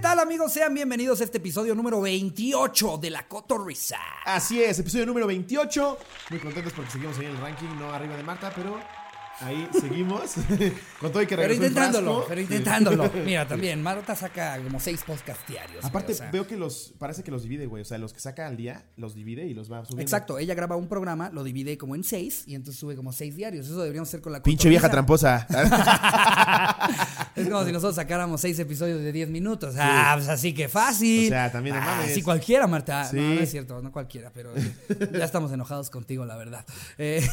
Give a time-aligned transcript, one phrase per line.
[0.00, 0.52] tal amigos?
[0.52, 3.98] Sean bienvenidos a este episodio número 28 de La Cotorrisa.
[4.24, 5.98] Así es, episodio número 28.
[6.30, 8.78] Muy contentos porque seguimos ahí en el ranking, no arriba de Marta, pero
[9.40, 10.32] Ahí seguimos.
[11.00, 13.08] Con todo y que Pero intentándolo, pero intentándolo.
[13.24, 15.84] Mira, también, Marta saca como seis podcasts diarios.
[15.84, 16.30] Aparte, güey, o sea.
[16.32, 16.92] veo que los.
[16.98, 17.82] Parece que los divide, güey.
[17.82, 20.02] O sea, los que saca al día, los divide y los va subiendo.
[20.02, 23.36] Exacto, ella graba un programa, lo divide como en seis y entonces sube como seis
[23.36, 23.66] diarios.
[23.66, 25.46] Eso deberíamos hacer con la Pinche vieja tramposa.
[27.36, 29.74] Es como si nosotros sacáramos seis episodios de 10 minutos.
[29.78, 31.26] Ah, pues así que fácil.
[31.26, 32.14] O sea, también no Ah, mames.
[32.14, 33.04] sí, cualquiera, Marta.
[33.04, 33.16] Sí.
[33.16, 34.52] No, no es cierto, no cualquiera, pero
[35.12, 36.64] ya estamos enojados contigo, la verdad.
[36.98, 37.24] Eh,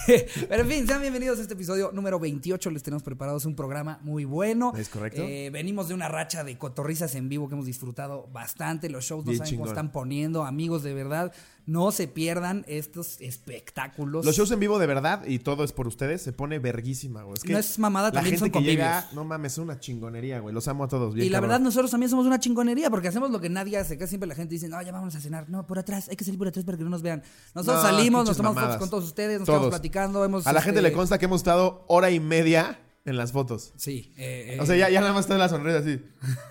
[0.48, 2.70] pero en fin, sean bienvenidos a este episodio número 28.
[2.70, 4.74] Les tenemos preparados un programa muy bueno.
[4.78, 5.22] Es correcto.
[5.24, 8.90] Eh, venimos de una racha de cotorrizas en vivo que hemos disfrutado bastante.
[8.90, 10.44] Los shows no Bien saben cómo están poniendo.
[10.44, 11.34] Amigos, de verdad,
[11.68, 14.24] no se pierdan estos espectáculos.
[14.26, 17.36] Los shows en vivo de verdad, y todo es por ustedes, se pone verguísima, güey.
[17.38, 18.78] Es que No es mamada, la también gente son que convivios.
[18.78, 20.54] llega, no mames, es una chingonería, güey.
[20.54, 21.14] Los amo a todos.
[21.14, 21.50] Bien y la cabrón.
[21.50, 23.98] verdad, nosotros también somos una chingonería porque hacemos lo que nadie hace.
[23.98, 25.50] Casi siempre la gente dice, no, ya vamos a cenar.
[25.50, 27.24] No, por atrás, hay que salir por atrás para que no nos vean.
[27.54, 29.58] Nosotros No, salimos, nos tomamos fotos con todos ustedes, nos Todos.
[29.60, 30.24] quedamos platicando.
[30.24, 33.32] Hemos, A la gente este, le consta que hemos estado hora y media en las
[33.32, 33.72] fotos.
[33.78, 34.12] Sí.
[34.18, 36.02] eh, O sea, ya, ya nada más está la sonrisa así.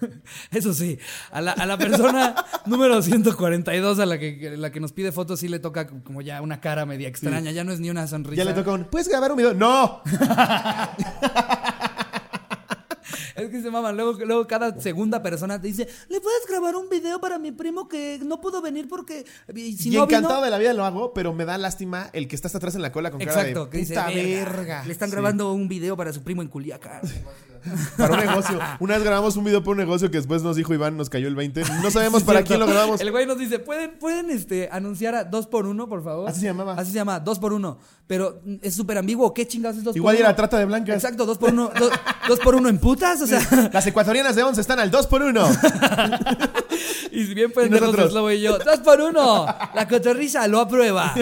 [0.52, 0.98] Eso sí,
[1.32, 2.34] a la, a la persona
[2.66, 6.40] número 142 a la que, la que nos pide fotos sí le toca como ya
[6.42, 7.50] una cara media extraña.
[7.50, 8.42] Ya no es ni una sonrisa.
[8.42, 9.54] Ya le toca un, ¿puedes grabar un video?
[9.54, 10.00] ¡No!
[13.36, 13.96] Es que se maman.
[13.96, 17.88] Luego, luego cada segunda persona te dice, ¿le puedes grabar un video para mi primo
[17.88, 19.24] que no pudo venir porque...
[19.54, 22.10] Y si y no encantado vino, de la vida lo hago, pero me da lástima
[22.12, 24.06] el que está hasta atrás en la cola con Exacto, cara de que dice, puta
[24.08, 24.84] verga, verga.
[24.86, 25.12] Le están Sí.
[25.12, 27.00] grabando un video para su primo en Culiacán.
[27.96, 28.58] Para un negocio.
[28.80, 31.28] Una vez grabamos un video para un negocio que después nos dijo Iván, nos cayó
[31.28, 31.62] el 20.
[31.82, 32.48] No sabemos para Cierto.
[32.48, 33.00] quién lo grabamos.
[33.00, 36.28] El güey nos dice, ¿pueden, pueden este, anunciar a dos por uno, por favor?
[36.28, 36.74] Así se llamaba.
[36.74, 37.78] Así se llama, dos por uno.
[38.06, 39.32] Pero mm, es súper ambiguo.
[39.32, 40.36] ¿Qué chingados es dos Igual por era uno?
[40.36, 40.94] trata de blancas.
[40.96, 41.70] Exacto, dos por uno.
[41.78, 41.90] do-
[42.28, 43.70] dos por uno en putas, o sea.
[43.72, 45.48] Las ecuatorianas de 11 están al 2 por 1
[47.12, 48.12] y si bien pendejos nosotros.
[48.12, 49.46] Slobo y yo, dos por uno.
[49.74, 51.14] La cotorriza lo aprueba.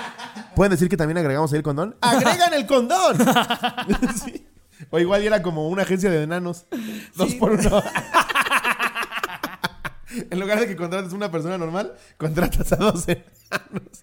[0.54, 1.96] ¿Pueden decir que también agregamos ahí el condón?
[2.00, 3.16] ¡Agregan el condón!
[4.24, 4.46] Sí.
[4.90, 6.66] O igual era como una agencia de enanos.
[7.16, 7.82] Dos por uno.
[10.30, 14.02] en lugar de que contrates una persona normal, contratas a dos enanos.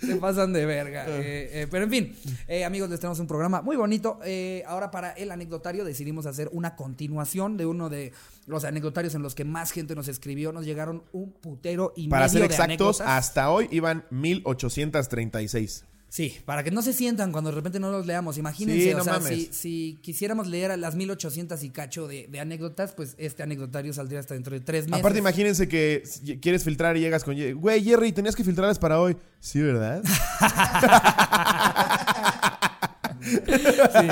[0.00, 1.04] Se pasan de verga.
[1.06, 1.10] Ah.
[1.10, 2.16] Eh, eh, pero en fin,
[2.48, 4.18] eh, amigos, les tenemos un programa muy bonito.
[4.24, 8.12] Eh, ahora para el anecdotario decidimos hacer una continuación de uno de
[8.46, 10.50] los anecdotarios en los que más gente nos escribió.
[10.52, 13.06] Nos llegaron un putero y Para medio ser de exactos, anécdotas.
[13.06, 15.84] hasta hoy iban 1836.
[16.10, 18.36] Sí, para que no se sientan cuando de repente no los leamos.
[18.36, 22.26] Imagínense, Sí, o no sea, si, si quisiéramos leer a las 1800 y cacho de,
[22.26, 24.98] de anécdotas, pues este anecdotario saldría hasta dentro de tres meses.
[24.98, 26.02] Aparte, imagínense que
[26.42, 27.36] quieres filtrar y llegas con...
[27.54, 29.16] Güey, Jerry, tenías que filtrarlas para hoy.
[29.38, 30.02] Sí, ¿verdad?
[33.22, 34.08] Sí.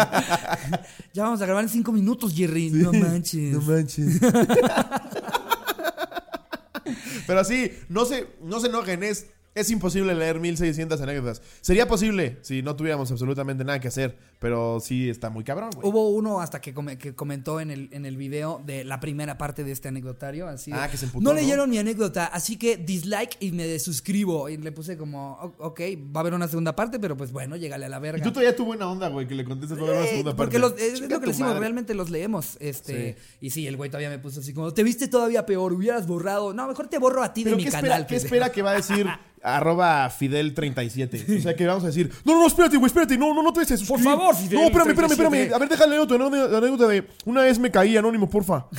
[1.15, 2.71] ya vamos a grabar en cinco minutos, Jerry.
[2.71, 3.55] No manches.
[3.55, 4.21] No manches.
[7.27, 11.43] Pero sí, no se, no se enojen, es, es imposible leer 1600 anécdotas.
[11.61, 15.89] Sería posible si no tuviéramos absolutamente nada que hacer, pero sí está muy cabrón, güey.
[15.89, 19.37] Hubo uno hasta que, come- que comentó en el, en el video de la primera
[19.37, 20.47] parte de este anecdotario.
[20.47, 21.41] Así de, Ah, que se emputó, no ¿no?
[21.41, 24.49] leyeron mi anécdota, así que dislike y me desuscribo.
[24.49, 25.81] Y le puse como, "O- ok,
[26.15, 28.23] va a haber una segunda parte, pero pues bueno, llégale a la Y verga.
[28.23, 30.37] tú todavía tu buena onda, güey, que le contestes toda la Eh, segunda parte.
[30.37, 31.61] porque los, es Chinga lo que tu decimos, madre.
[31.61, 32.57] realmente los leemos.
[32.61, 36.07] Este, Y sí, el güey todavía me puso así como, te viste todavía peor, hubieras
[36.07, 36.53] borrado.
[36.55, 37.85] No, mejor te borro a ti de Pero mi ¿qué canal.
[37.91, 38.27] espera, ¿qué pendejo".
[38.27, 39.07] espera que va a decir
[39.43, 41.39] arroba Fidel37?
[41.39, 43.53] O sea, que vamos a decir, no, no, no, espérate, güey, espérate, no, no, no
[43.53, 44.05] te a suscribir.
[44.05, 45.25] favor, Fidel No, espérame, espérame, 37.
[45.25, 45.55] espérame.
[45.55, 48.67] A ver, déjale tu anécdota anécdota de una vez me caí, anónimo, porfa.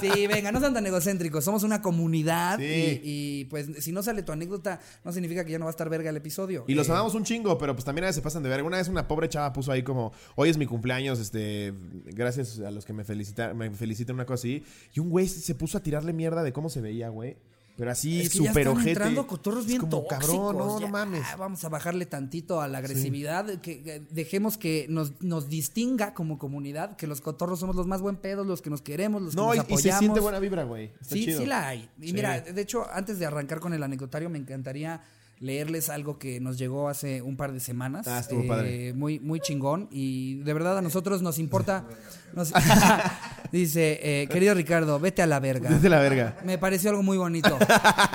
[0.00, 1.44] Sí, venga, no sean tan egocéntricos.
[1.44, 2.64] Somos una comunidad Sí.
[2.64, 3.00] y,
[3.40, 5.88] y, pues si no sale tu anécdota, no significa que ya no va a estar
[5.88, 6.64] verga el episodio.
[6.66, 8.62] Y los Eh, amamos un chingo, pero pues también a veces se pasan de ver.
[8.62, 11.72] Una vez una pobre chava puso ahí como, hoy es mi cumpleaños, este,
[12.06, 14.64] gracias a los que me felicitan, me felicitan una cosa así.
[14.94, 17.36] Y un güey se puso a tirarle mierda de cómo se veía, güey.
[17.80, 18.90] Pero así, Es que ya súper están ojete.
[18.90, 20.18] entrando cotorros bien como, tóxicos.
[20.26, 20.86] cabrón, no, ya.
[20.86, 21.22] no mames.
[21.38, 23.46] Vamos a bajarle tantito a la agresividad.
[23.60, 28.02] Que, que dejemos que nos, nos distinga como comunidad, que los cotorros somos los más
[28.02, 29.82] buen pedos, los que nos queremos, los que No, nos y, y apoyamos.
[29.82, 30.92] se siente buena vibra, güey.
[31.00, 31.40] Sí, chido.
[31.40, 31.88] sí la hay.
[32.00, 32.12] Y Sí.
[32.12, 35.00] mira, de hecho, antes de arrancar con el anecdotario, me encantaría
[35.40, 38.06] leerles algo que nos llegó hace un par de semanas.
[38.06, 38.92] Ah, estuvo Eh, padre.
[38.92, 39.88] Muy, muy chingón.
[39.90, 41.86] Y de verdad a nosotros nos importa.
[42.34, 42.52] nos-
[43.52, 45.70] dice, eh, querido Ricardo, vete a la verga.
[45.70, 46.36] Desde la verga.
[46.44, 47.58] Me pareció algo muy bonito.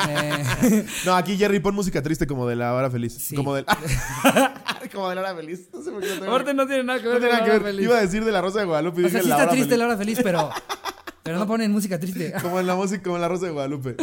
[0.07, 3.13] Eh, No, aquí Jerry pon música triste como de la hora feliz.
[3.19, 3.35] Sí.
[3.35, 3.65] Como del.
[4.93, 5.67] como de la hora feliz.
[5.73, 7.39] No sé por qué no tengo- Aparte no tiene nada que no ver tiene con
[7.39, 7.73] nada la que hora ver.
[7.73, 7.85] feliz.
[7.85, 9.03] Iba a decir de la Rosa de Guadalupe.
[9.05, 9.79] O sea, la está hora triste feliz.
[9.79, 10.49] la hora feliz, pero
[11.25, 12.33] Pero no ponen música triste.
[12.39, 13.95] Como en la música, como en la Rosa de Guadalupe.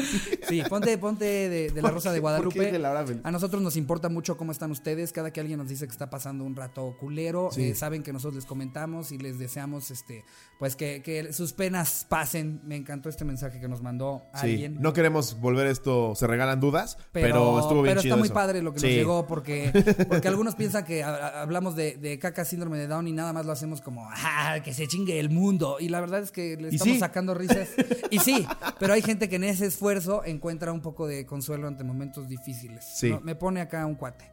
[0.48, 2.72] Sí, ponte, ponte de, de la Rosa de ¿Por qué Guadalupe.
[2.72, 3.04] de la?
[3.22, 5.12] A nosotros nos importa mucho cómo están ustedes.
[5.12, 7.62] Cada que alguien nos dice que está pasando un rato culero, Sí.
[7.70, 10.24] eh, saben que nosotros les comentamos y les deseamos este
[10.58, 12.60] pues que, que sus penas pasen.
[12.64, 14.78] Me encantó este mensaje que nos mandó Sí, alguien.
[14.80, 18.34] no queremos volver esto, se regalan dudas, pero, estuvo bien pero chido está muy eso.
[18.34, 18.86] padre lo que Sí.
[18.86, 19.70] nos llegó porque,
[20.08, 23.52] porque algunos piensan que hablamos de, de caca síndrome de Down y nada más lo
[23.52, 26.94] hacemos como "Ah, que se chingue el mundo y la verdad es que le estamos
[26.94, 26.98] sí.
[27.12, 27.68] Sacando risas
[28.10, 28.46] y sí
[28.78, 32.84] pero hay gente que en ese esfuerzo encuentra un poco de consuelo ante momentos difíciles
[32.84, 33.10] Sí.
[33.10, 34.32] No, me pone acá un cuate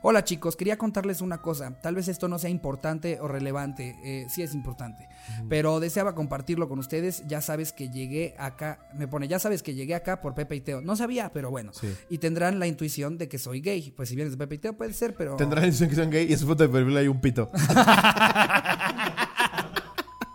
[0.00, 1.72] Hola chicos, quería contarles una cosa.
[1.80, 3.96] Tal vez esto no sea importante o relevante.
[4.04, 5.08] eh, sí es importante.
[5.48, 7.24] Pero deseaba compartirlo con ustedes.
[7.26, 8.78] Ya sabes que llegué acá.
[8.94, 10.80] Me pone, ya sabes que llegué acá por Pepe y Teo.
[10.82, 11.72] No sabía, pero bueno.
[11.74, 11.92] Sí.
[12.10, 13.90] Y tendrán la intuición de que soy gay.
[13.90, 15.34] Pues si vienes de Pepe y Teo puede ser, pero...
[15.34, 17.50] Tendrán la intención que sean gay y en su foto de perfil hay un pito.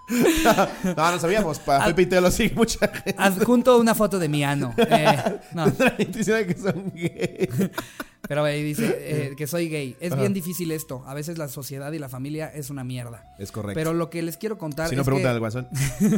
[0.10, 1.60] no, no sabíamos.
[1.60, 3.16] Para Pepe y Teo lo sigue mucha gente.
[3.18, 4.74] Adjunto una foto de mi ano.
[4.78, 5.66] Eh, no,
[5.98, 7.50] que son gay.
[8.28, 9.96] pero ahí dice eh, que soy gay.
[10.00, 11.04] Es bien difícil esto.
[11.06, 13.34] A veces la sociedad y la familia es una mierda.
[13.38, 13.78] Es correcto.
[13.78, 15.28] Pero lo que les quiero contar si no, es que...
[15.28, 15.68] al guasón.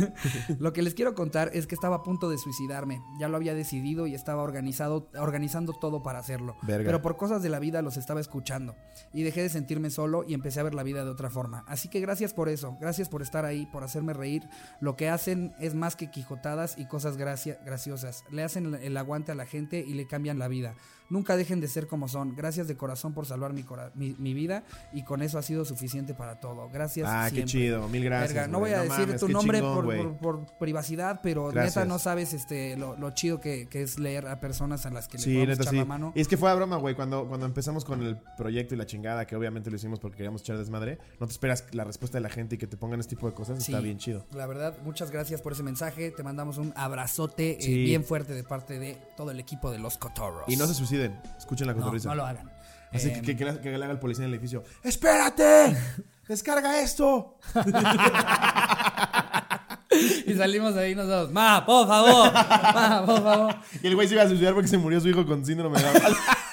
[0.59, 3.01] Lo que les quiero contar es que estaba a punto de suicidarme.
[3.19, 6.55] Ya lo había decidido y estaba organizado, organizando todo para hacerlo.
[6.63, 6.85] Verga.
[6.85, 8.75] Pero por cosas de la vida los estaba escuchando.
[9.13, 11.63] Y dejé de sentirme solo y empecé a ver la vida de otra forma.
[11.67, 12.77] Así que gracias por eso.
[12.79, 14.43] Gracias por estar ahí, por hacerme reír.
[14.79, 18.23] Lo que hacen es más que quijotadas y cosas gracia- graciosas.
[18.31, 20.75] Le hacen el aguante a la gente y le cambian la vida.
[21.09, 22.35] Nunca dejen de ser como son.
[22.35, 24.63] Gracias de corazón por salvar mi, cora- mi, mi vida
[24.93, 26.69] y con eso ha sido suficiente para todo.
[26.69, 27.07] Gracias.
[27.09, 27.87] Ah, qué chido.
[27.89, 28.33] Mil gracias.
[28.33, 30.03] Verga, no voy a decir mames, tu nombre chingón, por, güey.
[30.03, 31.75] por- por privacidad, pero Gracias.
[31.75, 35.07] neta no sabes este lo, lo chido que, que es leer a personas a las
[35.07, 35.77] que le Sí, podemos neta echar sí.
[35.79, 36.11] la mano.
[36.15, 36.95] Y es que fue a broma, güey.
[36.95, 40.41] Cuando, cuando empezamos con el proyecto y la chingada, que obviamente lo hicimos porque queríamos
[40.41, 43.15] echar desmadre, no te esperas la respuesta de la gente y que te pongan este
[43.15, 43.63] tipo de cosas.
[43.63, 43.71] Sí.
[43.71, 44.25] Está bien chido.
[44.33, 46.09] La verdad, muchas gracias por ese mensaje.
[46.11, 49.97] Te mandamos un abrazote eh, bien fuerte de parte de todo el equipo de los
[49.97, 50.45] Cotorros.
[50.47, 50.94] Y no se suiciden.
[51.37, 52.09] Escuchen la cotorriza.
[52.09, 52.51] no lo hagan.
[52.93, 54.63] Así que, que, que le- que le haga el policía en el edificio.
[54.83, 55.75] ¡Espérate!
[56.27, 57.37] ¡Descarga esto!
[60.25, 61.31] y salimos ahí nosotros.
[61.31, 62.31] Ma, por favor.
[62.33, 63.55] Ma, por favor.
[63.83, 65.83] Y el güey se iba a suicidar porque se murió su hijo con síndrome de
[65.99, 66.15] Down.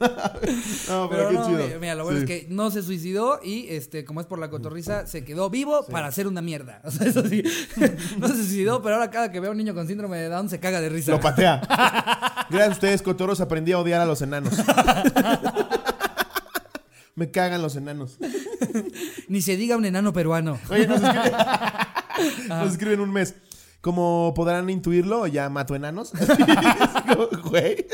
[0.00, 1.80] no, pero, Pero qué no, chido.
[1.80, 2.24] mira, lo bueno Sí.
[2.24, 5.84] es que no se suicidó y este, como es por la cotorriza, se quedó vivo
[5.86, 6.80] para hacer una mierda.
[6.88, 7.42] O sea, eso sí.
[8.18, 10.48] no se suicidó, pero ahora cada que ve a un niño con síndrome de Down
[10.48, 11.10] se caga de risa.
[11.12, 11.60] Lo patea.
[12.50, 14.54] Gracias a ustedes, Cotoros, aprendí a odiar a los enanos.
[17.14, 18.16] Me cagan los enanos.
[19.28, 20.58] Ni se diga un enano peruano.
[20.70, 21.32] Oye, nos escriben,
[22.48, 23.34] nos escriben un mes.
[23.80, 26.12] Como podrán intuirlo, ya mato enanos.
[27.44, 27.86] Güey.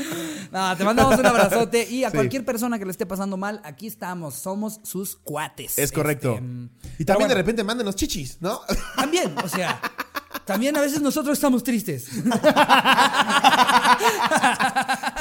[0.52, 2.16] No, te mandamos un abrazote y a Sí.
[2.16, 5.78] cualquier persona que le esté pasando mal, aquí estamos, somos sus cuates.
[5.78, 6.32] Es correcto.
[6.34, 6.68] Este, mm,
[6.98, 8.60] y también de repente mándenos chichis, ¿no?
[8.96, 9.80] También, o sea,
[10.44, 12.06] también a veces nosotros estamos tristes.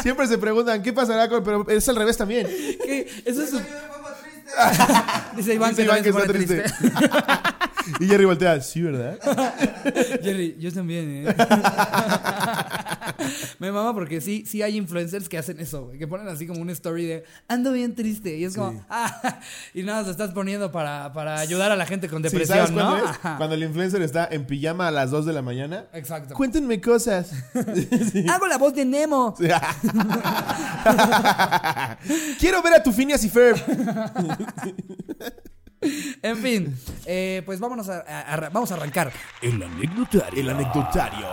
[0.02, 1.44] Siempre se preguntan, ¿qué pasará con...?
[1.44, 2.48] Pero es al revés también.
[3.26, 3.52] Eso es
[5.36, 6.64] Dice Iván Dice que Iván que está triste.
[8.00, 9.20] Y Jerry voltea, sí, ¿verdad?
[10.24, 11.36] Jerry, yo también, ¿eh?
[13.60, 16.00] Me mama porque sí, sí hay influencers que hacen eso, güey.
[16.00, 18.38] Que ponen así como una story de ando bien triste.
[18.38, 19.40] Y es como, ah,
[19.74, 22.72] y nada, se estás poniendo para, para ayudar a la gente con Sí, depresión, ¿sabes
[22.74, 22.98] ¿no?
[22.98, 23.18] es?
[23.18, 25.86] Cuando el influencer está en pijama a las 2 de la mañana.
[25.94, 26.34] Exacto.
[26.36, 27.32] Cuéntenme cosas.
[28.30, 29.36] Hago la voz de Nemo.
[32.40, 33.58] Quiero ver a tu Phineas y Ferb.
[36.22, 39.12] En fin, eh, pues vámonos a, a- a- vamos a arrancar.
[39.42, 40.40] El anecdotario.
[40.42, 41.28] El anecdotario.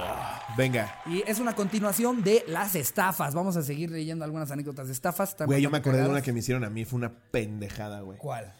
[0.57, 1.01] Venga.
[1.07, 3.35] Y es una continuación de las estafas.
[3.35, 5.37] Vamos a seguir leyendo algunas anécdotas de estafas.
[5.45, 6.85] Güey, yo me acordé de una que me hicieron a mí.
[6.85, 8.19] Fue una pendejada, güey.
[8.19, 8.55] ¿Cuál?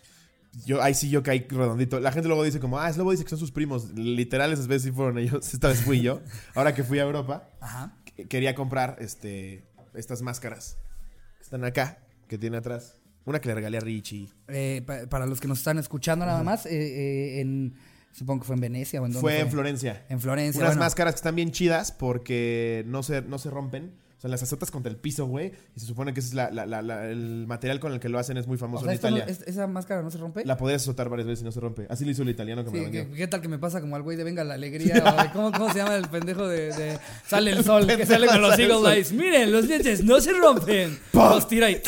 [0.65, 2.01] Yo, ahí sí yo caí redondito.
[2.01, 3.91] La gente luego dice como, ah, es luego dice que son sus primos.
[3.95, 5.53] Literal, esas veces sí fueron ellos.
[5.55, 6.21] Esta vez fui yo.
[6.55, 7.95] Ahora que fui a Europa, Ajá.
[8.29, 10.79] quería comprar este, estas máscaras
[11.39, 11.99] que están acá,
[12.29, 12.99] que tiene atrás.
[13.27, 14.29] Una que le regalé a Richie.
[14.49, 17.75] Eh, pa- para los que nos están escuchando nada más, eh, eh, en,
[18.13, 20.05] supongo que fue en Venecia o en dónde Fue en Florencia.
[20.09, 20.61] En Florencia.
[20.61, 20.85] Unas bueno.
[20.85, 23.93] máscaras que están bien chidas porque no se, no se rompen.
[24.17, 25.53] O sea, las azotas contra el piso, güey.
[25.77, 28.09] Y se supone que ese es la- la- la- la- el material con el que
[28.09, 29.31] lo hacen es muy O famoso sea, en esto no- Italia.
[29.35, 30.43] es- ¿Esa máscara no se rompe?
[30.47, 31.87] La podrías azotar varias veces y no se rompe.
[31.91, 33.15] Así lo hizo el italiano que me Sí, ¿qué, vendió.
[33.17, 34.95] qué tal que me pasa como al güey de Venga la Alegría?
[35.19, 37.87] o de ¿cómo, cómo se llama el pendejo de, de Sale el Sol?
[37.87, 38.93] que sale con los Sale el Eagle Sol.
[38.95, 39.13] Eyes.
[39.13, 40.99] Miren, los dientes no se rompen.
[41.13, 41.83] Los tira y...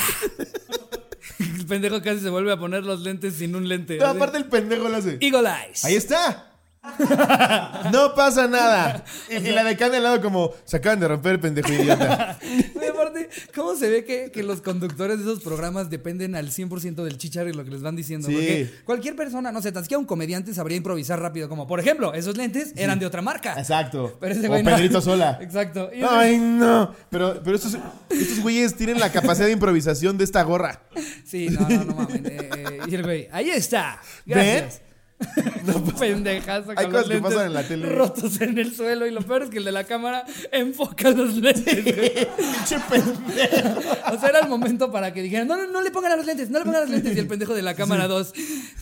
[1.69, 3.99] pendejo casi se vuelve a poner los lentes sin un lente.
[3.99, 5.19] No, aparte el pendejo lo hace.
[5.21, 5.85] Eagle Eyes.
[5.85, 6.47] Ahí está.
[7.93, 9.05] No pasa nada.
[9.29, 11.73] Y, y la de acá de al lado como, se acaban de romper el pendejo
[11.73, 12.39] idiota.
[13.19, 17.19] Aparte, cómo se ve que, que los conductores de esos programas dependen al 100% del
[17.19, 18.29] chicharro y lo que les van diciendo?
[18.29, 18.35] Sí.
[18.35, 22.15] Porque cualquier persona, no sé, tan siquiera un comediante sabría improvisar rápido, como por ejemplo,
[22.15, 23.55] esos lentes eran de otra marca.
[23.59, 24.17] Exacto.
[24.21, 24.71] Pero ese o güey no.
[24.77, 25.39] Pedrito Sola.
[25.43, 25.91] Exacto.
[25.93, 26.95] Y ese- Ay, no.
[27.11, 27.77] Pero, pero estos,
[28.11, 30.83] estos güeyes tienen la capacidad de improvisación de esta gorra.
[31.25, 32.17] Sí, no, no, no mames.
[32.25, 34.01] eh, eh, y el güey, ahí está.
[34.27, 34.83] Gracias.
[35.99, 37.87] Pendejazo Hay con cosas que pasan en la tele.
[37.87, 41.35] rotos en el suelo y lo peor es que el de la cámara enfoca los
[41.35, 41.85] lentes.
[41.85, 42.29] güey.
[42.37, 43.81] Pinche pendejo.
[44.13, 46.25] O sea, era el momento para que dijeran, no, no, no le pongan a los
[46.25, 47.17] lentes, no le pongan a los lentes.
[47.17, 48.33] Y el pendejo de la cámara 2,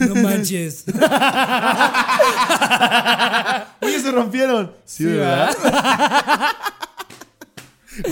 [0.00, 0.85] no manches.
[3.81, 4.73] Oye, se rompieron.
[4.85, 5.55] Sí, Sí, ¿verdad?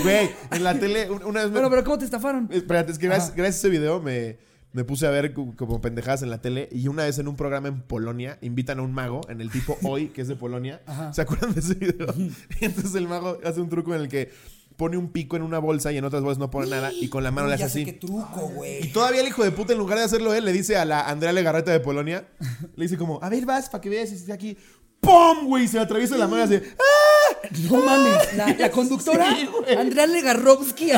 [0.03, 1.53] Güey, en la tele, un- una vez me.
[1.53, 2.49] Bueno, pero ¿cómo te estafaron?
[2.51, 4.37] Espérate, es que gracias, gracias a ese video me,
[4.75, 6.67] me puse a ver como pendejadas en la tele.
[6.71, 9.77] Y una vez en un programa en Polonia invitan a un mago, en el tipo
[9.83, 10.81] Hoy, que es de Polonia.
[10.85, 11.13] Ajá.
[11.13, 12.13] ¿Se acuerdan de ese video?
[12.17, 12.31] Y
[12.65, 14.31] entonces el mago hace un truco en el que
[14.75, 16.91] pone un pico en una bolsa y en otras bolsas no pone nada.
[16.91, 17.85] Y con la mano le hace Ya sé así.
[17.85, 18.91] qué truco, Y güey.
[18.91, 21.31] todavía el hijo de puta, en lugar de hacerlo él, le dice a la Andrea
[21.31, 22.27] Legarreta de Polonia,
[22.75, 24.57] le dice como, a ver, vas, para que veas si está aquí.
[24.99, 25.45] ¡Pum!
[25.47, 27.47] Güey, se atraviesa la mano y hace, ¡ah!
[27.71, 29.47] No mames, la, la conductora, Sí.
[29.77, 30.89] Andrea Legarrovsky.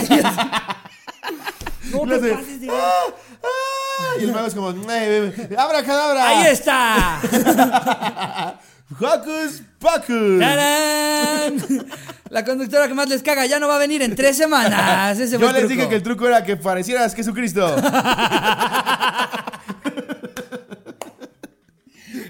[1.91, 2.69] No te pases de...
[2.72, 3.03] ¡ah!
[4.20, 6.27] Y el mago es como, "Eh, eh, ¡abra cadabra!
[6.30, 7.20] ¡Ahí está!
[9.00, 10.39] ¡Hocus pocus!
[10.39, 11.56] ¡Tarán!
[12.30, 15.18] La conductora que más les caga ya no va a venir en tres semanas.
[15.20, 15.68] Ese Yo les truco.
[15.74, 17.75] dije que el truco era que parecieras Jesucristo.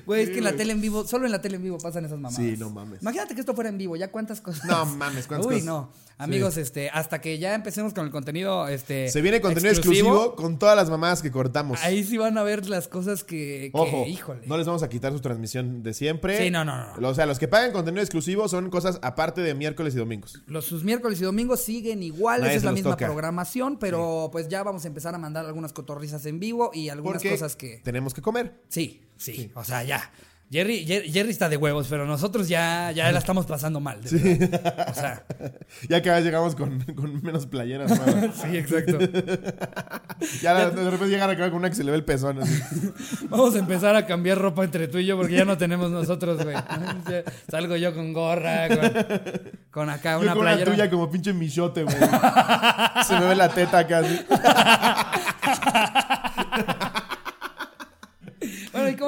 [0.08, 2.06] Güey, es que en la tele en vivo, solo en la tele en vivo pasan
[2.06, 2.36] esas mamadas.
[2.38, 3.02] Sí, no mames.
[3.02, 4.66] Imagínate que esto fuera en vivo, ya cuántas cosas.
[4.66, 5.66] No mames, cuántas Uy, cosas.
[5.68, 5.92] no.
[6.20, 9.10] Amigos, este, hasta que ya empecemos con el contenido, este.
[9.10, 11.80] Se viene contenido exclusivo, con todas las mamadas que cortamos.
[11.84, 13.70] Ahí sí van a ver las cosas que.
[13.72, 14.48] que, Ojo, híjole.
[14.48, 16.42] no les vamos a quitar su transmisión de siempre.
[16.44, 17.08] Sí, no, no, no.
[17.10, 20.42] O sea, los que pagan contenido exclusivo son cosas aparte de miércoles y domingos.
[20.48, 23.06] Los sus miércoles y domingos siguen igual, Nadie esa es la misma toca.
[23.06, 27.22] programación, pero pues ya vamos a empezar a mandar algunas cotorrizas en vivo y algunas
[27.22, 27.82] Porque cosas que.
[27.84, 28.62] tenemos que comer.
[28.70, 30.12] Sí, sí, o sea, ya.
[30.50, 34.02] Jerry, Jerry, Jerry está de huevos, pero nosotros ya, ya la estamos pasando mal.
[34.02, 34.88] de verdad.
[34.90, 35.26] O sea,
[35.90, 37.92] Ya que a veces llegamos con, con menos playeras.
[38.42, 38.98] sí, exacto.
[40.42, 42.42] ya la- de repente llegan acá con una que se le ve el pezón.
[42.42, 42.64] así.
[43.30, 46.42] Vamos a empezar a cambiar ropa entre tú y yo porque ya no tenemos nosotros,
[46.42, 46.56] güey.
[47.52, 48.80] Salgo yo con gorra, con,
[49.70, 50.72] con acá Yo una con una playera.
[50.72, 51.98] tuya como pinche michote, güey.
[53.06, 54.02] se me ve la teta acá.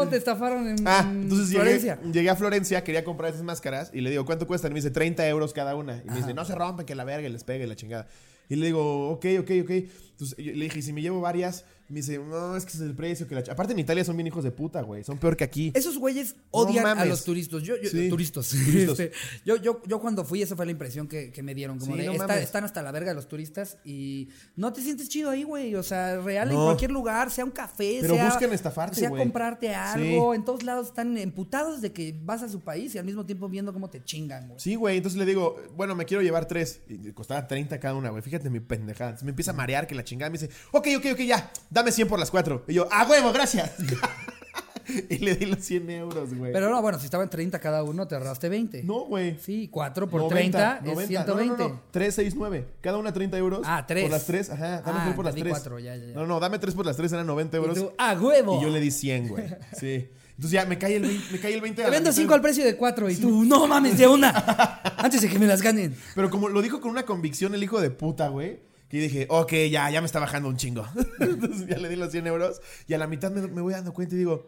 [0.01, 0.05] Así.
[0.05, 1.99] Bueno, ¿y cómo te estafaron en, Ah, en entonces llegué, Florencia?
[2.11, 4.71] llegué a Florencia, quería comprar esas máscaras y le digo, ¿cuánto cuestan?
[4.71, 6.01] Y me dice, 30 euros cada una.
[6.05, 8.07] Y me dice, no se rompen, que la verga y les pegue la chingada.
[8.49, 9.69] Y le digo, ok, ok, ok.
[9.69, 11.65] Entonces le dije, ¿y si me llevo varias?
[11.89, 13.27] Me dice, no, es que es el precio.
[13.27, 13.51] que la ch-".
[13.51, 15.03] Aparte en Italia son bien hijos de puta, güey.
[15.03, 15.71] Son peor que aquí.
[15.75, 17.09] Esos güeyes odian a mames.
[17.09, 17.63] los turistas.
[17.63, 18.09] Yo, yo- Sí.
[18.09, 18.49] turistas.
[18.65, 18.99] Turistas.
[18.99, 19.11] Este,
[19.45, 21.79] yo, yo, yo cuando fui, esa fue la impresión que, que me dieron.
[21.79, 22.43] Como Sí, de, no "Está- mames.
[22.43, 25.75] están hasta la verga los turistas y no te sientes chido ahí, güey.
[25.75, 26.65] O sea, real en No.
[26.65, 29.21] cualquier lugar, sea un café, Pero sea, buscan estafarte, sea güey.
[29.23, 30.33] comprarte algo.
[30.35, 33.49] En todos lados están emputados de que vas a su país y al mismo tiempo
[33.49, 34.59] viendo cómo te chingan, güey.
[34.59, 34.97] Sí, güey.
[34.97, 36.81] Entonces le digo, bueno, me quiero llevar tres.
[36.87, 38.21] Y costaba 30 cada una, güey.
[38.21, 39.09] Fíjate mi pendejada.
[39.11, 41.51] Entonces me empieza a marear que la chingada me dice, ok, ok, ok, ya.
[41.79, 42.63] Dame 100 por las cuatro.
[42.67, 43.71] Y yo, a huevo, gracias.
[45.09, 46.51] y le di los 100 euros, güey.
[46.51, 48.83] Pero no, bueno, si estaban 30 cada uno, te ahorraste 20.
[48.83, 49.37] No, güey.
[49.39, 51.07] Sí, 4 por 90, 30 es 90.
[51.07, 51.57] 120.
[51.63, 52.65] No, no, no, 3, 6, 9.
[52.81, 53.61] Cada una 30 euros.
[53.63, 54.03] Ah, tres.
[54.03, 54.81] Por las 3, ajá.
[54.81, 55.53] Dame Ah, 3 por las entendí 3.
[55.53, 56.13] cuatro, ya, ya, ya.
[56.15, 57.77] No, no, dame 3 por las 3, eran 90 Y euros.
[57.77, 58.59] tú, ¡a huevo!
[58.59, 59.45] Y yo le di 100, güey.
[59.79, 60.09] Sí.
[60.31, 61.23] Entonces ya me cae el 20.
[61.33, 62.21] Me cae el 20 a Te vendo mitad.
[62.21, 64.29] 5 al precio de 4 y tú, no mames, de una.
[64.97, 65.95] Antes de que me las ganen.
[66.15, 68.59] Pero como lo dijo con una convicción el hijo de puta, güey.
[68.89, 70.85] Que dije, ok, ya, ya me está bajando un chingo.
[71.19, 72.61] Entonces ya le di los 100 euros.
[72.87, 74.47] Y a la mitad me, me voy dando cuenta y digo,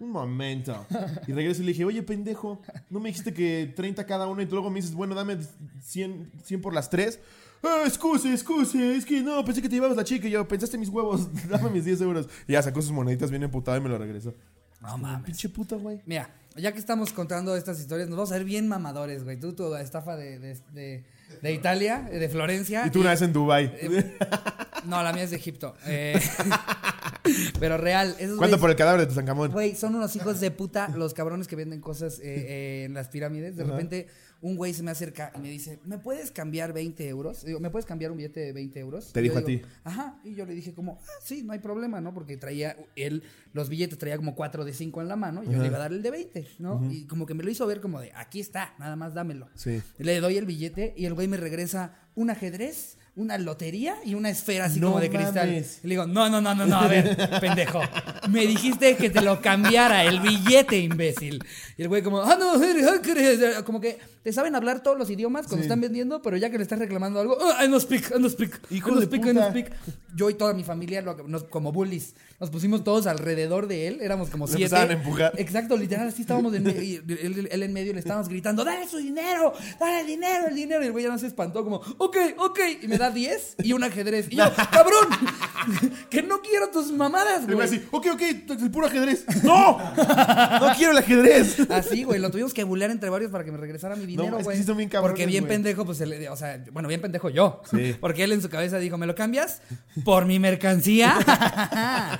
[0.00, 0.86] un momento.
[1.26, 2.60] Y regreso y le dije, oye, pendejo,
[2.90, 4.40] ¿no me dijiste que 30 cada uno?
[4.42, 5.38] Y tú luego me dices, bueno, dame
[5.82, 7.20] 100, 100 por las tres.
[7.62, 10.78] Ah, excuse, excuse, es que no, pensé que te llevabas la chica y yo, pensaste
[10.78, 12.28] mis huevos, dame mis 10 euros.
[12.46, 14.34] Y ya sacó sus moneditas bien emputado y me lo regresó.
[14.80, 15.24] No mames.
[15.24, 16.00] Pinche puta, güey.
[16.06, 19.38] Mira, ya que estamos contando estas historias, nos vamos a ver bien mamadores, güey.
[19.40, 21.04] Tú, tu estafa de, de, de,
[21.42, 22.86] de Italia, eh, de Florencia.
[22.86, 23.72] Y tú una vez en Dubai.
[24.84, 25.74] No, la mía es de Egipto.
[25.86, 26.18] Eh,
[27.60, 28.14] pero real.
[28.18, 29.50] Esos ¿Cuánto güeyes- por el cadáver de tu Tutankamón?
[29.52, 33.08] Güey, son unos hijos de puta los cabrones que venden cosas eh, eh, en las
[33.08, 33.56] pirámides.
[33.56, 34.08] De repente,
[34.40, 37.44] un güey se me acerca y me dice, ¿me puedes cambiar 20 euros?
[37.44, 39.12] Digo, ¿me puedes cambiar un billete de 20 euros?
[39.12, 39.66] Te Y dijo a digo, ti.
[39.84, 40.20] Ajá.
[40.24, 42.14] Y yo le dije como, ah, sí, no hay problema, ¿no?
[42.14, 45.58] Porque traía, él, los billetes traía como 4 de 5 en la mano y yo
[45.60, 46.88] le iba a dar el de 20, ¿no?
[46.90, 49.48] Y como que me lo hizo ver como de, aquí está, nada más dámelo.
[49.54, 49.82] Sí.
[49.98, 54.30] Le doy el billete y el güey me regresa un ajedrez, una lotería y una
[54.30, 55.48] esfera así No como de cristal.
[55.48, 55.80] mames.
[55.82, 57.80] Y le digo, no, no, no, no, no, a ver, pendejo.
[58.28, 61.42] Me dijiste que te lo cambiara el billete, imbécil.
[61.76, 62.52] Y el güey como, ah, no,
[63.64, 65.66] como que te saben hablar todos los idiomas cuando Sí.
[65.66, 68.28] están vendiendo, pero ya que le estás reclamando algo, "Ah, I no speak, I no
[68.28, 69.50] speak, Hijo I no de speak, I no puta.
[69.50, 69.72] speak.
[70.16, 73.98] Yo y toda mi familia, lo- nos- como bullies, nos pusimos todos alrededor de él,
[74.00, 74.64] éramos como Le siete.
[74.64, 75.32] empezaban a empujar.
[75.36, 78.88] Exacto, literal, así estábamos en medio, y él, él en medio le estábamos gritando, dale
[78.88, 80.82] su dinero, dale el dinero, el dinero.
[80.82, 82.58] Y el güey ya no se espantó, como, ok, ok.
[82.82, 84.26] Y me da 10 y un ajedrez.
[84.30, 85.08] Y yo, cabrón,
[86.10, 87.78] que no quiero tus mamadas, Le voy a güey.
[87.78, 88.22] decir, ok, ok,
[88.62, 89.24] el puro ajedrez.
[89.44, 89.78] ¡No!
[89.78, 91.58] ¡No quiero el ajedrez!
[91.70, 94.46] Así, güey, lo tuvimos que bulear entre varios para que me regresara mi dinero, es
[94.46, 97.28] que sí bien cabrones, Porque bien pendejo, pues, se le- o sea, bueno, bien pendejo
[97.30, 97.62] yo.
[97.70, 97.96] Sí.
[98.00, 99.62] Porque él en su cabeza dijo, ¿me lo cambias?
[100.04, 101.18] ¿Por mi mercancía?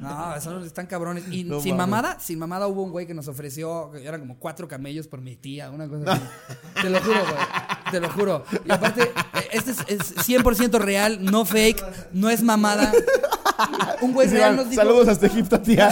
[0.00, 1.24] no, son, están cabrones.
[1.30, 4.68] Y No sin mamada, sin mamada hubo un güey que nos ofreció, eran como cuatro
[4.68, 6.22] camellos por mi tía, una cosa así.
[6.82, 7.46] Te lo juro, güey.
[7.90, 8.44] Te lo juro.
[8.64, 9.10] Y aparte,
[9.52, 12.92] este es, es 100% real, no fake, no es mamada.
[14.00, 14.82] Un güey real nos dijo...
[14.82, 15.90] Saludos hasta Egipto, tía.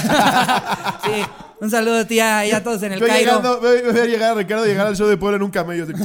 [1.05, 1.23] Sí,
[1.61, 3.37] un saludo, tía, ya todos en el Yo Cairo.
[3.39, 5.85] llegando, veo, veo llegar a Ricardo llegar al show de Puebla en un camello.
[5.85, 5.93] así.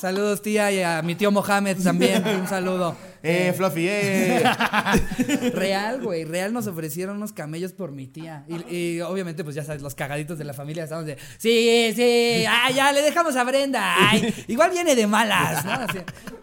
[0.00, 2.22] Saludos, tía, y a mi tío Mohamed también.
[2.26, 2.94] Un saludo.
[3.28, 4.42] Eh, Fluffy, eh.
[5.52, 6.24] Real, güey.
[6.24, 8.44] Real nos ofrecieron unos camellos por mi tía.
[8.48, 11.16] Y, y obviamente, pues ya sabes, los cagaditos de la familia estamos de.
[11.38, 12.44] Sí, sí.
[12.48, 13.94] Ah, ya le dejamos a Brenda.
[14.10, 15.72] Ay, igual viene de malas, ¿no?
[15.72, 15.98] Así,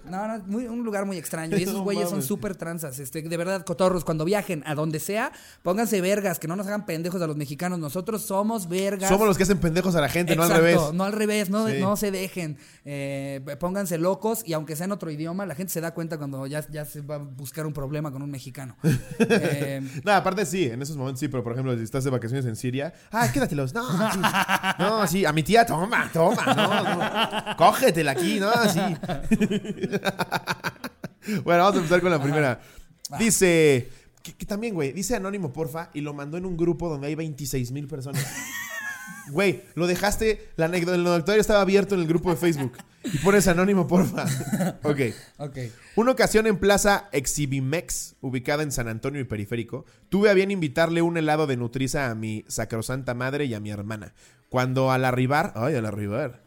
[0.05, 1.57] no, no, muy- un lugar muy extraño.
[1.57, 2.99] Y esos No güeyes son súper transas.
[2.99, 5.31] Este, de verdad, cotorros, cuando viajen a donde sea,
[5.63, 7.79] pónganse vergas, que no nos hagan pendejos a los mexicanos.
[7.79, 9.09] Nosotros somos vergas.
[9.09, 10.79] Somos los que hacen pendejos a la gente, no al revés.
[10.93, 11.75] No al revés, no, Sí.
[11.79, 12.57] no se dejen.
[12.85, 16.45] Eh, pónganse locos y aunque sea en otro idioma, la gente se da cuenta cuando
[16.47, 18.75] ya, ya se va a buscar un problema con un mexicano.
[19.19, 22.45] Eh, No, aparte sí, en esos momentos sí, pero por ejemplo, si estás de vacaciones
[22.45, 23.73] en Siria, ah, quédatelos.
[23.73, 24.19] No, sí.
[24.79, 27.57] No, sí, a mi tía, toma, toma, no, no.
[27.57, 28.79] Cógetela aquí, no, sí.
[31.43, 32.59] bueno, vamos a empezar con la primera.
[33.19, 33.89] Dice,
[34.23, 37.15] que, que también, güey, dice anónimo, porfa, y lo mandó en un grupo donde hay
[37.15, 38.25] 26 mil personas.
[39.31, 42.73] Güey, lo dejaste, la anécdota del doctor estaba abierto en el grupo de Facebook.
[43.05, 44.25] Y pones anónimo, porfa.
[44.83, 44.99] ok.
[45.37, 45.57] ok.
[45.95, 51.01] Una ocasión en Plaza Exhibimex, ubicada en San Antonio y Periférico, tuve a bien invitarle
[51.01, 54.13] un helado de Nutriza a mi sacrosanta madre y a mi hermana.
[54.49, 56.43] Cuando al arribar, ay, al arribar.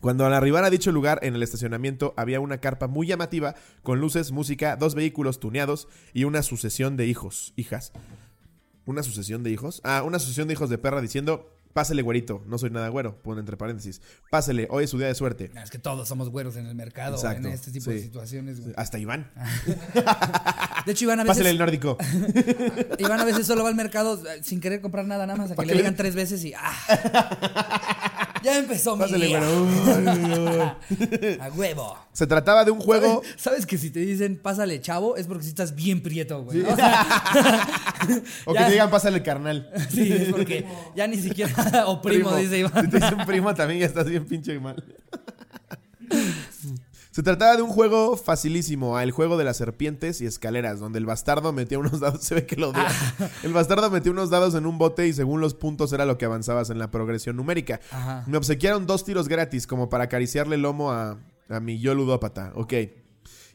[0.00, 4.00] Cuando al arribar a dicho lugar en el estacionamiento había una carpa muy llamativa con
[4.00, 7.92] luces, música, dos vehículos tuneados y una sucesión de hijos, hijas.
[8.86, 9.82] ¿Una sucesión de hijos?
[9.84, 13.40] Ah, una sucesión de hijos de perra diciendo, pásele güerito, no soy nada güero, pone
[13.40, 14.00] entre paréntesis.
[14.30, 15.50] Pásele, hoy es su día de suerte.
[15.62, 18.60] Es que todos somos güeros en el mercado, Exacto, en este tipo de situaciones.
[18.60, 18.74] güey.
[18.76, 19.30] Hasta Iván.
[20.86, 21.98] De hecho, Iván a veces, Pásele el nórdico.
[22.98, 25.52] Iván a veces solo va al mercado eh, sin querer comprar nada, nada más a
[25.52, 28.16] que ¿Para le qué le- digan tres veces y ¡ah!
[28.42, 29.40] ya empezó mi Pásele, día.
[29.40, 30.76] güero.
[31.42, 31.96] A huevo.
[32.12, 33.22] Se trataba de un juego.
[33.22, 36.62] ¿Sabes, sabes que si te dicen pásale chavo es porque si estás bien prieto, güey.
[36.62, 37.06] O sea,
[38.46, 38.60] O Ya.
[38.60, 39.70] que te digan, pásale carnal.
[39.90, 40.64] sí, es porque
[40.96, 41.86] ya ni siquiera.
[41.86, 42.90] O primo, dice Si Iván.
[42.90, 44.82] te dicen primo también ya estás bien pinche mal.
[47.20, 50.98] Se trataba de un juego facilísimo, ah, el juego de las serpientes y escaleras, donde
[50.98, 52.88] el bastardo metía unos dados, se ve que lo odia.
[53.42, 56.24] El bastardo metía unos dados en un bote y según los puntos era lo que
[56.24, 57.78] avanzabas en la progresión numérica.
[57.90, 58.24] Ajá.
[58.26, 61.18] Me obsequiaron dos tiros gratis como para acariciarle el lomo a,
[61.50, 62.72] a mi yo ludópata, ok.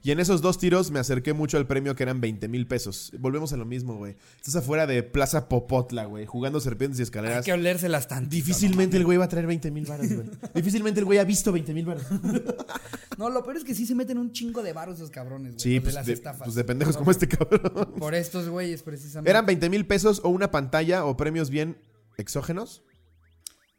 [0.05, 3.11] Y en esos dos tiros me acerqué mucho al premio que eran 20 mil pesos.
[3.17, 4.15] Volvemos a lo mismo, güey.
[4.35, 7.43] Estás afuera de Plaza Popotla, güey, jugando serpientes y Hay escaleras.
[7.43, 8.29] que olérselas tanto.
[8.29, 10.27] Difícilmente el güey va a traer 20 mil baros, güey.
[10.53, 12.03] Difícilmente el güey ha visto 20 mil baros.
[13.17, 15.59] No, lo peor es que sí se meten un chingo de baros esos cabrones, güey.
[15.63, 16.43] Sí, pues de las de, estafas.
[16.43, 17.93] pues de pendejos como este cabrón.
[17.97, 19.29] Por estos güeyes, precisamente.
[19.31, 21.77] Eran 20 mil pesos o una pantalla o premios bien
[22.17, 22.83] exógenos.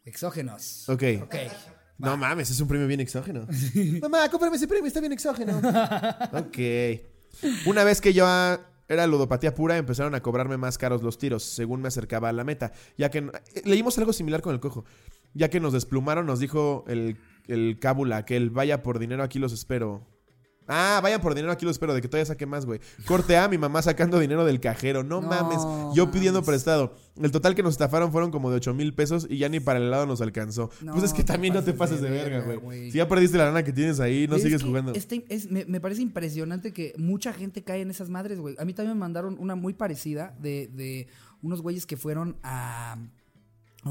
[0.05, 0.89] Exógenos.
[0.89, 1.03] Ok.
[1.23, 1.35] Ok.
[1.99, 3.47] No mames, es un premio bien exógeno.
[4.03, 5.59] Mamá, cómprame ese premio, está bien exógeno.
[6.33, 6.59] ok.
[7.67, 8.27] Una vez que yo
[8.89, 12.45] era ludopatía pura, empezaron a cobrarme más caros los tiros, según me acercaba a la
[12.45, 12.73] meta.
[12.97, 14.85] Ya que eh, leímos algo similar con el cojo.
[15.35, 19.39] Ya que nos desplumaron, nos dijo el, el cábula que el vaya por dinero, aquí
[19.39, 20.07] los espero.
[20.69, 22.81] Ah, vayan por dinero, aquí los espero, de que todavía saque más, güey.
[23.07, 25.03] Corte A, mi mamá sacando dinero del cajero.
[25.05, 25.59] No, No mames.
[25.95, 26.49] Yo pidiendo mames.
[26.49, 26.95] prestado.
[27.21, 29.79] El total que nos estafaron fueron como de 8 mil pesos y ya ni para
[29.79, 30.71] el helado nos alcanzó.
[30.83, 32.91] No, pues es que también no te pases de de verga, güey.
[32.91, 34.93] Si ya perdiste la lana que tienes ahí, no Es sigues jugando.
[34.93, 38.55] este- es- me, me parece impresionante que mucha gente cae en esas madres, güey.
[38.59, 41.09] A mí también me mandaron una muy parecida de, de
[41.43, 42.97] unos güeyes que fueron a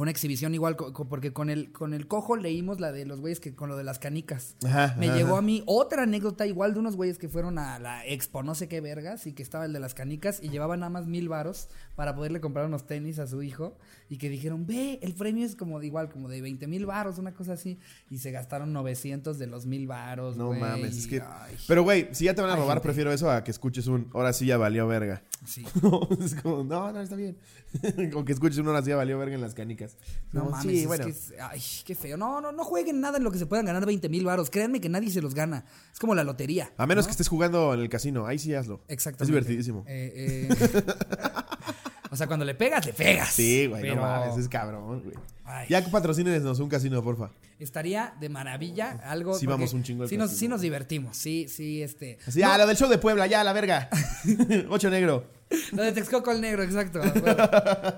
[0.02, 3.56] una exhibición igual, porque con el, con el cojo leímos la de los güeyes que
[3.56, 4.56] con lo de las canicas.
[4.66, 7.80] Ajá, Me ajá, llegó a mí otra anécdota igual de unos güeyes que fueron a
[7.80, 10.80] la expo, no sé qué vergas, y que estaba el de las canicas y llevaban
[10.82, 13.78] nada más mil varos para poderle comprar unos tenis a su hijo
[14.10, 17.18] y que dijeron, ve, el premio es como de igual, como de 20 mil varos,
[17.18, 17.80] una cosa así,
[18.10, 21.22] y se gastaron 900 de los mil varos, No mames, es que...
[21.22, 22.84] ay, Pero, güey, si ya te van a robar, gente.
[22.88, 24.10] prefiero eso a que escuches un...
[24.14, 25.24] Ahora sí ya valió verga.
[25.46, 25.64] sí.
[26.24, 27.38] es como, no, no, está bien.
[28.16, 29.85] o que escuches un ahora sí ya valió verga en las canicas.
[30.32, 31.06] No mames, sí, es bueno.
[31.06, 32.18] que es- ay, qué feo.
[32.18, 34.50] No, no, no jueguen nada en lo que se puedan ganar 20 mil varos.
[34.50, 35.66] Créanme que nadie se los gana.
[35.92, 36.72] Es como la lotería.
[36.78, 37.08] A menos ¿no?
[37.08, 38.82] que estés jugando en el casino, ahí sí hazlo.
[38.88, 39.24] Exactamente.
[39.24, 39.84] Es divertidísimo.
[39.88, 40.84] Eh, eh,
[42.12, 43.30] o sea, cuando le pegas, le pegas.
[43.30, 45.16] Sí, güey, Pero no mames, es cabrón, güey.
[45.48, 45.68] Ay.
[45.70, 47.30] Ya patrocínenos un casino, porfa.
[47.60, 49.38] Estaría de maravilla algo.
[49.38, 51.16] Sí vamos un chingo al sí nos, sí nos divertimos.
[51.16, 52.18] Sí, sí, este.
[52.28, 53.88] Así, ah, lo del show de Puebla, ya, la verga.
[54.70, 55.26] Ocho negro.
[55.72, 57.00] Lo de Texcoco el negro, exacto.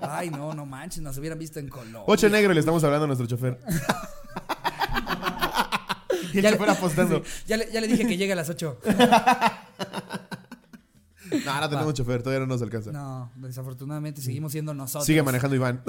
[0.02, 2.04] Ay, no, no manches, nos hubieran visto en color.
[2.06, 3.58] Ocho negro le estamos hablando a nuestro chofer.
[6.34, 7.22] y el Ya le- chofer apostando.
[7.24, 8.80] Sí, ya, le, ya le dije que llegue a las 8.
[11.44, 12.92] No, no tenemos chofer, todavía no nos alcanza.
[12.92, 15.06] No, desafortunadamente seguimos siendo nosotros.
[15.06, 15.82] Sigue manejando Iván.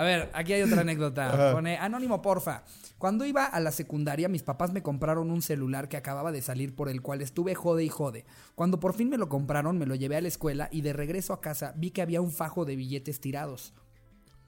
[0.00, 1.52] A ver, aquí hay otra anécdota.
[1.52, 2.62] Pone, anónimo, porfa.
[2.96, 6.74] Cuando iba a la secundaria, mis papás me compraron un celular que acababa de salir
[6.74, 8.24] por el cual estuve jode y jode.
[8.54, 11.34] Cuando por fin me lo compraron, me lo llevé a la escuela y de regreso
[11.34, 13.74] a casa vi que había un fajo de billetes tirados.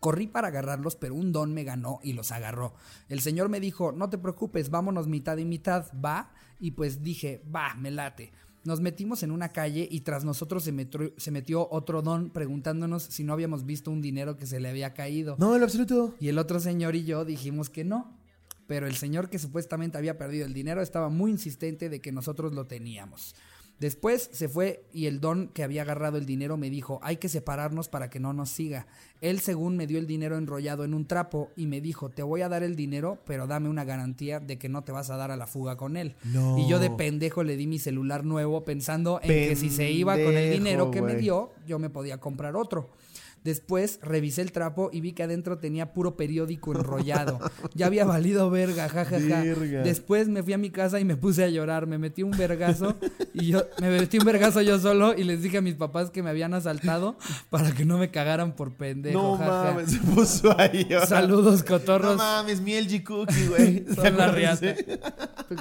[0.01, 2.73] Corrí para agarrarlos, pero un don me ganó y los agarró.
[3.11, 6.33] El señor me dijo, no te preocupes, vámonos mitad y mitad, va.
[6.61, 8.33] Y pues dije, va, me late.
[8.64, 13.03] Nos metimos en una calle y tras nosotros se metió, se metió otro don preguntándonos
[13.03, 15.37] si no habíamos visto un dinero que se le había caído.
[15.38, 16.14] No, en lo absoluto.
[16.20, 18.16] Y el otro señor y yo dijimos que no.
[18.68, 22.55] Pero el señor que supuestamente había perdido el dinero estaba muy insistente de que nosotros
[22.55, 23.35] lo teníamos.
[23.83, 27.29] Después se fue y el don que había agarrado el dinero me dijo, hay que
[27.29, 28.87] separarnos para que no nos siga.
[29.21, 32.42] Él según me dio el dinero enrollado en un trapo y me dijo, te voy
[32.42, 35.33] a dar el dinero, pero dame una garantía de que no te vas a dar
[35.33, 36.14] a la fuga con él.
[36.23, 36.59] No.
[36.59, 40.14] Y yo de pendejo le di mi celular nuevo pensando en que si se iba
[40.14, 42.88] con el dinero que me dio, yo me podía comprar otro.
[43.44, 47.40] Después revisé el trapo y vi que adentro tenía puro periódico enrollado.
[47.74, 49.18] Ya había valido verga, jajaja.
[49.42, 49.83] Verga.
[49.83, 51.87] Después me fui a mi casa y me puse a llorar.
[51.87, 52.96] Me metí un vergazo
[53.35, 56.22] y yo me metí un vergazo yo solo y les dije a mis papás que
[56.22, 57.16] me habían asaltado
[57.50, 59.20] para que no me cagaran por pendejo.
[59.20, 60.87] No mames, se puso ahí.
[61.09, 62.16] Saludos, No cotorros.
[62.16, 63.85] mames, mi LG Cookie, güey.
[63.94, 64.74] Son ¿Te la riata.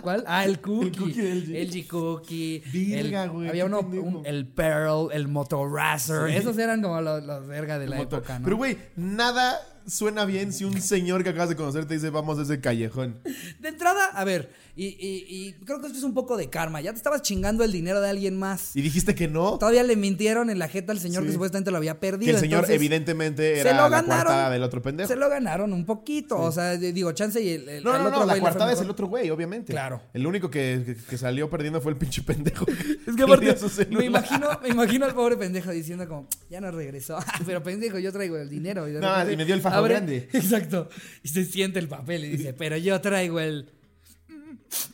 [0.02, 0.24] ¿Cuál?
[0.28, 0.88] Ah, el cookie.
[0.88, 1.56] El cookie del LG.
[1.56, 2.63] El G cookie.
[2.72, 6.30] Verga, El- güey, Había uno, un- el Pearl, el Motorracer.
[6.30, 7.48] Esos eran como los, los
[7.80, 8.46] de la Motor- época, ¿no?
[8.46, 12.39] Pero, güey, nada suena bien si un señor que acabas de conocer te dice vamos
[12.39, 13.20] a ese callejón.
[13.60, 16.82] De entrada, a ver, y, y- y creo que esto es un poco de karma.
[16.82, 18.76] Ya te estabas chingando el dinero de alguien más.
[18.76, 19.58] Y dijiste que no.
[19.58, 21.28] Todavía le mintieron en la jeta al señor Sí.
[21.28, 22.26] que supuestamente lo había perdido.
[22.32, 24.06] Que el señor entonces, evidentemente se era la ganaron.
[24.08, 25.08] coartada del otro pendejo.
[25.08, 26.38] Se lo ganaron un poquito.
[26.39, 28.89] O sea, digo, chance y el, el- No, no, otro no, la coartada es el
[28.89, 29.74] otro güey, obviamente.
[29.74, 30.02] Claro.
[30.13, 32.65] El único que, que- que salió perdiendo fue el pinche pendejo.
[33.08, 33.56] Es que aparte,
[33.89, 37.17] me imagino, me imagino al pobre pendejo diciendo como, ya no regresó.
[37.46, 38.88] Pero pendejo, yo traigo el dinero.
[38.88, 40.30] Y No, y me dio el fajo grande.
[40.34, 40.90] Exacto.
[41.24, 43.72] Y se siente el papel y dice, pero yo traigo el...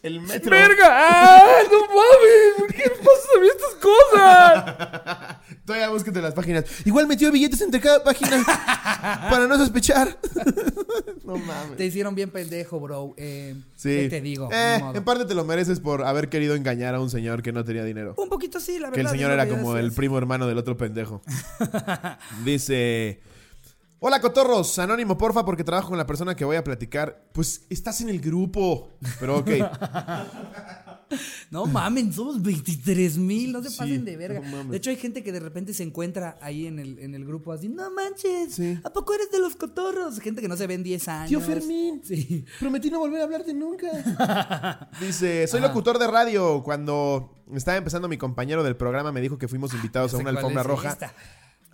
[0.01, 0.49] El metro.
[0.49, 0.85] ¡Verga!
[0.89, 1.43] ¡Ah!
[1.71, 2.53] ¡No mames!
[2.57, 5.37] ¿Por qué pasan a mí estas cosas?
[5.65, 6.65] Todavía búsquete las páginas.
[6.85, 8.43] Igual metió billetes entre cada página
[9.29, 10.17] para no sospechar.
[11.23, 11.77] no mames.
[11.77, 13.13] Te hicieron bien pendejo, bro.
[13.17, 13.89] Eh, Sí.
[13.89, 14.49] ¿Qué te digo?
[14.51, 17.63] Eh, en parte te lo mereces por haber querido engañar a un señor que no
[17.63, 18.15] tenía dinero.
[18.17, 18.95] Un poquito sí, la verdad.
[18.95, 21.21] Que el señor era como el primo hermano del otro pendejo.
[22.43, 23.19] Dice.
[23.99, 27.29] Hola cotorros, anónimo porfa porque trabajo con la persona que voy a platicar.
[27.33, 28.89] Pues estás en el grupo.
[29.19, 29.49] Pero ok.
[31.51, 34.41] No mamen, somos 23 mil, no se Sí, pasen de verga.
[34.41, 37.23] no de hecho, hay gente que de repente se encuentra ahí en el, en el
[37.23, 38.77] grupo así, no manches, Sí.
[38.83, 40.19] ¿a poco eres de los cotorros?
[40.19, 41.29] Gente que no se ve en 10 años.
[41.29, 42.01] Tío Fermín.
[42.03, 42.43] Sí.
[42.59, 44.89] Prometí no volver a hablarte nunca.
[44.99, 46.61] Dice, soy locutor de radio.
[46.61, 50.63] Cuando estaba empezando mi compañero del programa me dijo que fuimos invitados a una alfombra
[50.63, 51.13] roja esta.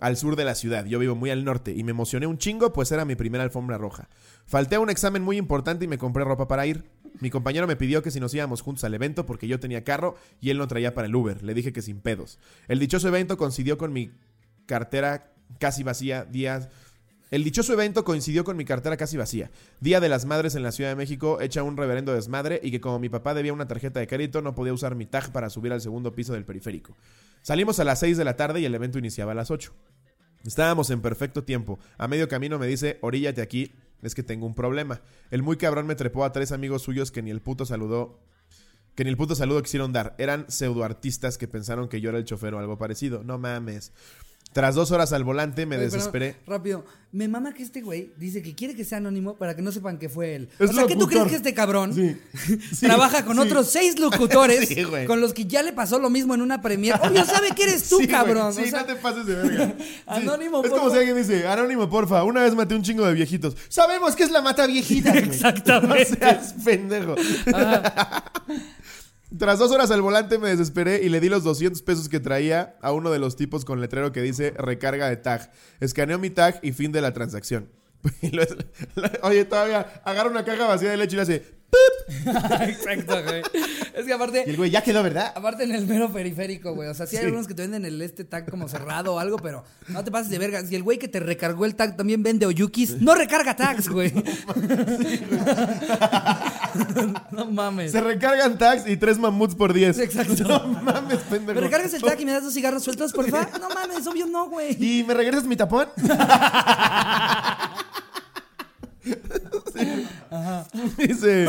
[0.04, 0.84] Al sur de la ciudad.
[0.84, 3.78] Yo vivo muy al norte y me emocioné un chingo pues era mi primera alfombra
[3.78, 4.10] roja.
[4.44, 6.84] Falté a un examen muy importante y me compré ropa para ir.
[7.20, 10.16] Mi compañero me pidió que si nos íbamos juntos al evento porque yo tenía carro
[10.42, 11.42] y él no traía para el Uber.
[11.42, 12.38] Le dije que sin pedos.
[12.68, 14.10] El dichoso evento coincidió con mi
[14.66, 16.68] cartera casi vacía días...
[17.30, 19.50] El dichoso evento coincidió con mi cartera casi vacía.
[19.80, 22.80] Día de las Madres en la Ciudad de México, hecha un reverendo desmadre y que
[22.80, 25.72] como mi papá debía una tarjeta de crédito no podía usar mi tag para subir
[25.72, 26.94] al segundo piso del periférico.
[27.44, 29.74] Salimos a las 6 de la tarde y el evento iniciaba a las 8.
[30.44, 31.78] Estábamos en perfecto tiempo.
[31.96, 35.00] A medio camino me dice, oríllate aquí, es que tengo un problema.
[35.30, 38.20] El muy cabrón me trepó a tres amigos suyos que ni el puto saludó.
[38.94, 40.14] Que ni el puto saludo quisieron dar.
[40.18, 43.24] Eran pseudoartistas que pensaron que yo era el chofer o algo parecido.
[43.24, 43.92] No mames.
[44.54, 46.36] Tras dos horas al volante me Oye, pero, desesperé.
[46.46, 49.72] rápido, me mama que este güey dice que quiere que sea anónimo para que no
[49.72, 50.48] sepan que fue él.
[50.60, 52.16] Es o sea, ¿qué tú crees que este cabrón Sí.
[52.72, 53.42] Sí, trabaja con sí.
[53.42, 54.68] otros seis locutores
[55.08, 56.94] con los que ya le pasó lo mismo en una premier?
[57.02, 58.06] Obvio sabe que eres tú, güey.
[58.08, 58.54] cabrón.
[58.54, 59.74] Sí, o sea, no te pases de verga.
[59.84, 59.84] Sí.
[60.06, 63.56] Anónimo, Es como si alguien dice, anónimo, porfa, una vez maté un chingo de viejitos.
[63.68, 65.10] Sabemos que es la mata viejita.
[65.10, 65.24] güey.
[65.24, 66.10] Exactamente.
[66.10, 67.16] No seas pendejo.
[69.38, 72.76] Tras dos horas al volante me desesperé y le di los 200 pesos que traía
[72.80, 75.50] a uno de los tipos con letrero que dice recarga de tag.
[75.80, 77.68] Escaneó mi tag y fin de la transacción.
[79.22, 81.63] Oye, todavía agarra una caja vacía de leche y le hace...
[82.68, 83.42] Exacto, güey.
[83.94, 85.32] Es que aparte, Y el güey, ya quedó, ¿verdad?
[85.34, 86.88] aparte en el mero periférico, güey.
[86.88, 87.26] O sea, sí hay Sí.
[87.26, 90.30] algunos que te venden el este tag como cerrado o algo, pero no te pases
[90.30, 90.64] de verga.
[90.64, 94.12] Si el güey que te recargó el tag también vende oyukis, no recarga tags, güey.
[97.32, 97.92] no mames.
[97.92, 99.98] Se recargan tags y tres mamuts por 10.
[99.98, 100.44] Exacto.
[100.44, 101.54] No mames, pendejo.
[101.60, 103.48] ¿Me recargas el tag y me das dos cigarros sueltos, porfa?
[103.58, 104.76] No mames, obvio no, güey.
[104.78, 105.88] ¿Y me regresas mi tapón?
[110.98, 111.46] Dice.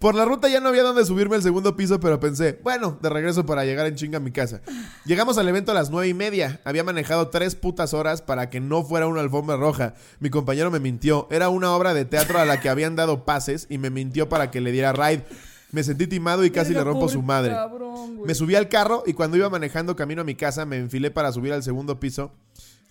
[0.00, 3.08] Por la ruta ya no había dónde subirme al segundo piso, pero pensé, bueno, de
[3.08, 4.62] regreso para llegar en chinga a mi casa.
[5.04, 6.60] Llegamos al evento a las nueve y media.
[6.64, 9.94] Había manejado tres putas horas para que no fuera una alfombra roja.
[10.18, 11.28] Mi compañero me mintió.
[11.30, 14.50] Era una obra de teatro a la que habían dado pases y me mintió para
[14.50, 15.24] que le diera ride.
[15.70, 17.52] Me sentí timado y casi le rompo su madre.
[17.52, 18.22] cabrón.
[18.24, 21.30] Me subí al carro y cuando iba manejando camino a mi casa me enfilé para
[21.30, 22.32] subir al segundo piso.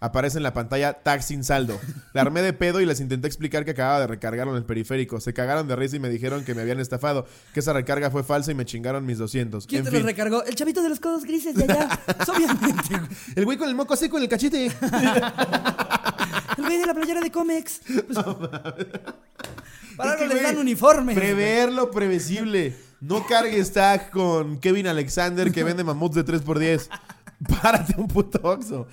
[0.02, 1.78] Aparece en la pantalla tag sin saldo.
[2.14, 5.20] La armé de pedo y les intenté explicar que acababa de recargarlo en el periférico.
[5.20, 8.24] Se cagaron de risa y me dijeron que me habían estafado, que esa recarga fue
[8.24, 9.68] falsa y me chingaron mis 200.
[9.68, 10.00] ¿Quién En te fin.
[10.02, 10.44] lo recargó?
[10.46, 12.00] El chavito de los codos grises de allá.
[12.34, 13.02] Obviamente.
[13.36, 14.68] El güey con el moco seco en el cachete.
[14.68, 17.82] El güey de la playera de Comex.
[20.00, 21.14] Pues, para Es que, les dan uniformes.
[21.14, 22.74] Prever lo previsible.
[23.02, 26.88] No cargues tag con Kevin Alexander que vende mamuts de 3x10.
[27.48, 28.88] Párate un puto oxo.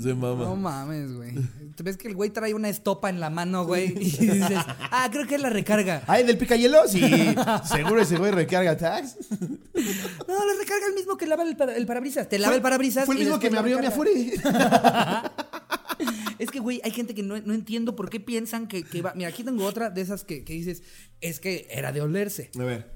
[0.00, 0.44] Se mama.
[0.44, 1.32] No mames, güey.
[1.74, 3.92] Te ves que el güey trae una estopa en la mano, güey.
[3.98, 4.58] Y dices,
[4.90, 6.02] ah, creo que es la recarga.
[6.18, 6.86] ¿el del picayelo?
[6.86, 7.00] Sí.
[7.64, 9.16] Seguro ese güey recarga tags.
[9.32, 12.28] No, la recarga el mismo que lava el, para- el parabrisas.
[12.28, 13.06] Te lava el parabrisas.
[13.06, 14.12] Fue el y mismo que me abrió mi afure.
[16.38, 19.14] Es que, güey, hay gente que no, no entiendo por qué piensan que, que va.
[19.14, 20.82] Mira, aquí tengo otra de esas que, que dices,
[21.22, 22.50] es que era de olerse.
[22.60, 22.90] A ver.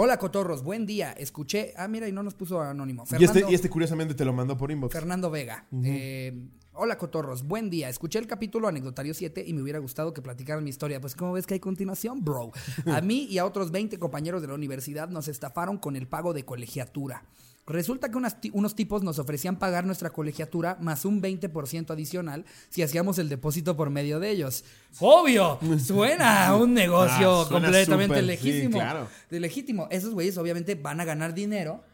[0.00, 1.10] Hola, cotorros, buen día.
[1.10, 1.74] Escuché.
[1.76, 3.02] Ah, mira, y no nos puso anónimo.
[3.02, 4.92] Y este, Fernando- y este curiosamente te lo mandó por inbox.
[4.92, 5.66] Fernando Vega.
[5.82, 6.40] Eh,
[6.74, 7.42] hola, cotorros.
[7.42, 7.88] Buen día.
[7.88, 11.00] Escuché el capítulo Anecdotario 7 y me hubiera gustado que platicaran mi historia.
[11.00, 12.52] Pues, ¿cómo ves que hay continuación, bro?
[12.86, 16.32] A mí y a otros 20 compañeros de la universidad nos estafaron con el pago
[16.32, 17.24] de colegiatura.
[17.68, 22.82] Resulta que unas unos tipos nos ofrecían pagar nuestra colegiatura más un 20% adicional si
[22.82, 24.64] hacíamos el depósito por medio de ellos.
[25.00, 28.78] Obvio, suena a un negocio Ah, suena completamente súper, sí, legítimo.
[28.78, 29.08] claro.
[29.30, 29.86] De legítimo.
[29.90, 31.84] Esos güeyes obviamente van a ganar dinero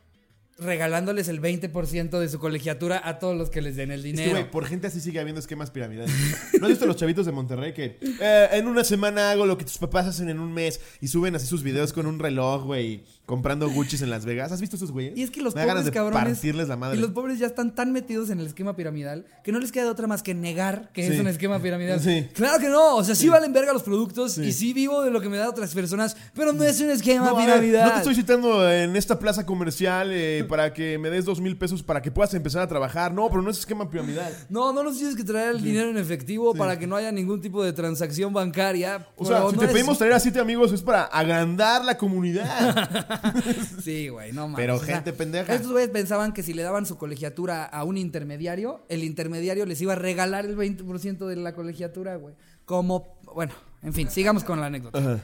[0.57, 4.11] regalándoles el 20% de su colegiatura a todos los que les den el Es que,
[4.13, 4.31] dinero.
[4.31, 6.15] güey, por gente así sigue habiendo esquemas piramidales.
[6.61, 9.65] ¿No has visto los chavitos de Monterrey que eh, en una semana hago lo que
[9.65, 13.05] tus papás hacen en un mes y suben así sus videos con un reloj, güey,
[13.27, 14.53] comprando Gucci's en Las Vegas?
[14.53, 15.17] ¿Has visto esos güeyes?
[15.17, 16.99] y es que los Me da ganas pobres de cabrones partirles la madre.
[16.99, 19.85] y los pobres ya están tan metidos en el esquema piramidal que no les queda
[19.85, 22.01] de otra más que negar que es un esquema piramidal.
[22.01, 22.29] Sí.
[22.35, 25.21] Claro que no, o sea, sí, valen verga los productos y sí vivo de lo
[25.21, 27.87] que me dan otras personas, pero no es un esquema No, a ver, piramidal.
[27.87, 31.57] no te estoy citando en esta plaza comercial eh, para que me des dos mil
[31.57, 33.13] pesos para que puedas empezar a trabajar.
[33.13, 34.33] No, pero no es esquema piramidal.
[34.49, 37.41] No, no nos tienes que traer el dinero en efectivo para que no haya ningún
[37.41, 39.07] tipo de transacción bancaria.
[39.17, 43.14] O sea, si no te pedimos traer a siete amigos es para agrandar la comunidad.
[43.83, 44.57] Sí, güey, no mames.
[44.57, 45.55] Pero O sea, gente pendeja.
[45.55, 49.81] Estos güeyes pensaban que si le daban su colegiatura a un intermediario, el intermediario les
[49.81, 52.35] iba a regalar el 20% de la colegiatura, güey.
[52.65, 54.99] Como, bueno, en fin, sigamos con la anécdota.
[54.99, 55.21] Ajá.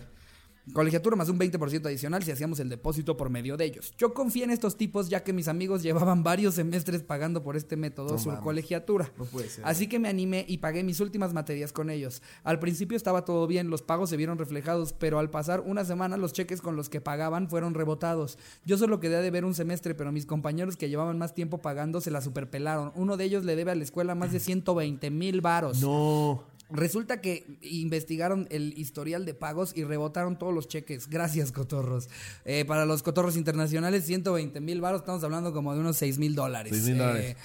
[0.73, 3.92] Colegiatura más un 20% adicional si hacíamos el depósito por medio de ellos.
[3.99, 7.77] Yo confié en estos tipos ya que mis amigos llevaban varios semestres pagando por este
[7.77, 9.12] método No su colegiatura.
[9.18, 9.64] No puede ser.
[9.66, 12.23] Así que me animé y pagué mis últimas materias con ellos.
[12.44, 16.16] Al principio estaba todo bien, los pagos se vieron reflejados, pero al pasar una semana
[16.16, 18.38] los cheques con los que pagaban fueron rebotados.
[18.64, 22.01] Yo solo quedé de ver un semestre, pero mis compañeros que llevaban más tiempo pagando
[22.01, 22.92] se la superpelaron.
[22.94, 25.81] Uno de ellos le debe a la escuela más de 120 mil varos.
[25.81, 26.44] No.
[26.72, 31.09] Resulta que investigaron el historial de pagos y rebotaron todos los cheques.
[31.09, 32.09] Gracias, cotorros.
[32.44, 36.35] Eh, para los cotorros internacionales, 120 mil baros, estamos hablando como de unos 6 mil
[36.35, 36.72] dólares.
[36.72, 37.30] 6,000 dólares.
[37.30, 37.37] Eh,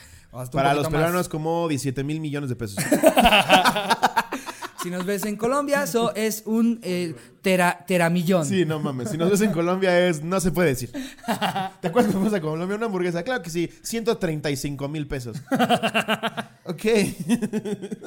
[0.52, 0.92] Para los más.
[0.92, 2.78] peruanos como 17 mil millones de pesos.
[4.86, 8.46] Si nos ves en Colombia, eso es un eh, tera, teramillón.
[8.46, 9.10] Sí, no mames.
[9.10, 10.24] Si nos ves en Colombia es...
[10.24, 10.92] No se puede decir.
[10.92, 13.24] ¿Te acuerdas que fuimos a Colombia una hamburguesa?
[13.24, 13.68] Claro que sí.
[13.82, 15.42] 135 mil pesos.
[16.66, 16.86] ok.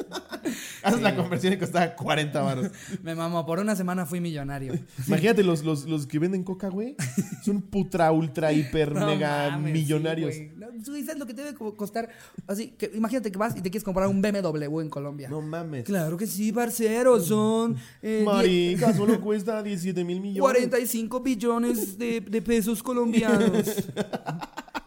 [0.83, 2.69] Haces la conversión y costaba 40 baros.
[3.03, 4.75] Me mamó, por una semana fui millonario.
[5.07, 6.97] Imagínate los, los, los que venden coca, güey.
[7.45, 10.35] Son putra, ultra, hiper, No mega mames, millonarios.
[10.35, 10.53] sí.
[10.57, 12.09] No, tú ¿Sabes lo que te debe co- costar?
[12.47, 15.29] Así, que imagínate que vas y te quieres comprar un BMW en Colombia.
[15.29, 15.85] no mames.
[15.85, 20.40] Claro que sí, parcero, son eh, Marica, solo cuesta 17 mil millones.
[20.40, 23.66] 45 billones de, de pesos colombianos.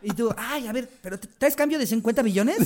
[0.04, 2.58] Y tú, ay, a ver, ¿pero te- traes cambio de 50 billones?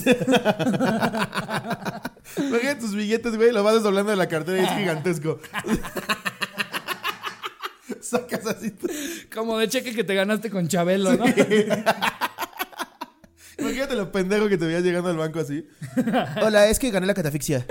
[2.38, 5.40] Imagínate tus billetes, güey, lo vas desdoblando de la cartera y es gigantesco.
[8.00, 8.74] Sacas así.
[9.34, 11.26] Como de cheque que te ganaste con Chabelo, ¿no?
[13.58, 15.68] Imagínate lo pendejo que te veías llegando al banco así.
[16.42, 17.66] Hola, es que gané la catafixia.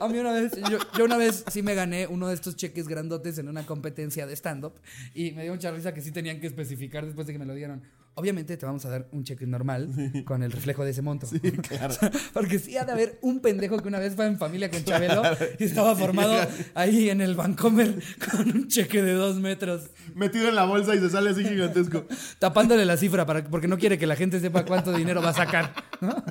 [0.00, 2.88] A mí una vez, yo, yo una vez sí me gané uno de estos cheques
[2.88, 4.74] grandotes en una competencia de stand-up
[5.14, 7.54] y me dio mucha risa que sí tenían que especificar después de que me lo
[7.54, 7.82] dieron.
[8.18, 9.90] Obviamente te vamos a dar un cheque normal
[10.24, 11.26] con el reflejo de ese monto.
[11.68, 11.94] claro.
[12.32, 15.22] Porque sí ha de haber un pendejo que una vez fue en familia con Chabelo
[15.58, 16.34] y estaba formado
[16.72, 20.98] ahí en el Vancomer con un cheque de dos metros, Metido en la bolsa y
[21.00, 22.06] se sale así gigantesco.
[22.38, 25.34] tapándole la cifra para, porque no quiere que la gente sepa cuánto dinero va a
[25.34, 25.74] sacar.
[26.00, 26.16] ¿no?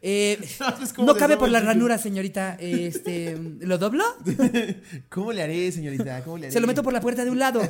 [0.00, 2.56] Eh, ¿Sabes cómo no le cabe por la ranura, señorita.
[2.60, 4.04] Este, ¿Lo doblo?
[5.08, 6.22] ¿Cómo le haré, señorita?
[6.22, 6.52] ¿Cómo le haré?
[6.52, 7.60] Se lo meto por la puerta de un lado.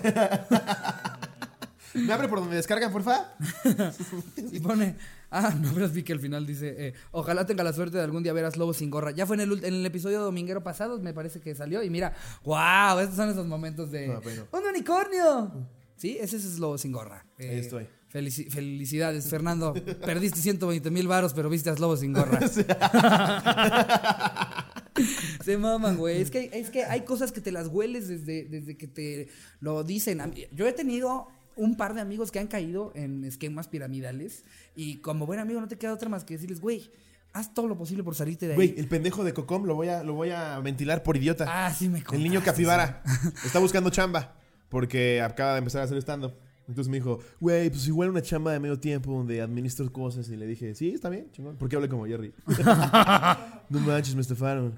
[1.94, 3.34] ¿Me abre por donde descargan, porfa?
[4.52, 4.96] Y pone.
[5.30, 8.22] Ah, no, pero vi que al final dice: eh, Ojalá tenga la suerte de algún
[8.22, 9.10] día ver a Lobo sin gorra.
[9.10, 11.82] Ya fue en el, en el episodio dominguero pasado, me parece que salió.
[11.82, 14.12] Y mira, wow, estos son esos momentos de.
[14.12, 14.20] Ah.
[14.52, 15.68] ¡Un unicornio!
[15.96, 17.26] Sí, ese es Lobo sin gorra.
[17.38, 17.88] Eh, Ahí estoy.
[18.12, 19.74] felici- felicidades, Fernando.
[20.04, 22.38] Perdiste 120 mil varos, pero viste a Lobo sin gorra.
[25.44, 26.20] Se maman, güey.
[26.20, 29.28] Es que, es que hay cosas que te las hueles desde, desde que te
[29.60, 30.20] lo dicen.
[30.52, 34.44] Yo he tenido un par de amigos que han caído en esquemas piramidales
[34.74, 36.90] y como buen amigo no te queda otra más que decirles, güey,
[37.32, 38.56] haz todo lo posible por salirte de ahí.
[38.56, 41.44] Güey, el pendejo de Cocom lo voy a, lo voy a ventilar por idiota.
[41.48, 43.02] Ah, sí me el niño contaste, capibara
[43.44, 44.34] está buscando chamba
[44.68, 46.34] porque acaba de empezar a hacer stand-up.
[46.68, 50.28] Entonces me dijo, güey, pues igual una chamba de medio tiempo donde administro cosas.
[50.28, 51.56] Y le dije, sí, está bien, chingón.
[51.56, 52.34] ¿Por qué hablé como Jerry?
[53.70, 54.74] no manches, me estafaron.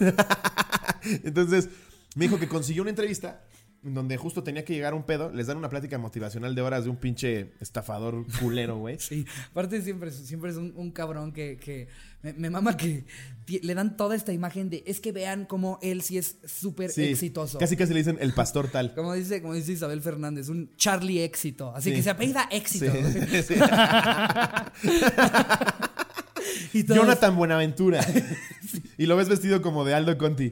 [1.22, 1.68] Entonces
[2.16, 5.30] me dijo que consiguió una entrevista en donde justo tenía que llegar un pedo.
[5.30, 8.96] Les dan una plática motivacional de horas de un pinche estafador culero, güey.
[8.98, 11.88] Sí, aparte siempre, es- siempre es un, un cabrón que, que
[12.22, 13.04] me, me mama que
[13.46, 17.04] le dan toda esta imagen de es que vean cómo él sí es súper Sí,
[17.04, 17.58] exitoso.
[17.58, 18.94] Casi casi le dicen el pastor tal.
[18.94, 21.72] Como dice, como dice Isabel Fernández, un Charlie éxito.
[21.76, 21.96] Así Sí.
[21.96, 22.86] que se apellida éxito.
[23.46, 23.54] Sí.
[26.72, 28.00] Y todos- Jonathan Buenaventura.
[28.96, 30.50] Y lo ves vestido como de Aldo Conti.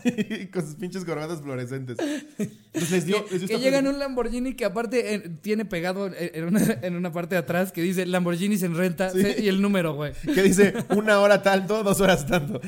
[0.52, 1.96] Con sus pinches corbatas fluorescentes.
[2.38, 5.20] Entonces les dio, que, les dio que esta llega en un Lamborghini que aparte eh,
[5.40, 9.22] tiene pegado en una, en una parte de atrás que dice Lamborghinis en renta Sí.
[9.22, 10.12] se- y el número, güey.
[10.34, 12.60] Que dice una hora tanto, dos horas tanto.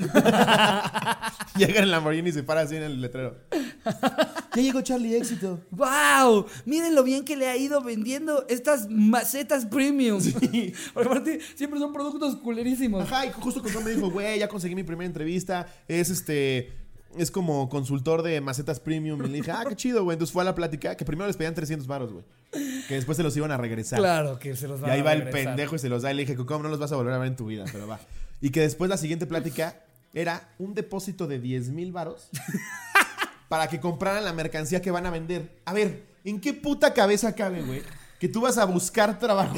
[1.56, 3.36] Llega en el Lamborghini y se para así en el letrero.
[4.54, 5.60] Ya llegó Charlie Éxito.
[5.70, 6.46] ¡Wow!
[6.64, 10.20] Miren lo bien que le ha ido vendiendo estas macetas premium.
[10.94, 12.69] Porque aparte siempre son productos culerísimos.
[13.00, 15.66] Ajá, y justo cuando me dijo, güey, ya conseguí mi primera entrevista.
[15.88, 16.72] Es este.
[17.16, 19.24] Es como consultor de macetas premium.
[19.24, 20.14] Y le dije, ah, qué chido, güey.
[20.14, 22.24] Entonces fue a la plática que primero les pedían 300 baros, güey.
[22.87, 23.98] Que después se los iban a regresar.
[23.98, 26.12] Claro que se los Y van ahí a va el pendejo y se los da.
[26.12, 27.64] Y le dije, ¿cómo no los vas a volver a ver en tu vida?
[27.72, 27.98] Pero va.
[28.40, 29.83] Y que después la siguiente plática
[30.14, 32.28] era un depósito de 10 mil varos
[33.48, 35.50] para que compraran la mercancía que van a vender.
[35.64, 37.83] A ver, ¿en qué puta cabeza cabe, güey?
[38.20, 39.56] Que tú vas a buscar trabajo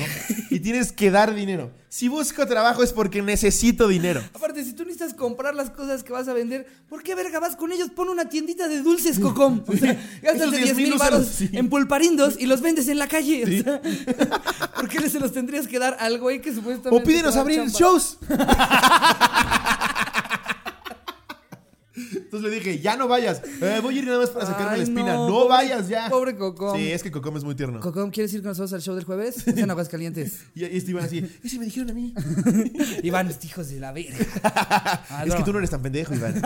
[0.49, 1.71] y tienes que dar dinero.
[1.89, 4.23] Si busco trabajo es porque necesito dinero.
[4.33, 7.55] Aparte, si tú necesitas comprar las cosas que vas a vender, ¿por qué verga vas
[7.57, 7.91] con ellos?
[7.91, 9.63] Pon una tiendita de dulces, Cocom.
[9.67, 11.51] O sea, gastas Esos 10 10,000 mil baros sí.
[11.53, 13.45] en pulparindos y los vendes en la calle.
[13.45, 13.83] O sea,
[14.77, 17.03] ¿Por qué se los tendrías que dar al güey que supuestamente.
[17.03, 17.79] O pídenos abrir chamba?
[17.79, 18.17] shows.
[22.33, 23.43] Entonces le dije, ya no vayas.
[23.61, 25.15] Eh, voy a ir nada más para sacarme Ay, la espina.
[25.17, 26.09] no, pobre- vayas ya.
[26.09, 26.75] pobre Cocom.
[26.79, 27.79] Sí, es que Cocom es muy tierno.
[27.81, 29.47] Cocom, ¿quieres ir con nosotros al show del jueves?
[29.47, 30.41] Es en Aguascalientes.
[30.55, 32.15] Y, y este Iván así, ¿y si me dijeron a mí?
[33.03, 34.17] Iván, hijos de la verga.
[34.45, 36.41] Ah, es que tú no eres tan pendejo, Iván.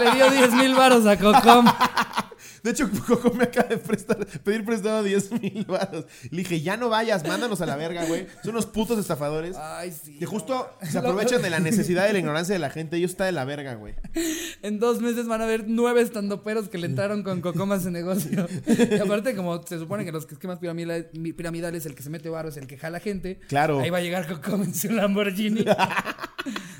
[0.00, 1.66] Le dio 10 mil baros a Cocom.
[2.62, 6.04] De hecho, Cocom me acaba de prestar, pedir prestado 10 mil baros.
[6.30, 8.26] Le dije, ya no vayas, mándanos a la verga, güey.
[8.42, 9.56] Son unos putos estafadores.
[9.56, 10.18] Ay, sí.
[10.18, 12.96] Que justo se aprovechan de la necesidad y de la ignorancia de la gente.
[12.96, 13.94] Ellos está de la verga, güey.
[14.62, 17.90] En dos meses van a haber nueve estandoperos que le entraron con Cocom a ese
[17.90, 18.46] negocio.
[18.66, 22.56] Y aparte, como se supone que los esquemas piramidales, el que se mete varo es
[22.56, 23.40] el que jala gente.
[23.48, 23.80] Claro.
[23.80, 25.64] Ahí va a llegar Cocom en su Lamborghini.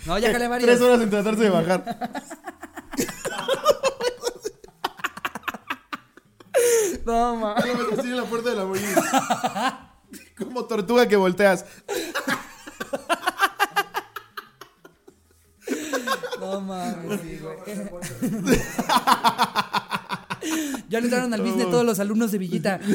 [0.06, 0.66] No, ya jalé varios.
[0.66, 1.84] Tres horas en tratarse de bajar.
[7.06, 7.54] No, ma.
[7.54, 9.94] Así en la puerta de la mollina.
[10.36, 11.64] Como tortuga que volteas.
[16.40, 17.58] No mames, sí, güey.
[20.88, 22.80] Ya le entraron al business todos los alumnos de Villita.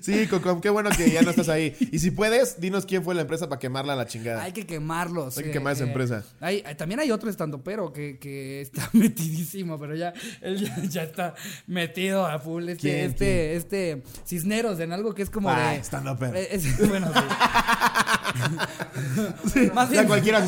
[0.00, 1.74] Sí, Cocom, qué bueno que ya no estás ahí.
[1.90, 4.40] Y si puedes, dinos quién fue la empresa para quemarla a la chingada.
[4.44, 5.36] Hay que quemarlos.
[5.36, 6.22] Hay que eh, quemar esa eh, empresa.
[6.40, 11.02] hay- también hay otro estando pero que, que está metidísimo, pero ya, él ya, ya
[11.02, 11.34] está
[11.66, 12.68] metido a full.
[12.68, 15.78] Este, ¿Quién, este, este Cisneros en algo que es como Ah, de.
[15.82, 16.36] stand-upper.
[16.36, 17.20] Eh, es- bueno, sí.
[19.74, 20.40] más bien, cualquiera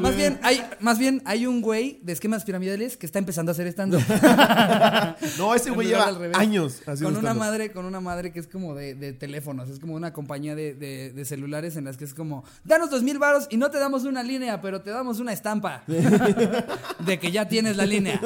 [0.00, 3.52] más bien, hay, más bien hay un güey de esquemas piramidales que está empezando a
[3.52, 3.94] hacer stand
[5.38, 6.36] No, ese güey lleva al revés.
[6.36, 7.38] años haciendo con una stand-up.
[7.38, 10.74] madre con una madre que es como de, de teléfonos es como una compañía de,
[10.74, 13.78] de- de celulares en las que es como danos dos mil varos y no te
[13.78, 18.20] damos una línea pero te damos una estampa de que ya tienes la línea.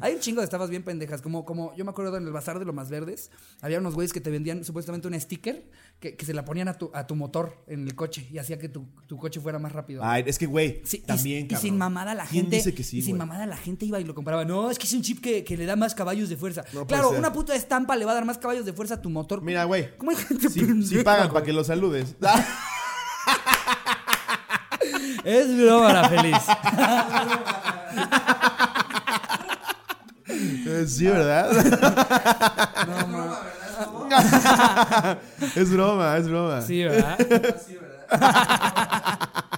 [0.00, 2.58] Hay un chingo de estafas bien pendejas como como yo me acuerdo en el bazar
[2.58, 5.64] de lo más verdes había unos güeyes que te vendían supuestamente un sticker
[6.00, 8.58] que, que se la ponían a tu, a tu motor en el coche y hacía
[8.58, 11.62] que tu, tu coche fuera más rápido Ay, es que, güey, Sí, también, y, cabrón.
[11.62, 12.56] sin mamada la ¿Quién gente.
[12.56, 14.44] dice que sí, y sin mamada la gente iba y lo compraba.
[14.44, 16.64] No, es que es un chip que, que le da más caballos de fuerza.
[16.72, 19.10] No claro, una puta estampa le va a dar más caballos de fuerza a tu
[19.10, 19.42] motor.
[19.42, 19.96] Mira, güey.
[19.96, 22.14] ¿Cómo hay gente Si, pendeja, pagan para que lo saludes.
[25.24, 26.38] Es broma la feliz.
[30.88, 31.50] Sí, ¿verdad?
[32.88, 33.38] No, ma-
[35.54, 36.62] es broma, es broma.
[36.62, 37.18] Sí, ¿verdad?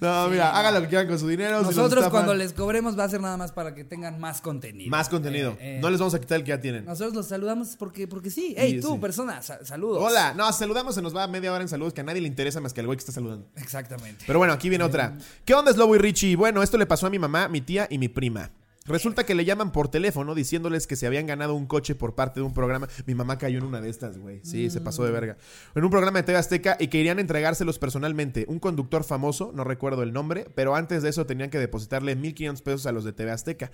[0.00, 1.60] No, mira, hagan lo que quieran con su dinero.
[1.62, 4.88] Nosotros cuando les cobremos va a ser nada más para que tengan más contenido.
[4.90, 5.52] Más contenido.
[5.58, 6.84] Eh, eh, No les vamos a quitar el que ya tienen.
[6.84, 8.54] Nosotros los saludamos porque, porque sí.
[8.56, 8.98] Hey, Sí, tú, sí.
[8.98, 10.00] persona, sa- saludos.
[10.02, 12.60] Hola, no, saludamos, se nos va media hora en saludos que a nadie le interesa
[12.60, 13.48] más que al güey que está saludando.
[13.56, 14.24] Exactamente.
[14.26, 15.16] Pero bueno, aquí viene otra.
[15.44, 16.36] ¿Qué onda es Lobo y Richie?
[16.36, 18.50] Bueno, esto le pasó a mi mamá, mi tía y mi prima.
[18.86, 22.40] Resulta que le llaman por teléfono diciéndoles que se habían ganado un coche por parte
[22.40, 22.86] de un programa.
[23.06, 24.40] Mi mamá cayó en una de estas, güey.
[24.44, 25.38] Sí, se pasó de verga.
[25.74, 28.44] En un programa de TV Azteca y que irían a entregárselos personalmente.
[28.46, 32.62] Un conductor famoso, no recuerdo el nombre, pero antes de eso tenían que depositarle 1.500
[32.62, 33.70] pesos a los de TV Azteca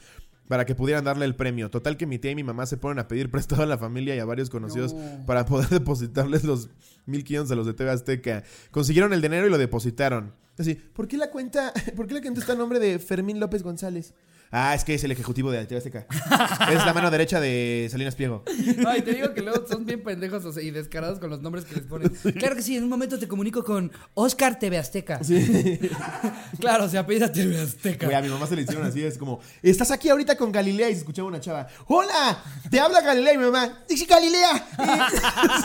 [0.47, 1.71] para que pudieran darle el premio.
[1.71, 4.15] Total que mi tía y mi mamá se ponen a pedir prestado a la familia
[4.15, 5.27] y a varios conocidos No.
[5.27, 6.69] para poder depositarles los
[7.09, 8.45] 1.500 a los de TV Azteca.
[8.71, 10.35] Consiguieron el dinero y lo depositaron.
[10.57, 13.65] Así, ¿por qué la cuenta, por qué la cuenta está a nombre de Fermín López
[13.65, 14.15] González?
[14.53, 16.07] Ah, es que es el ejecutivo de TV Azteca.
[16.73, 18.43] es la mano derecha de Salinas Pliego.
[18.87, 21.65] Ay, te digo que luego son bien pendejos o sea, y descarados con los nombres
[21.65, 22.09] que les ponen.
[22.09, 25.21] Claro que sí, en un momento te comunico con Oscar TV Azteca.
[26.61, 28.07] claro, se apellida TV Azteca.
[28.07, 30.91] Güey, a mi mamá se le hicieron así, es como, estás aquí ahorita con Galilea
[30.91, 32.43] y se escuchaba una chava, ¡Hola!
[32.71, 34.67] Te habla Galilea y mi mamá, ¡Dice Galilea!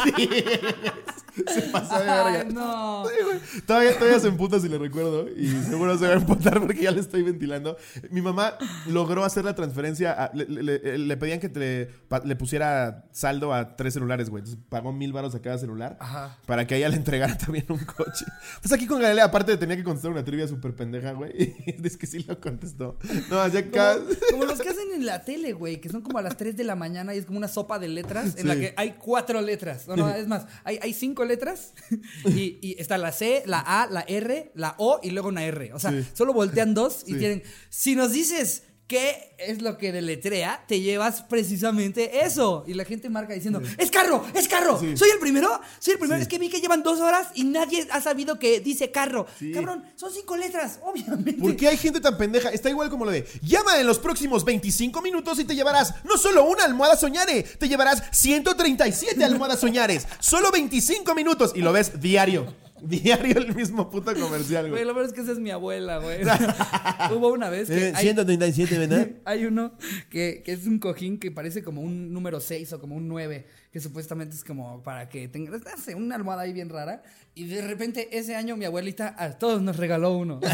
[0.06, 0.30] Sí.
[1.54, 2.46] Se pasó de verga.
[2.48, 3.04] Ay, no.
[3.06, 3.62] Sí.
[3.66, 6.92] Todavía, todavía se emputa si le recuerdo y seguro se va a emputar porque ya
[6.92, 7.78] le estoy ventilando.
[8.10, 8.54] Mi mamá
[8.88, 13.06] logró hacer la transferencia, a- le, le- le- le pedían que te, pa- le pusiera
[13.12, 14.42] saldo a tres celulares, güey.
[14.42, 16.38] Entonces pagó mil baros a cada celular Ajá.
[16.46, 18.26] para que ella le entregara también un coche.
[18.62, 21.34] Pues aquí con Galilea, aparte tenía que contestar una trivia súper pendeja, güey.
[21.66, 22.98] Y es que sí lo contestó.
[23.30, 26.18] No, hacía ca- Como, como los que hacen en la tele, güey, que son como
[26.20, 28.56] a las 3 de la mañana y es como una sopa de letras en la
[28.56, 29.88] que hay cuatro letras.
[29.88, 31.74] No, no, es más, hay, hay cinco letras
[32.26, 35.74] y, y está la C, la A, la R, la O y luego una R.
[35.74, 36.06] O sea, Sí.
[36.14, 37.18] solo voltean dos y Sí.
[37.20, 37.44] tienen.
[37.70, 42.64] Si nos dices qué es lo que deletrea, te llevas precisamente eso.
[42.68, 44.26] Y la gente marca diciendo: ¡Es carro!
[44.34, 44.80] ¡Es carro!
[44.80, 44.96] Sí.
[44.96, 45.60] ¿Soy el primero?
[45.80, 46.18] Soy el primero.
[46.20, 46.24] Sí.
[46.24, 49.26] Es que vi que llevan dos horas y nadie ha sabido que dice carro.
[49.54, 51.42] Cabrón, son cinco letras, obviamente.
[51.42, 52.50] ¿Por qué hay gente tan pendeja?
[52.50, 56.18] Está igual como lo de llama en los próximos 25 minutos y te llevarás no
[56.18, 60.08] solo una almohada soñare, te llevarás 137 almohadas soñares.
[60.20, 62.65] Solo 25 minutos y lo ves diario.
[62.90, 64.86] Diario el mismo puto comercial, Güey, güey.
[64.86, 66.20] lo peor es que esa es mi abuela, güey.
[67.16, 69.08] Hubo una vez que Eh, hay, 137, ¿verdad?
[69.26, 69.74] hay uno
[70.10, 73.46] que, que es un cojín que parece como un número 6 o como un 9,
[73.76, 77.04] que supuestamente es como para que tengas, no sé, una almohada ahí bien rara.
[77.34, 80.40] Y de repente ese año mi abuelita a todos nos regaló uno.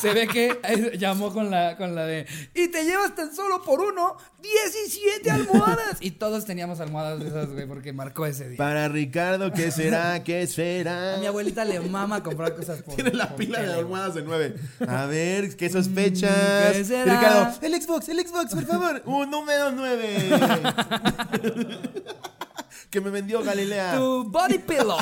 [0.00, 3.62] Se ve que eh, llamó con la, con la de, y te llevas tan solo
[3.62, 5.96] por uno 17 almohadas.
[6.00, 8.58] Y todos teníamos almohadas de esas, güey, porque marcó ese día.
[8.58, 10.22] Para Ricardo, ¿qué será?
[10.22, 11.16] ¿Qué A será?
[11.18, 14.54] mi abuelita le mama comprar cosas por Tiene la por pila de almohadas de 9.
[14.86, 16.72] A ver, ¿qué sospechas?
[16.72, 17.16] ¿qué será?
[17.16, 19.02] Ricardo, el Xbox, el Xbox, por favor.
[19.06, 20.35] Un número 9.
[22.90, 23.96] que me vendió Galilea.
[23.96, 24.98] Tu body pillow.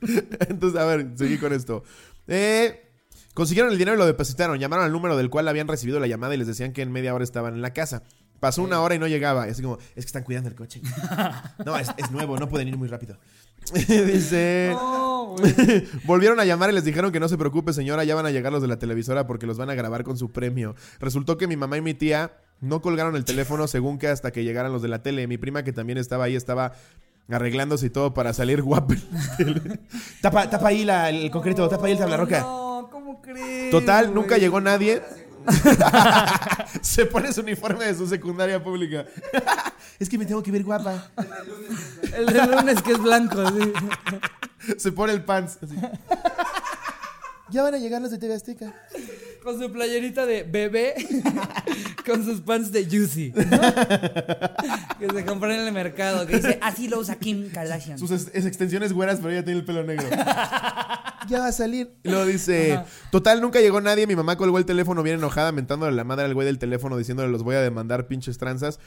[0.48, 1.84] Entonces, a ver, seguí con esto.
[2.26, 2.90] Eh,
[3.34, 4.58] consiguieron el dinero y lo depositaron.
[4.58, 7.14] Llamaron al número del cual habían recibido la llamada y les decían que en media
[7.14, 8.02] hora estaban en la casa.
[8.40, 9.46] Pasó una hora y no llegaba.
[9.46, 10.80] Y así como, es que están cuidando el coche.
[11.64, 13.16] No, es, es nuevo, no pueden ir muy rápido.
[13.88, 14.70] Dice.
[14.72, 15.36] No.
[16.04, 18.52] Volvieron a llamar y les dijeron que no se preocupe, señora, ya van a llegar
[18.52, 20.74] los de la televisora porque los van a grabar con su premio.
[20.98, 22.32] Resultó que mi mamá y mi tía
[22.62, 25.26] no colgaron el teléfono según que hasta que llegaran los de la tele.
[25.26, 26.72] Mi prima que también estaba ahí estaba
[27.28, 28.94] arreglándose y todo para salir guapa.
[30.22, 32.40] tapa, tapa ahí la- el concreto, tapa ahí el tablarroca.
[32.40, 33.70] No, ¿cómo crees?
[33.70, 34.14] Total, güey?
[34.14, 35.02] nunca llegó nadie.
[36.82, 39.06] Se pone su uniforme de su secundaria pública.
[39.98, 41.10] Es que me tengo que ver guapa.
[42.16, 43.72] El del lunes que es blanco, sí.
[44.78, 45.58] Se pone el pants.
[45.62, 45.74] así.
[47.50, 48.72] Ya van a llegar los de TV Azteca.
[49.42, 50.94] Con su playerita de bebé,
[52.06, 53.42] con sus pants de Juicy, ¿no?
[55.00, 57.98] que se compran en el mercado, que dice, así lo usa Kim Kardashian.
[57.98, 60.06] Sus ex- es extensiones güeras, pero ella tiene el pelo negro.
[61.28, 61.92] ya va a salir.
[62.04, 62.86] Y luego dice, Ajá.
[63.10, 64.06] total, nunca llegó nadie.
[64.06, 67.30] Mi mamá colgó el teléfono bien enojada, mentándole la madre al güey del teléfono, diciéndole
[67.30, 68.78] los voy a demandar pinches tranzas.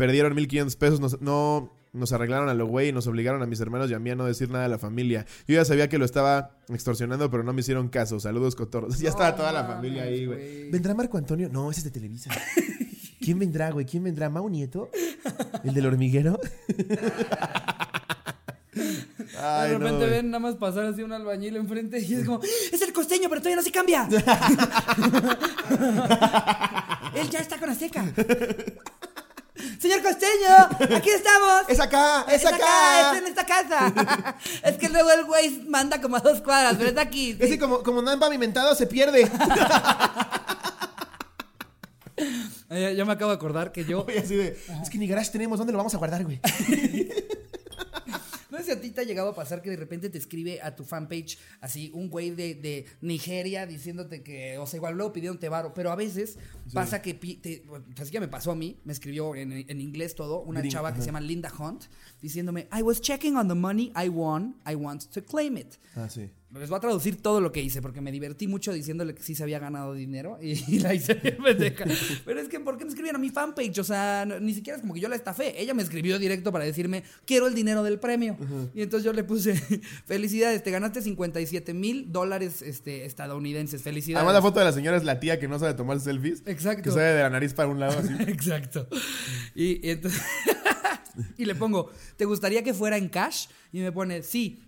[0.00, 3.60] Perdieron 1500 pesos, nos- no nos arreglaron a lo güey y nos obligaron a mis
[3.60, 5.26] hermanos y a mí a no decir nada a la familia.
[5.46, 8.18] Yo ya sabía que lo estaba extorsionando, pero no me hicieron caso.
[8.18, 8.98] Saludos, cotorros.
[9.02, 10.70] Ya estaba toda la familia ahí, güey.
[10.70, 11.50] ¿Vendrá Marco Antonio?
[11.52, 12.30] No, ese es de Televisa.
[13.20, 13.84] ¿Quién vendrá, güey?
[13.84, 14.30] ¿Quién vendrá?
[14.30, 14.88] ¿Mau Nieto?
[15.64, 16.38] ¿El del hormiguero?
[19.42, 22.80] Ay, de repente ven nada más pasar así un albañil enfrente y es como, es
[22.80, 24.08] el costeño, pero todavía no se cambia.
[27.14, 28.04] Él ya está con Azteca.
[29.78, 31.62] Señor costeño, aquí estamos.
[31.68, 32.24] ¡Es acá!
[32.28, 33.12] ¡Es, acá!
[33.12, 33.92] es en esta casa.
[34.64, 37.36] es que luego el güey manda como a dos cuadras, pero está aquí.
[37.38, 39.30] Es que como, como no han pavimentado, se pierde.
[42.96, 45.58] Yo me acabo de acordar que yo Oye, así de, es que ni garage tenemos,
[45.58, 46.40] ¿dónde lo vamos a guardar, güey?
[48.70, 50.84] Si a ti te ha llegado a pasar que de repente te escribe a tu
[50.84, 55.48] fanpage así un güey de, de Nigeria diciéndote que, o sea, igual luego pidieron te
[55.48, 56.38] varo, pero a veces
[56.72, 57.64] pasa que, te,
[58.00, 60.98] así que me pasó a mí, me escribió en, en inglés todo, una chava que
[60.98, 61.02] ajá.
[61.02, 61.86] se llama Linda Hunt,
[62.22, 65.74] diciéndome, I was checking on the money I won, I want to claim it.
[65.96, 66.30] Ah, sí.
[66.52, 69.36] Les voy a traducir todo lo que hice porque me divertí mucho diciéndole que sí
[69.36, 71.84] se había ganado dinero y, la hice pendeja.
[72.24, 73.78] Pero es que, ¿por qué me escribieron a mi fanpage?
[73.78, 75.60] O sea, no- ni siquiera es como que yo la estafé.
[75.62, 78.36] Ella me escribió directo para decirme, quiero el dinero del premio.
[78.74, 79.54] Y entonces yo le puse,
[80.06, 83.82] felicidades, te ganaste 57 mil dólares este, estadounidenses.
[83.82, 84.18] Felicidades.
[84.24, 86.42] Además, la foto de la señora es la tía que no sabe tomar selfies.
[86.46, 86.82] Exacto.
[86.82, 88.12] Que sale de la nariz para un lado así.
[88.26, 88.88] Exacto.
[89.54, 90.20] Y, y entonces.
[91.38, 93.46] y le pongo, ¿te gustaría que fuera en cash?
[93.72, 94.64] Y me pone, sí.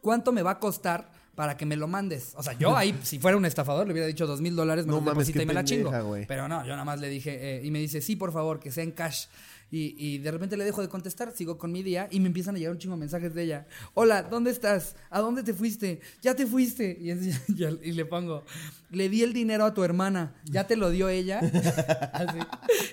[0.00, 2.32] ¿Cuánto me va a costar para que me lo mandes?
[2.36, 4.92] O sea, yo ahí, si fuera un estafador, le hubiera dicho dos mil dólares, me
[4.92, 5.90] No mames, qué y me la chingo.
[6.26, 8.70] Pero no, yo nada más le dije, eh, y me dice, sí, por favor, que
[8.70, 9.26] sea en cash.
[9.74, 12.54] Y, y de repente le dejo de contestar, sigo con mi día y me empiezan
[12.54, 13.66] a llegar un chingo de mensajes de ella.
[13.94, 14.94] Hola, ¿dónde estás?
[15.10, 16.00] ¿A dónde te fuiste?
[16.22, 16.96] ¿Ya te fuiste?
[17.00, 18.44] Y, es- y- y le pongo,
[18.90, 21.40] le di el dinero a tu hermana, ¿ya te lo dio ella?
[22.12, 22.38] Así.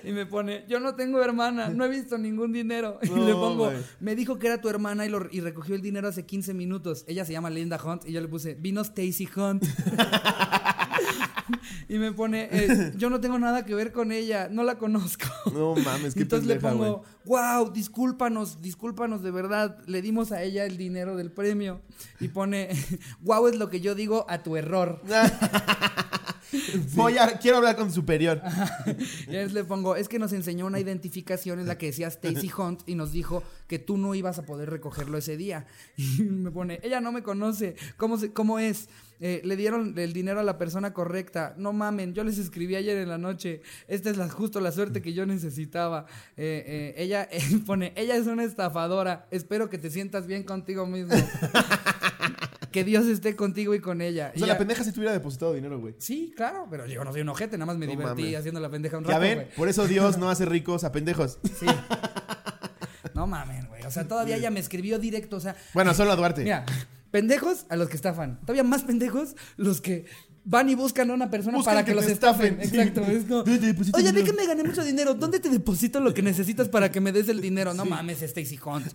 [0.02, 2.98] Y me pone, yo no tengo hermana, no he visto ningún dinero.
[3.04, 3.70] Y le pongo,
[4.00, 7.04] me dijo que era tu hermana y, lo- y recogió el dinero hace 15 minutos.
[7.06, 9.62] Ella se llama Linda Hunt y yo le puse, vino Stacy Hunt.
[11.88, 15.26] Y me pone, eh, yo no tengo nada que ver con ella, no la conozco.
[15.52, 20.42] No mames, qué Entonces le pendeja, pongo, wow, discúlpanos, discúlpanos de verdad, le dimos a
[20.42, 21.80] ella el dinero del premio.
[22.20, 22.68] Y pone,
[23.20, 25.02] wow es lo que yo digo a tu error.
[26.94, 28.40] Voy a, quiero hablar con tu superior.
[28.86, 28.90] Y
[29.30, 32.82] entonces le pongo, es que nos enseñó una identificación en la que decía Stacy Hunt
[32.86, 35.66] y nos dijo que tú no ibas a poder recogerlo ese día.
[35.96, 38.88] Y me pone, ella no me conoce, ¿cómo, se, cómo es?
[39.24, 41.54] Eh, le dieron el dinero a la persona correcta.
[41.56, 43.62] No mamen, yo les escribí ayer en la noche.
[43.86, 46.06] Esta es la, justo la suerte que yo necesitaba.
[46.36, 49.26] Eh, eh, ella eh, pone, ella es una estafadora.
[49.30, 51.14] Espero que te sientas bien contigo mismo.
[52.72, 54.30] que Dios esté contigo y con ella.
[54.32, 55.94] O Y sea, ya- la pendeja si tuviera depositado dinero, güey.
[55.98, 58.36] Sí, claro, pero yo no soy un ojete, nada más me No divertí mames.
[58.38, 59.54] haciendo la pendeja un Ya rato, ven, güey.
[59.54, 61.38] por eso Dios no hace ricos a pendejos.
[61.60, 61.66] Sí.
[63.14, 63.82] No mames, güey.
[63.84, 65.36] O sea, todavía ella me escribió directo.
[65.36, 66.42] O sea, Bueno, solo a Duarte.
[66.44, 66.64] mira,
[67.12, 68.40] pendejos a los que estafan.
[68.40, 70.06] Todavía más pendejos los que
[70.44, 72.58] van y buscan a una persona Buscan para que que, los estafen.
[72.62, 72.76] sí.
[72.76, 73.02] Exacto.
[73.02, 75.14] Es como, ¿Dónde te deposito Oye, vi que me gané mucho dinero.
[75.14, 77.74] ¿Dónde te deposito lo que necesitas para que me des el dinero?
[77.74, 78.86] No mames, Stacy Hunt.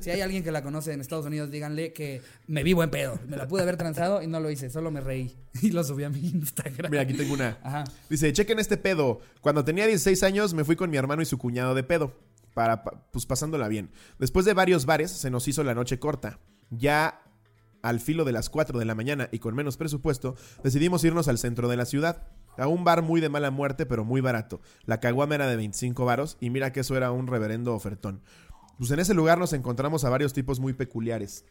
[0.00, 3.18] Si hay alguien que la conoce en Estados Unidos, díganle que me vi buen pedo.
[3.26, 4.70] Me la pude haber transado y no lo hice.
[4.70, 5.36] Solo me reí.
[5.62, 6.88] Y lo subí a mi Instagram.
[6.92, 7.58] Mira, aquí tengo una.
[7.64, 7.82] Ajá.
[8.08, 9.18] Dice, chequen este pedo.
[9.40, 12.14] Cuando tenía 16 años me fui con mi hermano y su cuñado de pedo.
[12.54, 13.90] Para, pa- pues pasándola bien.
[14.20, 16.38] Después de varios bares se nos hizo la noche corta.
[16.70, 17.20] Ya
[17.82, 21.38] al filo de las 4 de la mañana y con menos presupuesto, decidimos irnos al
[21.38, 22.28] centro de la ciudad.
[22.56, 24.60] A un bar muy de mala muerte, pero muy barato.
[24.84, 28.20] La caguama era de 25 varos y mira que eso era un reverendo ofertón.
[28.78, 31.44] Pues en ese lugar nos encontramos a varios tipos muy peculiares.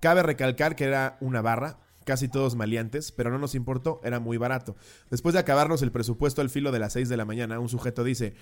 [0.00, 4.38] Cabe recalcar que era una barra, casi todos maleantes, pero no nos importó, era muy
[4.38, 4.76] barato.
[5.10, 8.02] Después de acabarnos el presupuesto al filo de las 6 de la mañana, un sujeto
[8.02, 8.34] dice,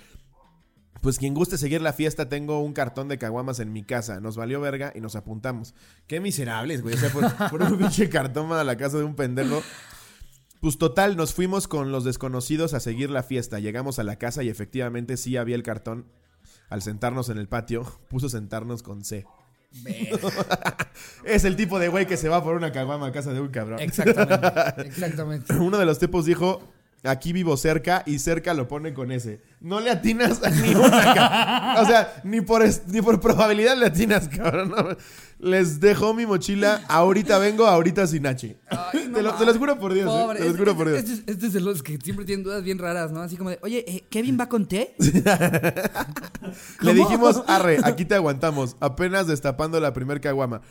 [1.01, 4.19] pues quien guste seguir la fiesta, tengo un cartón de caguamas en mi casa.
[4.19, 5.73] Nos valió verga y nos apuntamos.
[6.07, 6.95] Qué miserables, güey.
[6.95, 9.61] O sea, por, por un pinche cartón a la casa de un pendejo.
[10.59, 13.59] Pues total, nos fuimos con los desconocidos a seguir la fiesta.
[13.59, 16.05] Llegamos a la casa y efectivamente sí había el cartón.
[16.69, 19.25] Al sentarnos en el patio, puso sentarnos con C.
[21.25, 23.49] es el tipo de güey que se va por una caguama a casa de un
[23.49, 23.79] cabrón.
[23.79, 24.81] Exactamente.
[24.81, 25.53] Exactamente.
[25.53, 26.61] Uno de los tipos dijo,
[27.03, 29.41] Aquí vivo cerca y cerca lo pone con ese.
[29.61, 34.27] No le atinas a ni una, O sea, ni por, ni por probabilidad le atinas,
[34.35, 34.69] cabrón.
[34.75, 34.97] no.
[35.39, 36.81] Les dejo mi mochila.
[36.89, 38.57] Ahorita vengo, ahorita sin H.
[38.69, 40.07] Ay, no te, lo, te los juro por Dios.
[40.13, 40.39] eh, Pobre.
[40.39, 40.99] Te los juro Este- por Dios.
[40.99, 43.21] Este, es- este es de los que siempre tienen dudas bien raras, ¿no?
[43.21, 44.95] Así como de, oye, eh, ¿Kevin va con té?
[46.81, 48.75] Le dijimos, arre, aquí te aguantamos.
[48.81, 50.61] Apenas destapando la primer caguama.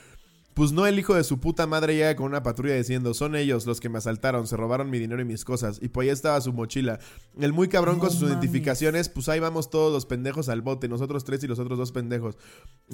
[0.58, 3.64] Pues no, el hijo de su puta madre llega con una patrulla diciendo, son ellos
[3.64, 5.78] los que me asaltaron, se robaron mi dinero y mis cosas.
[5.80, 6.98] Y pues ahí estaba su mochila.
[7.38, 8.32] El muy cabrón No con sus mames.
[8.38, 11.92] identificaciones, pues ahí vamos todos los pendejos al bote, nosotros tres y los otros dos
[11.92, 12.38] pendejos.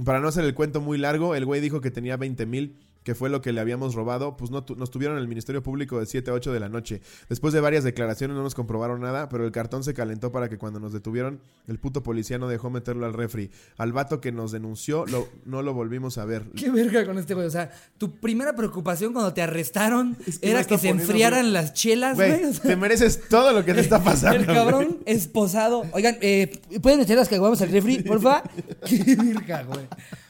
[0.05, 3.15] Para no hacer el cuento muy largo, el güey dijo que tenía 20 mil, que
[3.15, 4.37] fue lo que le habíamos robado.
[4.37, 6.69] Pues no tu- nos tuvieron en el Ministerio Público de 7 a 8 de la
[6.69, 7.01] noche.
[7.29, 10.59] Después de varias declaraciones no nos comprobaron nada, pero el cartón se calentó para que
[10.59, 13.51] cuando nos detuvieron, el puto policía no dejó meterlo al refri.
[13.77, 16.45] Al vato que nos denunció, lo- no lo volvimos a ver.
[16.57, 17.47] Qué verga con este güey.
[17.47, 21.53] O sea, tu primera preocupación cuando te arrestaron Es que me era que se enfriaran
[21.53, 22.31] las chelas, güey.
[22.31, 24.41] Güey, O sea, te mereces todo lo que te está pasando.
[24.41, 24.99] el cabrón güey.
[25.05, 25.85] esposado.
[25.93, 28.43] Oigan, eh, ¿pueden echar las caguamas al refri, porfa?
[28.89, 29.87] Qué verga, güey.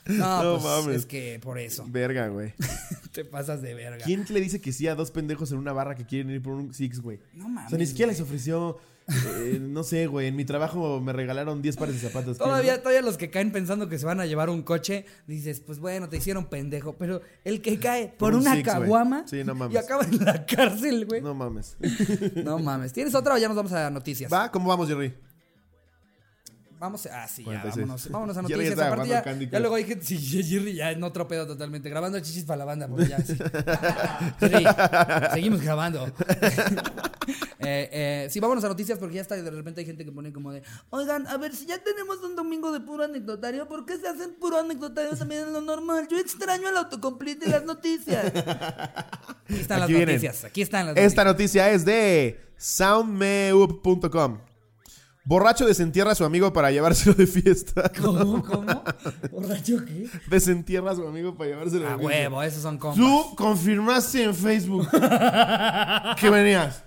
[0.07, 0.97] No, No pues mames.
[0.97, 2.53] es que por eso Verga, güey.
[3.13, 4.05] te pasas de verga.
[4.05, 6.55] ¿Quién le dice que sí a dos pendejos en una barra que quieren ir por
[6.55, 7.21] un Six, güey?
[7.33, 7.71] No O mames.
[7.71, 8.77] sea, ni siquiera les ofreció.
[9.09, 10.29] eh, no sé, güey.
[10.29, 12.39] En mi trabajo me regalaron 10 pares de zapatos.
[12.39, 12.81] ¿qué, Todavía, no?
[12.81, 16.09] todavía los que caen pensando que se van a llevar un coche, dices, pues bueno,
[16.09, 16.97] te hicieron pendejo.
[16.97, 19.75] Pero el que cae por, Por un una Six, caguama Sí, no mames.
[19.75, 21.21] y acaba en la cárcel, güey.
[21.21, 21.29] No.
[21.35, 21.77] No mames.
[22.63, 22.93] mames.
[22.93, 24.33] ¿Tienes otra o ya nos vamos a noticias?
[24.33, 24.51] ¿Va?
[24.51, 25.15] ¿Cómo vamos, Jerry?
[26.85, 27.77] Vamos, ah, sí, ya, 46.
[27.77, 28.79] vámonos, vámonos a noticias.
[28.79, 32.45] Aparte ya, ya luego hay gente, sí, Jerry ya en otro pedo totalmente, grabando chichis
[32.45, 33.39] para la banda, porque ya, sí.
[34.41, 34.67] Jerry,
[35.33, 36.05] seguimos grabando.
[37.61, 40.31] eh, eh, sí, vámonos a noticias porque ya está, de repente hay gente que pone
[40.31, 43.97] como de, oigan, a ver, si ya tenemos un domingo de puro anecdotario, ¿por qué
[43.97, 46.07] se hacen puro anecdotario también en lo normal?
[46.11, 48.27] Yo extraño el autocomplete y las noticias.
[48.27, 50.09] Aquí están las vienen.
[50.09, 51.67] noticias, aquí están las Esta noticias.
[51.67, 54.39] noticia es de soundmeup.com.
[55.27, 57.91] Borracho desentierra a su amigo para llevárselo de fiesta.
[58.03, 58.85] ¿Cómo, cómo?
[59.31, 60.07] ¿Borracho qué?
[60.29, 62.05] Desentierra a su amigo para llevárselo de A fiesta.
[62.07, 62.99] huevo, esos son compas.
[62.99, 64.87] Tú confirmaste en Facebook
[66.21, 66.83] que venías.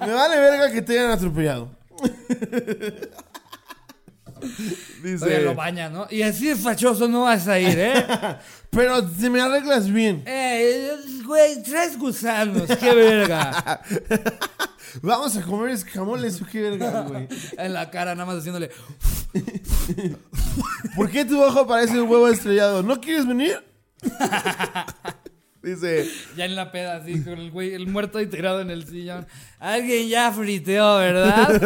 [0.00, 1.70] Me vale verga que te hayan atropellado.
[5.18, 6.06] Todavía lo Dice, baña, ¿no?
[6.10, 8.06] Y así de fachoso no vas a ir, ¿eh?
[8.70, 10.22] pero te me arreglas bien.
[10.26, 10.90] eh,
[11.24, 13.80] güey, tres gusanos, qué verga.
[15.02, 17.28] Vamos a comer escamoles, qué verga, güey.
[17.56, 18.70] En la cara, nada más haciéndole.
[20.96, 22.82] ¿Por qué tu ojo parece un huevo estrellado?
[22.82, 23.62] ¿No quieres venir?
[25.62, 28.86] Dice, Ya en la peda, así, con el güey, el muerto ahí tirado en el
[28.86, 29.26] sillón.
[29.58, 31.60] Alguien ya friteó, ¿verdad?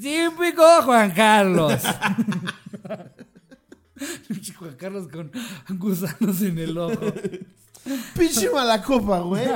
[0.00, 1.80] Típico Juan Carlos.
[4.58, 5.30] Juan Carlos con
[5.78, 7.12] gusanos en el ojo.
[8.16, 9.46] pinche mala copa, güey.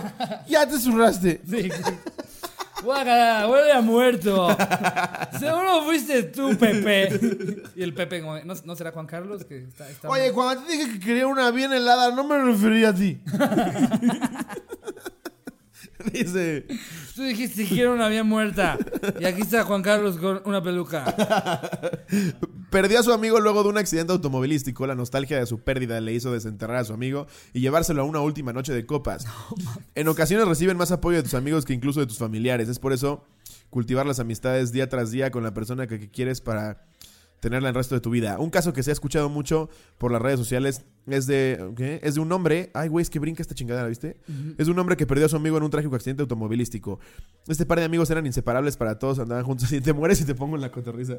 [0.48, 1.40] Ya te zurraste.
[1.48, 1.68] Sí.
[2.84, 4.54] Huele a muerto.
[5.38, 7.62] Seguro fuiste tú, Pepe.
[7.76, 9.44] Y el Pepe, ¿no, no será Juan Carlos?
[9.46, 12.90] Que está, está- Oye, cuando te dije que quería una bien helada, no me refería
[12.90, 13.22] a ti.
[16.12, 16.66] Dice,
[17.14, 18.76] Tú dijiste que quiero una bien muerta.
[19.20, 21.04] Y aquí está Juan Carlos con una peluca.
[22.70, 24.84] perdió a su amigo luego de un accidente automovilístico.
[24.86, 28.20] La nostalgia de su pérdida le hizo desenterrar a su amigo y llevárselo a una
[28.20, 29.26] última noche de copas.
[29.94, 32.68] en ocasiones reciben más apoyo de tus amigos que incluso de tus familiares.
[32.68, 33.24] Es por eso
[33.70, 36.84] cultivar las amistades día tras día con la persona que quieres para
[37.44, 38.38] tenerla el resto de tu vida.
[38.38, 39.68] Un caso que se ha escuchado mucho
[39.98, 42.00] por las redes sociales es de ¿qué?
[42.02, 44.16] es de un hombre, ay güey, es que brinca esta chingadera, ¿viste?
[44.56, 47.00] Es de un hombre que perdió a su amigo en un trágico accidente automovilístico.
[47.46, 50.34] Este par de amigos eran inseparables para todos, andaban juntos y te mueres y te
[50.34, 51.18] pongo en la cotorriza.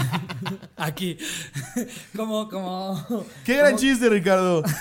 [0.76, 1.18] Aquí.
[2.16, 3.04] Como, como.
[3.44, 4.62] ¡Qué gran como- chiste, Ricardo!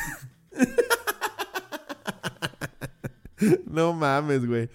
[3.67, 4.69] no mames, güey.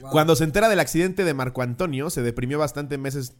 [0.00, 0.10] Wow.
[0.10, 3.34] Cuando se entera del accidente de Marco Antonio, se deprimió bastante meses.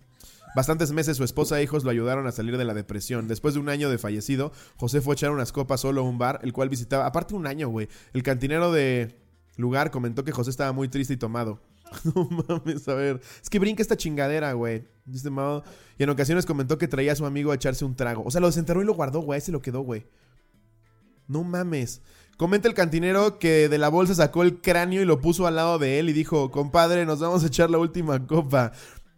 [0.54, 3.26] Bastantes meses su esposa e hijos lo ayudaron a salir de la depresión.
[3.28, 6.18] Después de un año de fallecido, José fue a echar unas copas solo a un
[6.18, 7.06] bar, el cual visitaba.
[7.06, 7.88] Aparte un año, güey.
[8.12, 9.18] El cantinero de
[9.56, 11.60] lugar comentó que José estaba muy triste y tomado.
[12.14, 13.20] No mames, a ver.
[13.42, 14.84] Es que brinca esta chingadera, güey.
[15.30, 15.62] Mao.
[15.98, 18.22] Y en ocasiones comentó que traía a su amigo a echarse un trago.
[18.24, 19.40] O sea, lo desenterró y lo guardó, güey.
[19.40, 20.06] Se lo quedó, güey.
[21.28, 22.00] No mames.
[22.36, 25.78] Comenta el cantinero que de la bolsa sacó el cráneo y lo puso al lado
[25.78, 28.72] de él y dijo, compadre, nos vamos a echar la última copa.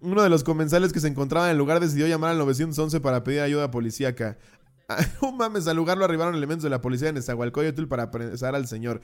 [0.07, 3.25] Uno de los comensales que se encontraba en el lugar decidió llamar al 911 para
[3.25, 4.37] pedir ayuda policíaca.
[4.89, 8.55] Ah, No mames, al lugar lo arribaron elementos de la policía en Nezahualcóyotl para apresar
[8.55, 9.01] al señor.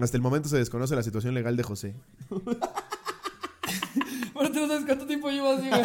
[0.00, 1.94] Hasta el momento se desconoce la situación legal de José.
[4.32, 5.82] Bueno, tú no sabes cuánto tiempo llevo así, güey.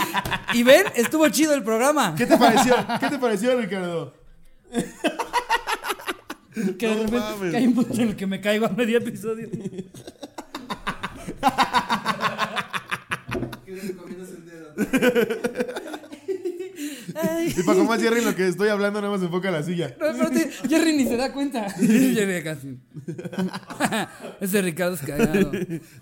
[0.54, 2.14] Y ven, estuvo chido el programa.
[2.14, 2.74] ¿Qué te pareció?
[3.00, 4.12] ¿Qué te pareció, Ricardo?
[6.78, 7.50] Que de No repente mames.
[7.50, 9.48] que hay un punto en el que me caigo a medio episodio.
[17.16, 17.54] Ay.
[17.56, 19.94] Y para más Jerry, lo que estoy hablando nada más se enfoca a la silla.
[20.00, 21.70] No, espérate, Jerry ni se da cuenta.
[21.78, 22.78] Jerry casi.
[24.40, 25.52] Ese Ricardo es cagado.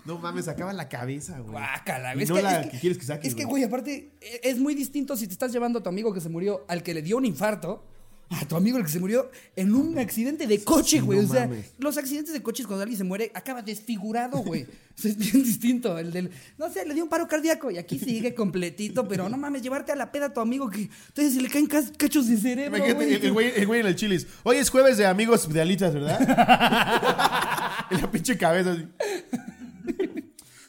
[0.05, 1.51] No mames, acaba la cabeza, güey.
[1.51, 3.51] Guácala, Y es no que, la es que- que quieres que saque, Es que, güey.
[3.51, 6.29] güey, aparte, e- es muy distinto si te estás llevando a tu amigo que se
[6.29, 7.85] murió al que le dio un infarto.
[8.33, 11.19] A tu amigo el que se murió en un accidente de coche, güey.
[11.19, 11.71] no o sea, mames.
[11.77, 14.63] los accidentes de coches cuando alguien se muere acaba desfigurado, güey.
[14.63, 15.97] O sea, es bien distinto.
[15.97, 19.37] El del, no sé, le dio un paro cardíaco y aquí sigue completito, pero no
[19.37, 22.37] mames, llevarte a la peda a tu amigo que entonces se le caen cachos de
[22.37, 23.13] cerebro, güey.
[23.13, 24.27] el, el güey, el güey en el chilis.
[24.43, 26.19] Hoy es jueves de amigos de alitas, ¿verdad?
[27.91, 28.71] en la pinche cabeza.
[28.71, 28.87] así.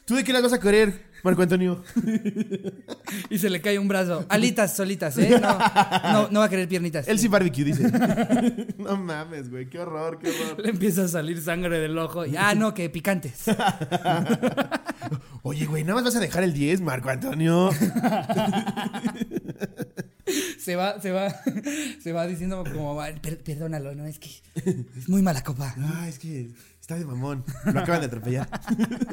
[0.05, 1.83] ¿Tú de qué las vas a querer, Marco Antonio?
[3.29, 4.25] Y se le cae un brazo.
[4.29, 5.39] Alitas solitas, ¿eh?
[5.41, 5.57] No,
[6.13, 7.07] no, no va a querer piernitas.
[7.07, 7.89] Él sí barbecue, dice.
[8.77, 9.67] no mames, güey.
[9.69, 10.59] Qué horror, qué horror.
[10.63, 12.25] Le empieza a salir sangre del ojo.
[12.25, 13.45] Y, ah, no, que picantes.
[15.43, 17.69] Oye, güey, nada más vas a dejar el 10, Marco Antonio.
[20.59, 21.29] Se va, se va,
[22.01, 24.29] se va diciendo como, "Ay, per- perdónalo, no, es que
[24.97, 25.75] es muy mala copa.
[25.77, 26.49] Ah, es que
[26.85, 27.43] está de mamón.
[27.65, 28.47] Lo acaban de atropellar.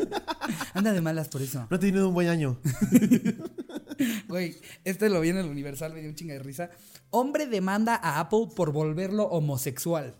[0.74, 1.66] Anda de malas por eso.
[1.70, 2.58] No ha tenido un buen año.
[4.26, 6.70] Güey, este lo vi en el Universal, me dio un chinga de risa.
[7.10, 10.16] Hombre demanda a Apple por volverlo homosexual.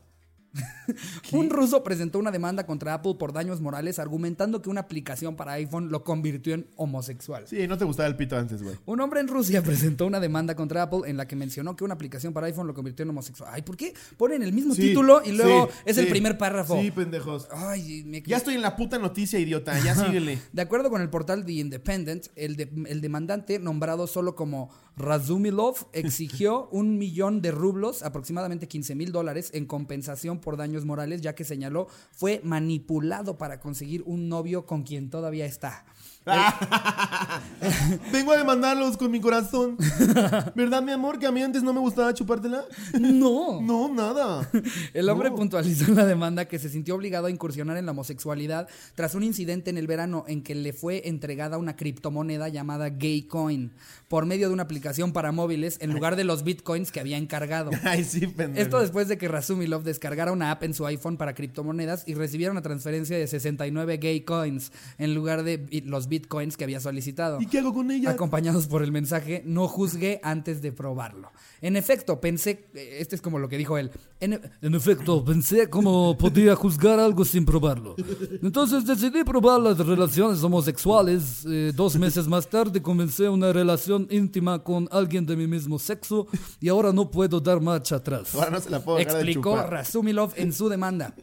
[1.33, 5.53] Un ruso presentó una demanda contra Apple por daños morales argumentando que una aplicación para
[5.53, 7.45] iPhone lo convirtió en homosexual.
[7.47, 8.77] Sí, no te gustaba el pito antes, güey.
[8.85, 11.95] Un hombre en Rusia presentó una demanda contra Apple en la que mencionó que una
[11.95, 13.51] aplicación para iPhone lo convirtió en homosexual.
[13.53, 16.81] Ay, ¿por qué ponen el mismo Sí, título y luego sí, es el primer párrafo?
[16.81, 17.49] Sí, pendejos.
[17.53, 19.79] Ay, me Ya estoy en la puta noticia, idiota.
[19.83, 20.39] Ya síguele.
[20.53, 25.87] De acuerdo con el portal The Independent, el, de- el demandante, nombrado solo como Razumilov,
[25.93, 31.35] exigió un millón de rublos, aproximadamente 15 mil dólares, en compensación por daños morales, ya
[31.35, 35.85] que señaló fue manipulado para conseguir un novio con quien todavía está.
[38.13, 39.77] Vengo a demandarlos con mi corazón.
[40.55, 41.19] ¿Verdad, mi amor?
[41.19, 42.65] Que a mí antes no me gustaba chupártela.
[42.99, 43.61] No.
[43.73, 44.49] No, nada.
[44.93, 45.37] El hombre No.
[45.37, 49.23] puntualizó en la demanda que se sintió obligado a incursionar en la homosexualidad tras un
[49.23, 53.73] incidente en el verano en que le fue entregada una criptomoneda llamada Gaycoin
[54.09, 57.71] por medio de una aplicación para móviles en lugar de los bitcoins que había encargado.
[57.85, 58.63] Ay, sí, pendejo.
[58.63, 62.53] Esto después de que Razumilov descargara una app en su iPhone para criptomonedas y recibiera
[62.53, 67.41] una transferencia de 69 gay coins en lugar de los bitcoins que había solicitado.
[67.41, 68.11] ¿Y qué hago con ella?
[68.11, 71.33] Acompañados por el mensaje, no juzgué antes de probarlo.
[71.63, 73.91] En efecto, pensé, este es como lo que dijo él,
[74.21, 77.97] en, En efecto, pensé cómo podía juzgar algo sin probarlo.
[78.43, 81.45] Entonces decidí probar las relaciones homosexuales.
[81.47, 86.27] Eh, dos meses más tarde comencé una relación íntima con alguien de mi mismo sexo
[86.61, 88.35] y ahora no puedo dar marcha atrás.
[88.35, 89.71] Ahora no se la puedo de explicó chupar.
[89.71, 91.15] Razumilov en su demanda.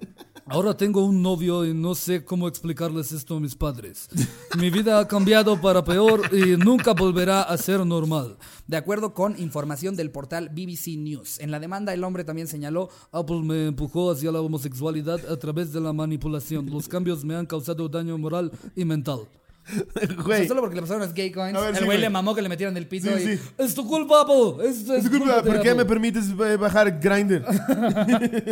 [0.50, 4.10] Ahora tengo un novio y no sé cómo explicarles esto a mis padres.
[4.58, 8.38] Mi vida ha cambiado para peor y nunca volverá a ser normal.
[8.66, 11.40] De acuerdo con información del portal BBC News.
[11.40, 15.72] En la demanda, el hombre también señaló Apple me empujó hacia la homosexualidad a través
[15.72, 16.70] de la manipulación.
[16.70, 19.28] Los cambios me han causado daño moral y mental.
[19.96, 20.48] O sea, Güey.
[20.48, 22.74] solo porque le pasaron las gay coins, ver, el güey le mamó que le metieran
[22.74, 23.38] del piso Sí, y...
[23.38, 23.44] sí.
[23.58, 24.68] Es tu culpa, Apple.
[24.68, 25.76] Es, es Disculpa, culpa ¿por qué Apple.
[25.76, 27.44] me permites eh, bajar Grindr?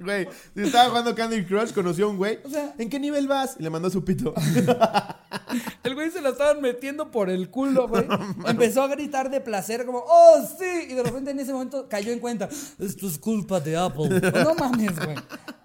[0.00, 2.38] Güey, estaba jugando Candy Crush, conoció a un güey.
[2.44, 3.56] O sea- ¿en qué nivel vas?
[3.58, 4.34] Y le mandó su pito.
[5.82, 8.04] El güey se la estaban metiendo por el culo, güey.
[8.46, 10.88] Empezó a gritar de placer como, ¡oh, sí!
[10.90, 12.48] Y de repente en ese momento cayó en cuenta.
[12.78, 14.20] Esto es culpa de Apple.
[14.44, 15.16] No mames, güey.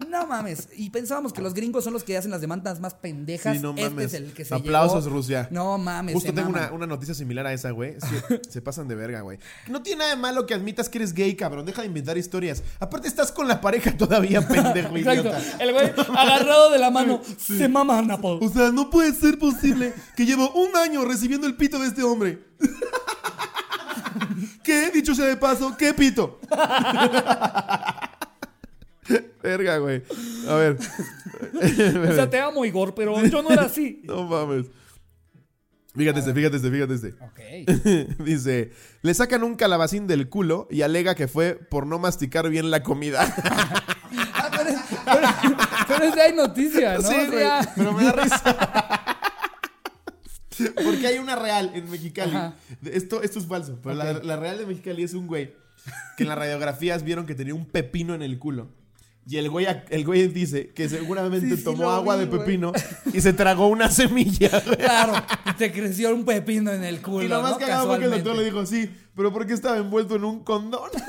[0.08, 0.70] No mames.
[0.76, 3.58] Y pensábamos que los gringos son los que hacen las demandas más pendejas.
[3.58, 4.06] Sí, no Este mames.
[4.08, 5.06] es el que se Aplausos.
[5.06, 5.48] Rusia.
[5.52, 6.14] No mames.
[6.14, 7.96] Justo tengo una, una noticia similar a esa, güey.
[7.96, 9.40] Es que se pasan de verga, güey.
[9.68, 11.66] No tiene nada de malo que admitas que eres gay, cabrón.
[11.66, 12.64] Deja de inventar historias.
[12.80, 15.30] Aparte, estás con la pareja todavía, pendejo, Exacto.
[15.30, 15.42] idiota.
[15.60, 17.22] El güey agarrado de la mano.
[17.38, 18.40] Se maman Apple.
[18.42, 22.04] O sea, no puede ser posible que llevo un año recibiendo el pito de este
[22.04, 22.44] hombre.
[24.64, 24.92] ¿Qué?
[24.92, 26.40] Dicho sea de paso, ¿qué pito?
[29.44, 30.04] Verga, güey.
[30.48, 30.78] A ver.
[31.62, 34.02] O sea, te amo, Igor, pero yo no era así.
[34.06, 34.66] No mames.
[35.96, 37.16] Fíjate este, fíjate este, fíjate este.
[37.20, 38.20] Ok.
[38.24, 42.70] Dice, le sacan un calabacín del culo y alega que fue por no masticar bien
[42.72, 43.22] la comida.
[44.34, 44.70] Ah, pero,
[45.06, 45.58] pero,
[45.88, 47.02] pero ese hay noticia, ¿no?
[47.02, 49.18] sí, O güey, sea, pero me da risa.
[50.84, 52.36] Porque hay una real en Mexicali.
[52.36, 52.54] Ajá.
[52.86, 55.54] Esto, esto es falso, pero la real de Mexicali es un güey
[56.18, 58.70] que en las radiografías vieron que tenía un pepino en el culo.
[59.26, 62.72] Y el güey, el güey dice que seguramente Sí, tomó agua vi, de pepino
[63.14, 64.50] y se tragó una semilla.
[64.78, 65.14] Claro,
[65.46, 67.58] y te creció un pepino en el culo, Y lo más ¿no?
[67.60, 70.44] cagado fue que el doctor le dijo, sí, pero ¿por qué estaba envuelto en un
[70.44, 70.90] condón?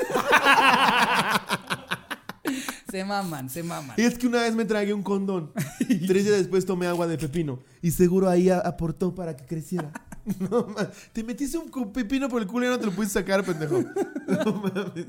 [2.91, 3.95] Se maman, se maman.
[3.97, 5.53] Es que una vez me tragué un condón.
[5.87, 7.61] Tres días después tomé agua de pepino.
[7.83, 9.93] Y seguro ahí aportó para que creciera.
[10.51, 10.89] No mames.
[11.13, 13.83] Te metiste un pepino por el culo y no te lo pudiste sacar, pendejo.
[14.31, 15.07] No mames.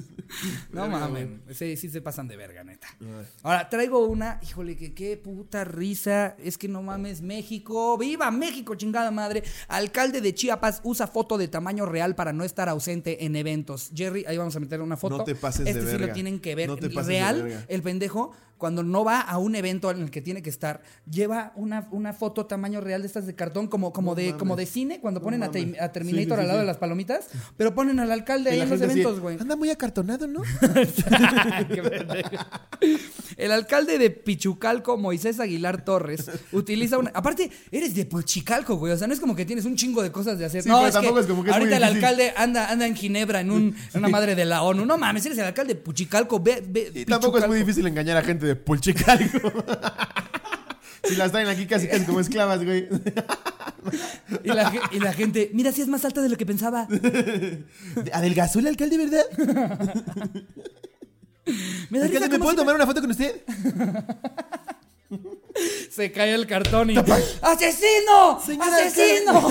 [0.72, 1.42] No mamen.
[1.54, 2.88] Sí, sí se pasan de verga, neta.
[3.44, 6.36] Ahora, traigo una, híjole, que qué puta risa.
[6.40, 7.98] Es que no mames, México.
[7.98, 9.44] ¡Viva México, chingada madre!
[9.68, 13.92] Alcalde de Chiapas usa foto de tamaño real para no estar ausente en eventos.
[13.94, 15.18] Jerry, ahí vamos a meter una foto.
[15.18, 16.08] No te pases de este sí verga.
[16.08, 16.68] lo tienen que ver.
[16.70, 17.66] No te pases de real, verga.
[17.68, 21.52] el pendejo, cuando no va a un evento en el que tiene que estar, lleva
[21.56, 24.38] una, una foto tamaño real de estas de cartón, como, como, No de, mames.
[24.40, 25.74] como de cine, cuando No ponen a, mames.
[25.74, 28.54] Te- a Terminator Sí, sí, al lado de las palomitas, pero ponen al alcalde Y
[28.54, 29.38] ahí en los eventos, güey.
[29.40, 30.42] Anda muy acartonado, ¿no?
[33.38, 37.12] El alcalde de Pichucalco, Moisés Aguilar Torres, utiliza una.
[37.14, 38.94] Aparte, eres de Puchicalco, güey.
[38.94, 40.66] O sea, no es como que tienes un chingo de cosas de hacer.
[40.68, 43.42] No, es tampoco que es como que es ahorita el alcalde anda, anda en Ginebra,
[43.42, 44.86] en, un, en una madre de la ONU.
[44.86, 46.40] No mames, eres el alcalde de Puchicalco.
[46.40, 47.66] Ve, ve, Y tampoco es muy Pichucalco.
[47.66, 49.52] difícil engañar a gente de Pulchicalco.
[51.04, 52.88] si las traen aquí casi casi como esclavas, güey.
[54.44, 56.88] Y la, ge- y la gente, mira, si es más alta de lo que pensaba.
[58.14, 59.24] ¿Adelgazó el alcalde, verdad?
[61.90, 63.42] Me Alcalde, ¿me puedo si- tomar una foto con usted?
[65.92, 66.98] Se cae el cartón y.
[66.98, 68.40] ¡Asesino!
[68.62, 69.50] ¡Asesino!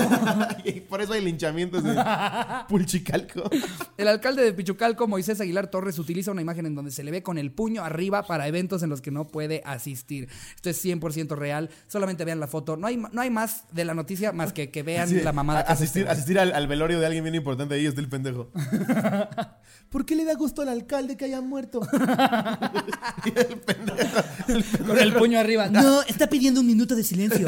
[0.89, 1.93] Por eso hay linchamientos de
[2.69, 3.49] Pulchicalco.
[3.97, 7.21] El alcalde de Pichucalco, Moisés Aguilar Torres, utiliza una imagen en donde se le ve
[7.23, 10.27] con el puño arriba para eventos en los que no puede asistir.
[10.55, 11.69] Esto es 100% real.
[11.87, 12.75] Solamente vean la foto.
[12.77, 15.59] No hay, no hay más de la noticia más que que vean Sí, la mamada.
[15.61, 16.13] a- que hace asistir este güey.
[16.17, 18.49] asistir al, al velorio de alguien bien importante ahí está el pendejo.
[19.89, 21.81] ¿Por qué le da gusto al alcalde que haya muerto?
[24.87, 25.67] Con el puño arriba.
[25.67, 27.47] No, está pidiendo un minuto de silencio.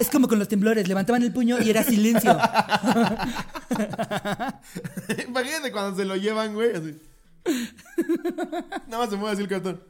[0.00, 0.86] Es como con los temblores.
[0.88, 2.32] Levantaban el puño y era silencio.
[5.28, 6.70] Imagínate cuando se lo llevan, güey.
[6.76, 6.96] Así.
[8.88, 9.82] Nada más se mueve así el cartón.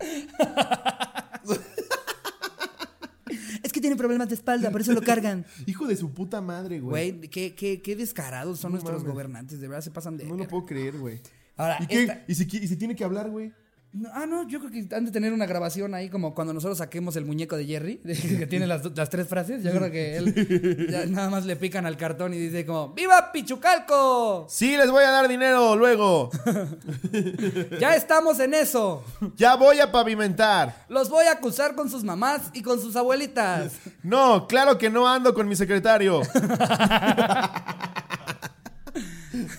[3.63, 5.47] Es que tiene problemas de espalda, por eso lo cargan.
[5.67, 7.13] Hijo de su puta madre, güey.
[7.13, 9.13] Güey, qué, qué, qué descarados son No nuestros mames.
[9.13, 9.61] gobernantes.
[9.61, 10.25] De verdad se pasan de.
[10.25, 10.51] No lo verga.
[10.51, 11.21] puedo creer, güey.
[11.57, 12.01] Ahora, ¿Y, qué?
[12.03, 13.53] esta- ¿Y, si, qui- y si tiene que hablar, güey?
[13.97, 16.79] No, ah, no, yo creo que han de tener una grabación ahí como cuando nosotros
[16.79, 17.99] saquemos el muñeco de Jerry,
[18.39, 19.63] que tiene las, las tres frases.
[19.63, 23.31] Yo creo que él ya nada más le pican al cartón y dice como ¡Viva
[23.31, 24.47] Pichucalco!
[24.49, 26.29] Sí, les voy a dar dinero luego.
[27.81, 29.05] ¡Ya estamos en eso!
[29.37, 30.75] Ya voy a pavimentar.
[30.89, 33.75] Los voy a acusar con sus mamás y con sus abuelitas.
[34.03, 36.21] No, claro que no ando con mi secretario.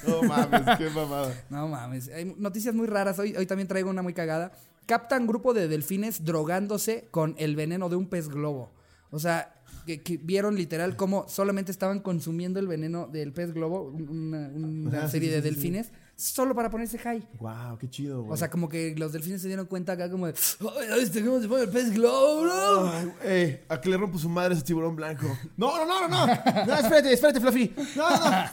[0.07, 1.43] no mames, qué mamada.
[1.49, 3.17] No mames, hay noticias muy raras.
[3.19, 4.51] Hoy, hoy también traigo una muy cagada.
[4.85, 8.71] Captan grupo de delfines drogándose con el veneno de un pez globo.
[9.11, 9.53] O sea,
[9.85, 15.05] que, que vieron literal cómo solamente estaban consumiendo el veneno del pez globo, un- una,
[15.05, 17.27] sí, serie de delfines, solo para ponerse high.
[17.39, 18.33] Wow, qué chido, güey.
[18.33, 21.47] O sea, como que los delfines se dieron cuenta acá como de, ¡ay, cómo se
[21.47, 22.89] pone el pez globo!
[22.91, 25.25] Ay, ey, a que le rompo su madre ese tiburón blanco.
[25.57, 26.33] No, no, no, no, no.
[26.65, 27.73] No, espérate, espérate, Fluffy.
[27.95, 28.45] No, no, no.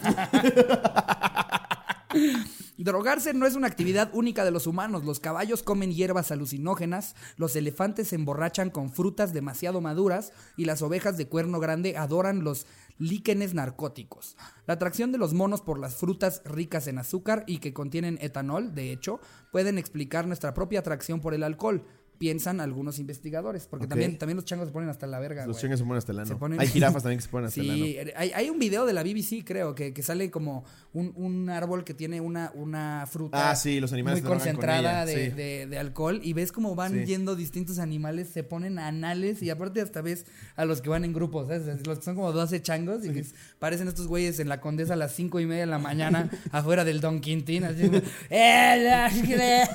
[2.82, 5.04] Drogarse no es una actividad única de los humanos.
[5.04, 10.82] Los caballos comen hierbas alucinógenas, los elefantes se emborrachan con frutas demasiado maduras y las
[10.82, 12.66] ovejas de cuerno grande adoran los
[13.02, 14.36] líquenes narcóticos.
[14.66, 18.74] La atracción de los monos por las frutas ricas en azúcar y que contienen etanol,
[18.74, 21.84] de hecho, pueden explicar nuestra propia atracción por el alcohol.
[22.18, 25.44] Piensan algunos investigadores, porque también, también los changos se ponen hasta la verga.
[25.44, 25.62] Los güey.
[25.62, 26.38] chingas se ponen hasta el ano.
[26.38, 27.84] Ponen- Hay jirafas también que se ponen hasta el ano.
[27.84, 31.50] Sí, hay, hay un video de la BBC, creo, que, que sale como un, un
[31.50, 35.30] árbol que tiene una, una fruta Ah, sí, los animales muy con concentrada ella, de,
[35.30, 35.34] sí.
[35.36, 37.04] de- de alcohol y ves cómo van Sí.
[37.06, 41.12] yendo distintos animales, se ponen anales y aparte hasta ves a los que van en
[41.12, 41.84] grupos, ¿sabes?
[41.84, 43.24] Los que son como 12 changos y que
[43.58, 46.84] parecen estos güeyes en la condesa a las cinco y media de la mañana afuera
[46.84, 47.98] del Don Quintín, así como,
[48.30, 48.78] "Eh,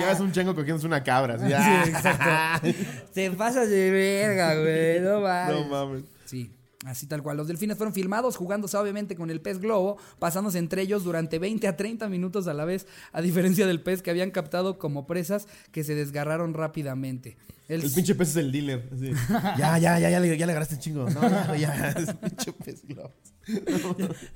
[0.00, 1.33] Ya ves un chango cogiéndose una cabra.
[1.38, 2.68] Sí, exacto.
[3.14, 5.54] Te pasas de verga, güey, no mames.
[5.56, 6.04] No mames.
[6.24, 6.50] Sí,
[6.84, 7.36] así tal cual.
[7.36, 11.68] Los delfines fueron filmados jugando suavemente con el pez globo, pasándose entre ellos durante 20
[11.68, 15.46] a 30 minutos a la vez, a diferencia del pez que habían captado como presas
[15.72, 17.36] que se desgarraron rápidamente.
[17.66, 18.82] El, El pinche pez es el dealer.
[19.58, 21.08] Ya, ya, ya, ya le, ya le agarraste un chingo.
[21.08, 21.88] No, ya, ya.
[21.96, 23.12] Es un pinche pez globo.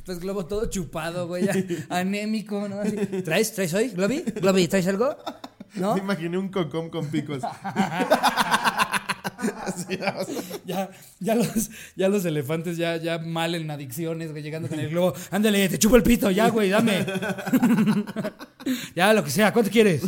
[0.07, 1.55] pez globo todo chupado, güey, ya,
[1.91, 2.81] anémico, ¿no?
[2.81, 4.23] Así, ¿Traes, traes hoy, Globy?
[4.41, 5.15] Globy, ¿traes algo?
[5.75, 5.95] ¿No?
[5.95, 7.43] Me imaginé un cocom con picos.
[10.65, 14.89] Ya, ya los, ya los elefantes ya, ya mal en adicciones, güey, llegando con el
[14.91, 15.15] globo.
[15.31, 17.05] Ándale, te chupo el pito, ya, güey, dame.
[18.95, 20.03] Ya, lo que sea, ¿cuánto quieres?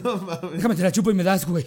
[0.52, 1.64] Déjame te la chupo y me das, güey.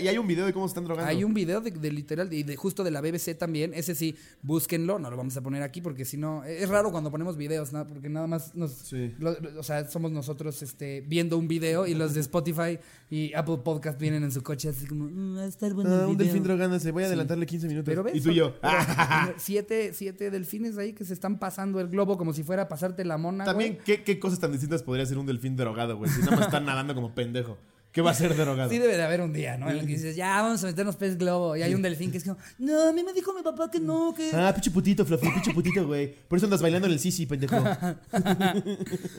[0.00, 1.10] Y hay un video de cómo se están drogando.
[1.10, 3.72] Hay un video de, de literal, y de, justo de la BBC también.
[3.74, 4.98] Ese sí, búsquenlo.
[4.98, 6.42] No lo vamos a poner aquí porque si no.
[6.44, 7.86] Es raro cuando ponemos videos, ¿no?
[7.86, 8.70] Porque nada más nos.
[8.72, 9.12] Sí.
[9.18, 12.78] lo- lo- o sea, somos nosotros este, viendo un video y los de Spotify
[13.10, 15.06] y Apple Podcast vienen en su coche así como.
[15.10, 16.32] "Mm, va a estar bueno Ah, el un video".
[16.42, 16.90] Drogándose.
[16.90, 17.86] Voy a adelantarle 15 minutos.
[17.86, 18.56] Pero ves, y tú y yo.
[19.36, 23.04] siete, siete delfines ahí que se están pasando el globo como si fuera a pasarte
[23.04, 23.44] la mona.
[23.44, 23.78] También.
[23.84, 26.10] ¿qué, ¿qué cosas tan distintas podría ser un delfín drogado, güey?
[26.10, 27.58] Si no me están nadando como pendejo.
[27.92, 28.70] ¿Qué va a ser drogado?
[28.70, 29.68] Sí debe de haber un día, ¿no?
[29.68, 31.56] En el que dices, ya, vamos a meternos pez globo.
[31.56, 33.80] Y hay un delfín que es como, no, a mí me dijo mi papá que
[33.80, 34.30] no, que...
[34.32, 36.14] Ah, pinche putito, Fluffy, pinche putito, güey.
[36.28, 37.56] Por eso andas bailando en el sisi, pendejo.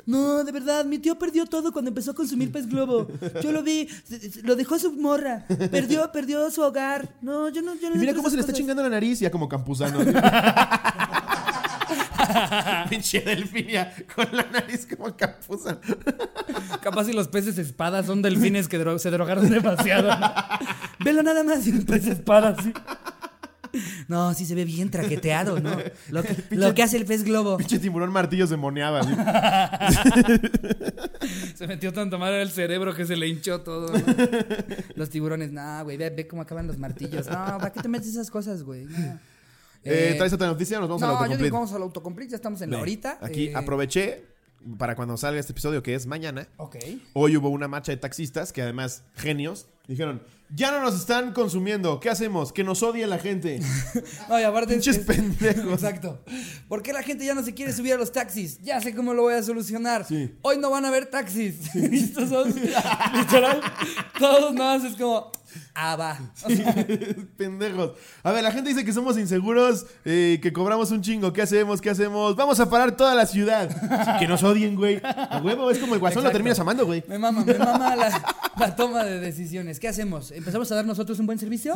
[0.05, 3.07] No, de verdad, mi tío perdió todo cuando empezó a consumir pez globo.
[3.41, 3.88] Yo lo vi,
[4.43, 5.45] lo dejó su morra.
[5.69, 7.09] Perdió, perdió su hogar.
[7.22, 8.57] No, yo no, yo no Y mira cómo se le está cosas.
[8.59, 9.99] chingando la nariz, ya como campusano.
[12.89, 15.80] pinche delfinia con la nariz como campusano.
[16.82, 20.15] Capaz si los peces espada son delfines que dro- se drogaron demasiado.
[20.17, 20.34] ¿no?
[20.99, 22.74] Velo nada más, y un pez espada, sí.
[24.09, 25.78] No, sí se ve bien traqueteado, ¿no?
[26.09, 27.55] Lo que, lo que hace el pez globo.
[27.55, 28.99] Pinche tiburón martillo se moneaba.
[28.99, 29.13] así.
[31.55, 33.93] Se metió tanto mal en el cerebro que se le hinchó todo.
[33.95, 34.03] ¿no?
[34.95, 37.28] Los tiburones, no, güey, ve, ve cómo acaban los martillos.
[37.28, 38.86] No, ¿para qué te metes esas cosas, güey?
[38.86, 39.19] No.
[39.84, 40.79] Eh, Eh, ¿Traes otra noticia?
[40.79, 41.51] Nos vamos al no, yo digo autocomplete.
[41.51, 43.17] vamos al autocomplete, ya estamos en la horita.
[43.21, 44.25] Aquí eh, aproveché
[44.77, 46.47] para cuando salga este episodio, que es mañana.
[46.57, 46.75] Ok.
[47.13, 50.21] Hoy hubo una marcha de taxistas que además, genios, dijeron,
[50.53, 52.53] ya no nos están consumiendo, ¿qué hacemos?
[52.53, 53.59] Que nos odie la gente.
[54.29, 54.73] No, y aparte.
[54.73, 55.65] Pinches pendejos.
[55.73, 56.23] Exacto.
[56.69, 58.59] ¿Por qué la gente ya no se quiere subir a los taxis?
[58.61, 60.05] Ya sé cómo lo voy a solucionar.
[60.05, 60.34] Sí.
[60.43, 61.73] Hoy no van a haber taxis.
[61.75, 62.53] Y estos son,
[63.13, 63.61] literal,
[64.19, 65.32] todos nada más es como.
[65.74, 66.19] Ah, va.
[67.38, 67.91] Pendejos.
[68.24, 71.32] A ver, la gente dice que somos inseguros, eh, que cobramos un chingo.
[71.34, 71.82] ¿Qué hacemos?
[71.82, 72.36] ¿Qué hacemos?
[72.36, 73.69] Vamos a parar toda la ciudad.
[74.19, 75.01] Que nos odien, güey.
[75.03, 76.38] A huevo, es como el guasón, lo Exacto.
[76.38, 77.03] terminas amando, güey.
[77.07, 78.22] Me mama, me mama la,
[78.59, 79.80] la toma de decisiones.
[79.80, 80.32] ¿Qué hacemos?
[80.32, 81.74] ¿Empezamos a dar nosotros un buen servicio?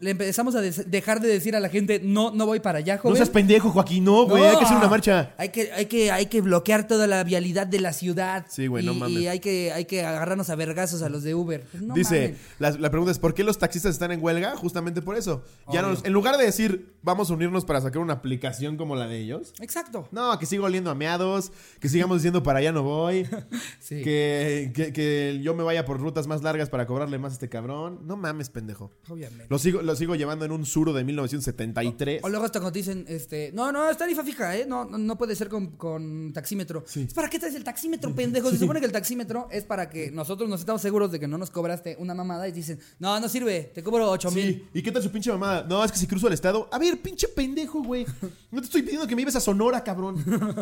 [0.00, 3.02] ¿Le empezamos a dejar de decir a la gente, no, no voy para allá, No
[3.02, 3.16] joven?
[3.16, 4.42] seas pendejo, Joaquín, no, güey.
[4.42, 4.48] No.
[4.48, 5.34] Hay que hacer una marcha.
[5.36, 8.46] Hay que, hay que, hay que bloquear toda la vialidad de la ciudad.
[8.48, 9.18] Sí, güey, no mames.
[9.18, 11.64] Y hay que, hay que agarrarnos a vergazos a los de Uber.
[11.70, 12.40] Pues no Dice, mames.
[12.58, 14.56] la, la pregunta es, ¿por qué los taxistas están en huelga?
[14.56, 15.42] Justamente por eso.
[15.72, 15.90] Ya Obvio.
[15.94, 19.18] nos- en lugar de decir, vamos a unirnos para sacar una aplicación como la de
[19.20, 19.52] ellos.
[19.60, 20.08] Exacto.
[20.12, 23.26] No, que siga oliendo a meados, que sigamos diciendo para allá no voy,
[23.80, 24.02] Sí.
[24.02, 27.48] que, que, que yo me vaya por rutas más largas para cobrarle más a este
[27.48, 28.00] cabrón.
[28.04, 28.90] No mames, pendejo.
[29.08, 29.46] Obviamente.
[29.48, 32.22] Lo sigo, lo sigo llevando en un suro de 1973.
[32.24, 34.66] O luego hasta cuando te dicen, este, no, no, es tarifa fija, ¿eh?
[34.66, 36.84] No, no, no puede ser con, con taxímetro.
[36.94, 38.50] ¿Es para qué traes el taxímetro, pendejo?
[38.50, 41.38] Se supone que el taxímetro es para que nosotros nos estamos seguros de que no
[41.38, 44.44] nos cobraste una mamada y dicen, no, no sirve, te cobro 8 mil.
[44.44, 45.64] Sí, ¿y qué tal su pinche mamada?
[45.68, 46.68] No, es que si cruzo el estado.
[46.72, 48.04] A ver, pinche pendejo, güey.
[48.50, 50.16] No te estoy pidiendo que me lleves a Sonora, cabrón.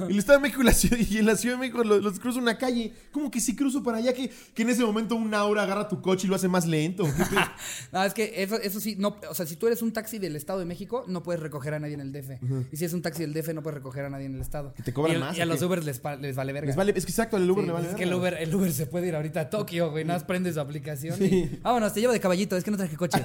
[0.08, 2.18] El Estado de México y la Ciudad, y en la Ciudad de México los, los
[2.18, 2.92] cruzo una calle.
[3.12, 4.12] ¿Cómo que si cruzo para allá?
[4.12, 7.04] Que, que en ese momento un aura agarra tu coche y lo hace más lento.
[7.04, 7.36] ¿Qué pe-
[7.92, 10.34] No, es que eso, eso sí, no, o sea, si tú eres un taxi del
[10.36, 12.42] Estado de México, no puedes recoger a nadie en el DF.
[12.72, 14.74] Y si es un taxi del DF, no puedes recoger a nadie en el Estado.
[14.74, 15.64] ¿Que te cobran y, el- más Y a los qué?
[15.66, 16.66] Ubers les, les vale verga.
[16.66, 18.20] Les vale, es que exacto, al Uber Sí, le vale es que el verga.
[18.20, 20.04] Uber, el Uber se puede ir ahorita a Tokio, güey.
[20.04, 21.58] Nada más prende su aplicación y...
[21.62, 23.24] Vámonos, te llevo de caballito, es que no traje coche.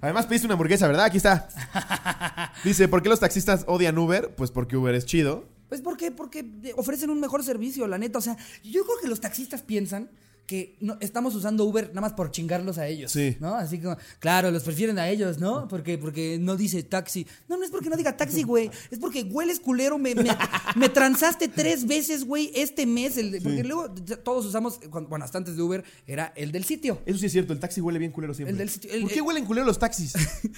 [0.00, 1.04] Además pediste una hamburguesa, ¿verdad?
[1.04, 1.48] Aquí está.
[2.64, 4.34] Dice, ¿por qué los taxistas odian Uber?
[4.34, 5.44] Pues porque Uber es chido.
[5.68, 6.44] Pues porque, porque
[6.76, 8.18] ofrecen un mejor servicio, la neta.
[8.18, 10.10] O sea, yo creo que los taxistas piensan
[10.46, 13.12] que no, estamos usando Uber nada más por chingarlos a ellos.
[13.12, 13.36] Sí.
[13.40, 13.54] ¿No?
[13.54, 15.66] Así como, claro, los prefieren a ellos, ¿no?
[15.68, 17.26] Porque, porque no dice taxi.
[17.48, 18.70] No, no es porque no diga taxi, güey.
[18.90, 19.98] Es porque hueles culero.
[19.98, 20.30] Me, me,
[20.76, 23.16] me transaste tres veces, güey, este mes.
[23.16, 23.90] El, porque luego
[24.22, 27.00] todos usamos, bueno, hasta antes de Uber, era el del sitio.
[27.06, 28.52] Eso sí es cierto, el taxi huele bien culero siempre.
[28.52, 30.12] El del sitio- el- ¿Por qué el- huelen culero los taxis?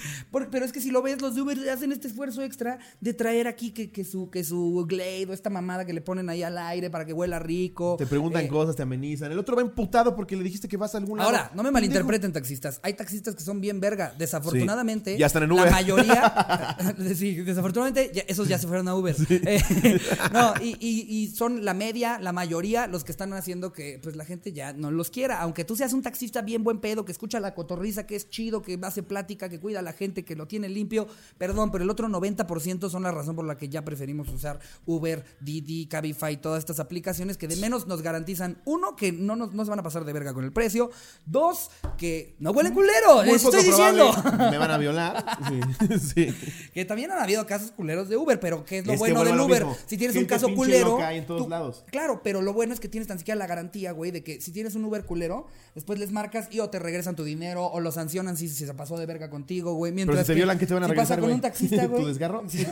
[0.51, 3.47] Pero es que si lo ves, los de Uber hacen este esfuerzo extra de traer
[3.47, 6.57] aquí que, que su, que su Glade o esta mamada que le ponen ahí al
[6.57, 7.95] aire para que huela rico.
[7.97, 9.31] Te preguntan Eh, cosas, te amenizan.
[9.31, 11.29] El otro va emputado porque le dijiste que vas a algún lado.
[11.29, 12.79] Ahora, no me malinterpreten taxistas.
[12.81, 14.13] Hay taxistas que son bien verga.
[14.17, 15.19] Desafortunadamente, Sí.
[15.19, 15.71] Ya están en la Uber.
[15.71, 16.75] mayoría,
[17.15, 19.15] sí, desafortunadamente, ya- esos ya se fueron a Uber.
[19.29, 19.99] Eh,
[20.33, 24.15] no, y, y- y son la media, la mayoría, los que están haciendo que pues
[24.15, 25.39] la gente ya no los quiera.
[25.41, 28.61] Aunque tú seas un taxista bien buen pedo, que escucha la cotorriza, que es chido,
[28.63, 31.07] que hace plática, que cuida a la gente, que lo tiene limpio.
[31.37, 35.23] Perdón, pero el otro 90% son la razón por la que ya preferimos usar Uber,
[35.39, 39.66] Didi, Cabify, todas estas aplicaciones que de menos nos garantizan, uno, que no, nos, no,
[39.67, 40.89] se van a pasar de verga con el precio.
[41.25, 43.17] Dos, que no huelen culero.
[43.17, 44.11] Muy Les poco estoy diciendo.
[44.51, 45.25] Me van a violar.
[45.87, 46.31] Sí.
[46.31, 46.35] sí.
[46.73, 49.23] Que también han habido casos culeros de Uber, pero que es lo Es que bueno
[49.23, 49.65] del Uber.
[49.85, 50.89] Si tienes un caso culero.
[50.91, 51.83] loca hay en todos lados.
[51.91, 54.51] Claro, pero lo bueno es que tienes tan siquiera la garantía, güey, de que si
[54.51, 57.91] tienes un Uber culero, después les marcas y o te regresan tu dinero o lo
[57.91, 59.91] sancionan si, si se pasó de verga contigo, güey.
[59.91, 61.35] Mientras Pero si que violan, ¿qué te van a si regresar, pasa con güey?
[61.35, 62.01] un taxista, güey.
[62.01, 62.43] ¿Tu desgarro?
[62.47, 62.65] Sí.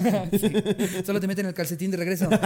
[1.05, 2.27] Solo te meten el calcetín de regreso.
[2.29, 2.37] Te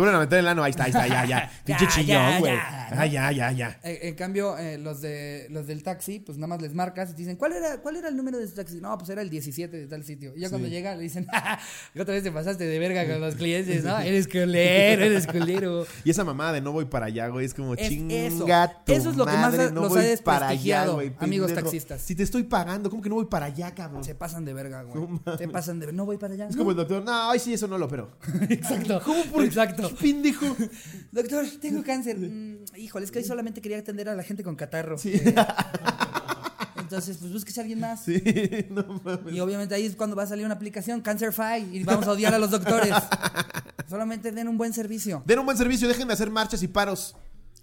[0.00, 0.62] vuelven a meter el ano.
[0.62, 1.50] Ahí está, ahí está, ya, ya.
[1.64, 2.52] Pinche Ya, chillón, ya, güey.
[2.52, 2.88] ya.
[2.96, 3.80] Ah, ya, ya, ya.
[3.84, 7.12] Eh, en cambio, eh, los de los del taxi, pues nada más les marcas y
[7.12, 8.80] te dicen, ¿cuál era, ¿cuál era el número de su taxi?
[8.80, 10.32] No, pues era el 17 de tal sitio.
[10.36, 11.58] Y ya cuando llega le dicen, "Ja,
[11.98, 13.98] otra vez te pasaste de verga con los clientes, ¿no?
[13.98, 15.86] Eres culero, eres culero.
[16.04, 18.46] Y esa mamada de no voy para allá, güey, es como Es chinga eso.
[18.86, 21.48] tu Eso es lo que más ha- no los voy ha para allá, güey, amigos
[21.48, 21.66] pendejo.
[21.66, 22.00] taxistas.
[22.02, 24.04] Si te estoy pagando, ¿cómo que no voy para allá, cabrón?
[24.04, 25.08] Se pasan de verga, güey.
[25.38, 25.96] Se pasan de verga.
[25.96, 26.46] No voy para allá.
[26.48, 26.58] Es No.
[26.58, 28.10] como el doctor, no, ay, sí, eso no lo opero.
[28.50, 29.00] Exacto.
[29.42, 29.90] Exacto.
[30.00, 30.46] Pendejo.
[31.12, 32.16] Doctor, tengo cáncer.
[32.18, 34.96] Mm, híjole, es que hoy solamente quería atender a la gente con catarro.
[34.96, 35.14] Sí.
[35.14, 35.34] Eh,
[36.76, 38.04] Entonces, pues búsquese a alguien más.
[38.04, 38.22] Sí,
[38.70, 39.34] no mames.
[39.34, 42.32] Y obviamente ahí es cuando va a salir una aplicación, Cancerfy, y vamos a odiar
[42.32, 42.94] a los doctores.
[43.88, 45.22] Solamente den un buen servicio.
[45.26, 47.16] Den un buen servicio, dejen de hacer marchas y paros.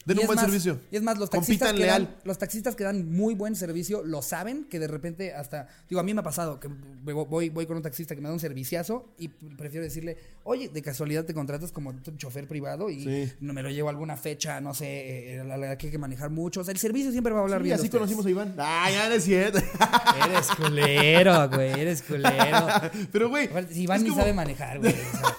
[0.05, 0.79] Den Y un es buen más- servicio.
[0.91, 2.03] Y es más, los taxistas, Compitan que leal.
[2.05, 5.67] dan, los taxistas que dan muy buen servicio lo saben que de repente hasta.
[5.87, 6.69] Digo, a mí me ha pasado que
[7.03, 10.81] voy, voy con un taxista que me da un serviciazo y prefiero decirle, oye, de
[10.81, 13.33] casualidad te contratas como chofer privado y Sí.
[13.41, 15.97] no me lo llevo a alguna fecha, no sé, eh, a la que hay que
[15.99, 16.61] manejar mucho.
[16.61, 17.77] O sea, el servicio siempre va a hablar Sí, bien.
[17.77, 18.55] de así conocimos a Iván.
[18.57, 19.59] Ah, ya no es cierto.
[20.25, 22.67] Eres culero, güey, eres culero.
[23.11, 23.49] Pero, güey.
[23.75, 24.93] Iván ni como- sabe manejar, güey.
[24.93, 25.35] o sea, Mira,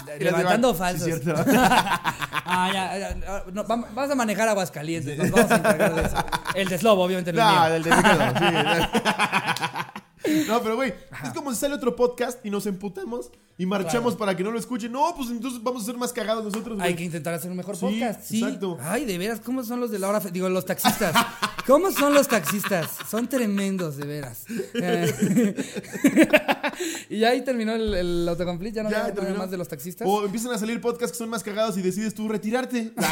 [0.20, 1.04] levantando falsos.
[1.04, 1.44] sí, cierto.
[1.56, 3.14] ah, ya, ya,
[3.52, 5.18] no, vam- vas a manejar Aguascalientes.
[5.18, 6.16] Nos vamos a encargar de eso.
[6.54, 8.44] El de Slobo, obviamente, no del de Ricardo, sí.
[10.46, 10.94] No, pero güey,
[11.24, 14.18] es como si sale otro podcast y nos emputamos y marchamos Claro.
[14.18, 14.90] para que no lo escuchen.
[14.92, 16.88] No, pues entonces vamos a ser más cagados nosotros, güey.
[16.88, 18.22] Hay que intentar hacer un mejor Sí, podcast.
[18.22, 18.42] Sí.
[18.42, 18.78] exacto.
[18.80, 20.20] Ay, de veras, ¿cómo son los de la hora?
[20.20, 21.14] fe- Digo, los taxistas.
[21.66, 22.88] ¿Cómo son los taxistas?
[23.08, 24.44] Son tremendos, de veras.
[24.74, 25.54] Eh,
[27.10, 28.76] y ahí terminó el, el autocomplete.
[28.76, 30.06] Ya no Ya, más de los taxistas.
[30.08, 32.92] O empiezan a salir podcasts que son más cagados y decides tú retirarte.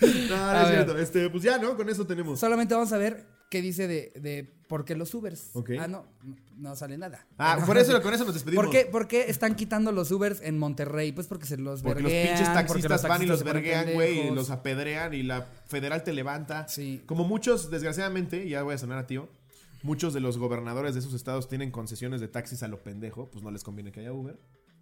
[0.00, 0.98] no, no es cierto.
[0.98, 1.76] Este, pues ya, ¿no?
[1.76, 2.38] Con eso tenemos.
[2.40, 5.50] Solamente vamos a ver qué dice de, de por qué los Ubers.
[5.80, 6.06] Ah, no,
[6.56, 7.26] no sale nada.
[7.38, 8.64] Ah, por eso, con eso nos despedimos.
[8.64, 11.12] ¿Por qué, por qué están quitando los Ubers en Monterrey?
[11.12, 14.28] Pues porque se los Porque los verguean, pinches porque taxistas van y los verguean, güey,
[14.28, 16.68] y los apedrean y la federal te levanta.
[16.68, 17.02] Sí.
[17.06, 19.28] Como muchos, desgraciadamente, ya voy a sonar a tío,
[19.82, 23.42] muchos de los gobernadores de esos estados tienen concesiones de taxis a lo pendejo, pues
[23.42, 24.38] no les conviene que haya Uber.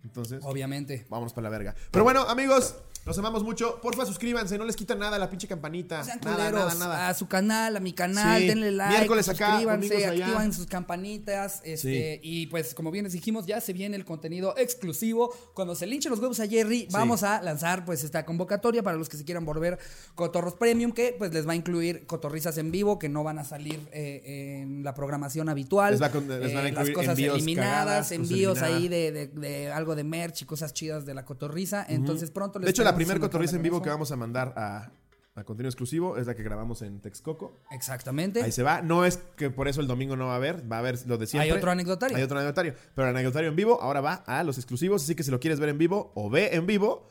[0.06, 1.04] Entonces, Obviamente.
[1.10, 1.74] vámonos para la verga.
[1.90, 3.80] Pero bueno, amigos, los amamos mucho.
[3.80, 6.02] Porfa, suscríbanse, no les quita nada la pinche campanita.
[6.04, 7.08] Sean Nada, nada, nada.
[7.08, 8.48] a su canal, a mi canal, Sí.
[8.48, 13.46] denle like, Miércoles acá, suscríbanse, activan sus campanitas, este, y pues como bien les dijimos,
[13.46, 15.32] ya se viene el contenido exclusivo.
[15.54, 19.08] Cuando se linchen los huevos a Jerry, vamos a lanzar pues esta convocatoria para los
[19.08, 19.78] que se quieran volver
[20.14, 23.44] cotorros premium, que pues les va a incluir cotorrizas en vivo que no van a
[23.44, 25.92] salir eh, en la programación habitual.
[25.92, 28.82] Les va les van a Eh, las incluir cosas envíos eliminadas, cagadas, cosas envíos eliminadas.
[28.82, 31.84] ahí de, de- de algo de merch y cosas chidas de la cotorriza.
[31.88, 34.90] Entonces pronto les De hecho, la primera cotorriza en vivo que vamos a mandar a,
[35.34, 37.58] a contenido exclusivo es la que grabamos en Texcoco.
[37.70, 38.42] Exactamente.
[38.42, 38.80] Ahí se va.
[38.82, 41.18] No es que por eso el domingo no va a haber, va a haber lo
[41.18, 41.50] de siempre.
[41.50, 42.16] Hay otro anecdotario.
[42.16, 42.74] Hay otro anecdotario.
[42.94, 45.02] Pero el anecdotario en vivo ahora va a los exclusivos.
[45.02, 47.06] Así que si lo quieres ver en vivo, o ve en vivo,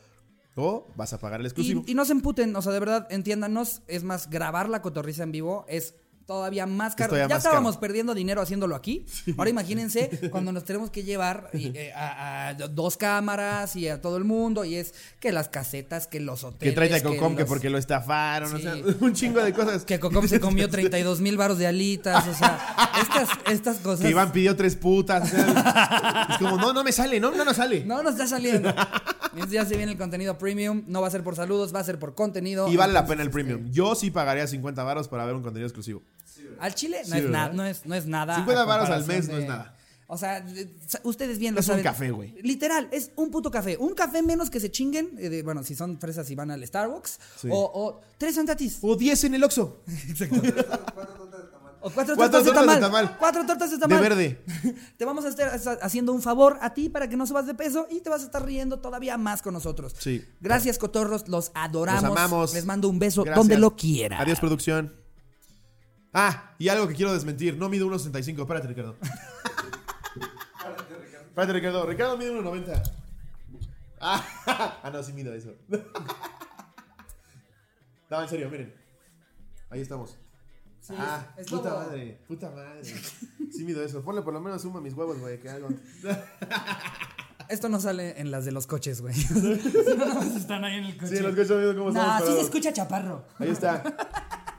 [0.56, 1.84] o vas a pagar el exclusivo.
[1.86, 5.22] Y, y no se emputen, o sea, de verdad, entiéndanos, es más, grabar la cotorriza
[5.22, 5.94] en vivo es
[6.26, 7.10] todavía más caro.
[7.10, 7.80] todavía ya más estábamos caro.
[7.80, 9.06] perdiendo dinero haciéndolo aquí.
[9.38, 14.16] Ahora imagínense cuando nos tenemos que llevar eh, a, a dos cámaras y a todo
[14.16, 16.74] el mundo, y es que las casetas, que los hoteles.
[16.74, 19.84] que trae a Cocom que los- porque lo estafaron, o sea, un chingo de cosas.
[19.84, 22.58] Que Cocom se comió 32 mil baros de alitas, o sea,
[23.00, 24.00] estas, estas cosas.
[24.04, 25.32] Que Iván pidió tres putas.
[25.32, 27.84] o sea, es como, no, no me sale, no, no nos sale.
[27.84, 28.74] No nos está saliendo.
[29.50, 30.82] Ya se viene el contenido premium.
[30.86, 32.68] No va a ser por saludos, va a ser por contenido.
[32.72, 33.70] Y vale la pena el premium.
[33.70, 36.02] Yo sí pagaría 50 varos para ver un contenido exclusivo.
[36.60, 38.36] Al chile no, Sí, es, nada, no, es, no es nada.
[38.36, 39.72] 50 a varos al mes no es nada.
[40.08, 40.44] O sea,
[41.02, 42.34] ustedes bien lo Es un café, güey.
[42.42, 43.76] Literal, es un puto café.
[43.76, 45.10] Un café menos que se chinguen.
[45.18, 47.18] eh, de- bueno, si son fresas y van al Starbucks.
[47.42, 47.48] Sí.
[47.50, 48.78] O, o tres santatis.
[48.82, 49.82] O 10 en el Oxxo.
[51.80, 52.80] O cuatro, Cuatro tortas, de, tortas de tamal.
[53.06, 53.16] tamal.
[53.18, 54.00] Cuatro tortas de De tamal.
[54.00, 54.42] verde.
[54.96, 57.54] Te vamos a estar ha- haciendo un favor a ti para que no subas de
[57.54, 59.94] peso y te vas a estar riendo todavía más con nosotros.
[59.98, 60.24] Sí.
[60.40, 61.28] Gracias, cotorros.
[61.28, 62.02] Los adoramos.
[62.02, 62.54] Los amamos.
[62.54, 63.36] Les mando un beso Gracias.
[63.38, 64.20] donde lo quiera.
[64.20, 64.94] Adiós, producción.
[66.18, 67.58] Ah, y algo que quiero desmentir.
[67.58, 68.40] No mido 1.65.
[68.40, 68.96] Espérate, Ricardo.
[71.28, 71.84] Espérate, Ricardo.
[71.84, 72.92] Ricardo mide 1.90.
[74.00, 74.24] Ah,
[74.82, 75.54] ah, no, sí mido eso.
[78.08, 78.72] No, en serio, miren.
[79.68, 80.16] Ahí estamos.
[80.96, 81.80] ah, es puta lobo.
[81.80, 82.84] madre, puta madre.
[83.50, 84.00] Sí mido eso.
[84.02, 85.68] Ponle por lo menos suma mis huevos, güey, que hago.
[87.48, 89.12] Esto no sale en las de los coches, güey.
[89.98, 91.16] no, están ahí en el coche.
[91.16, 92.44] Sí, los coches viendo cómo Nah, estamos sí se parados.
[92.44, 93.24] escucha chaparro.
[93.40, 93.82] Ahí está.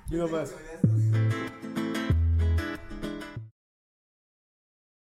[0.09, 0.51] No más.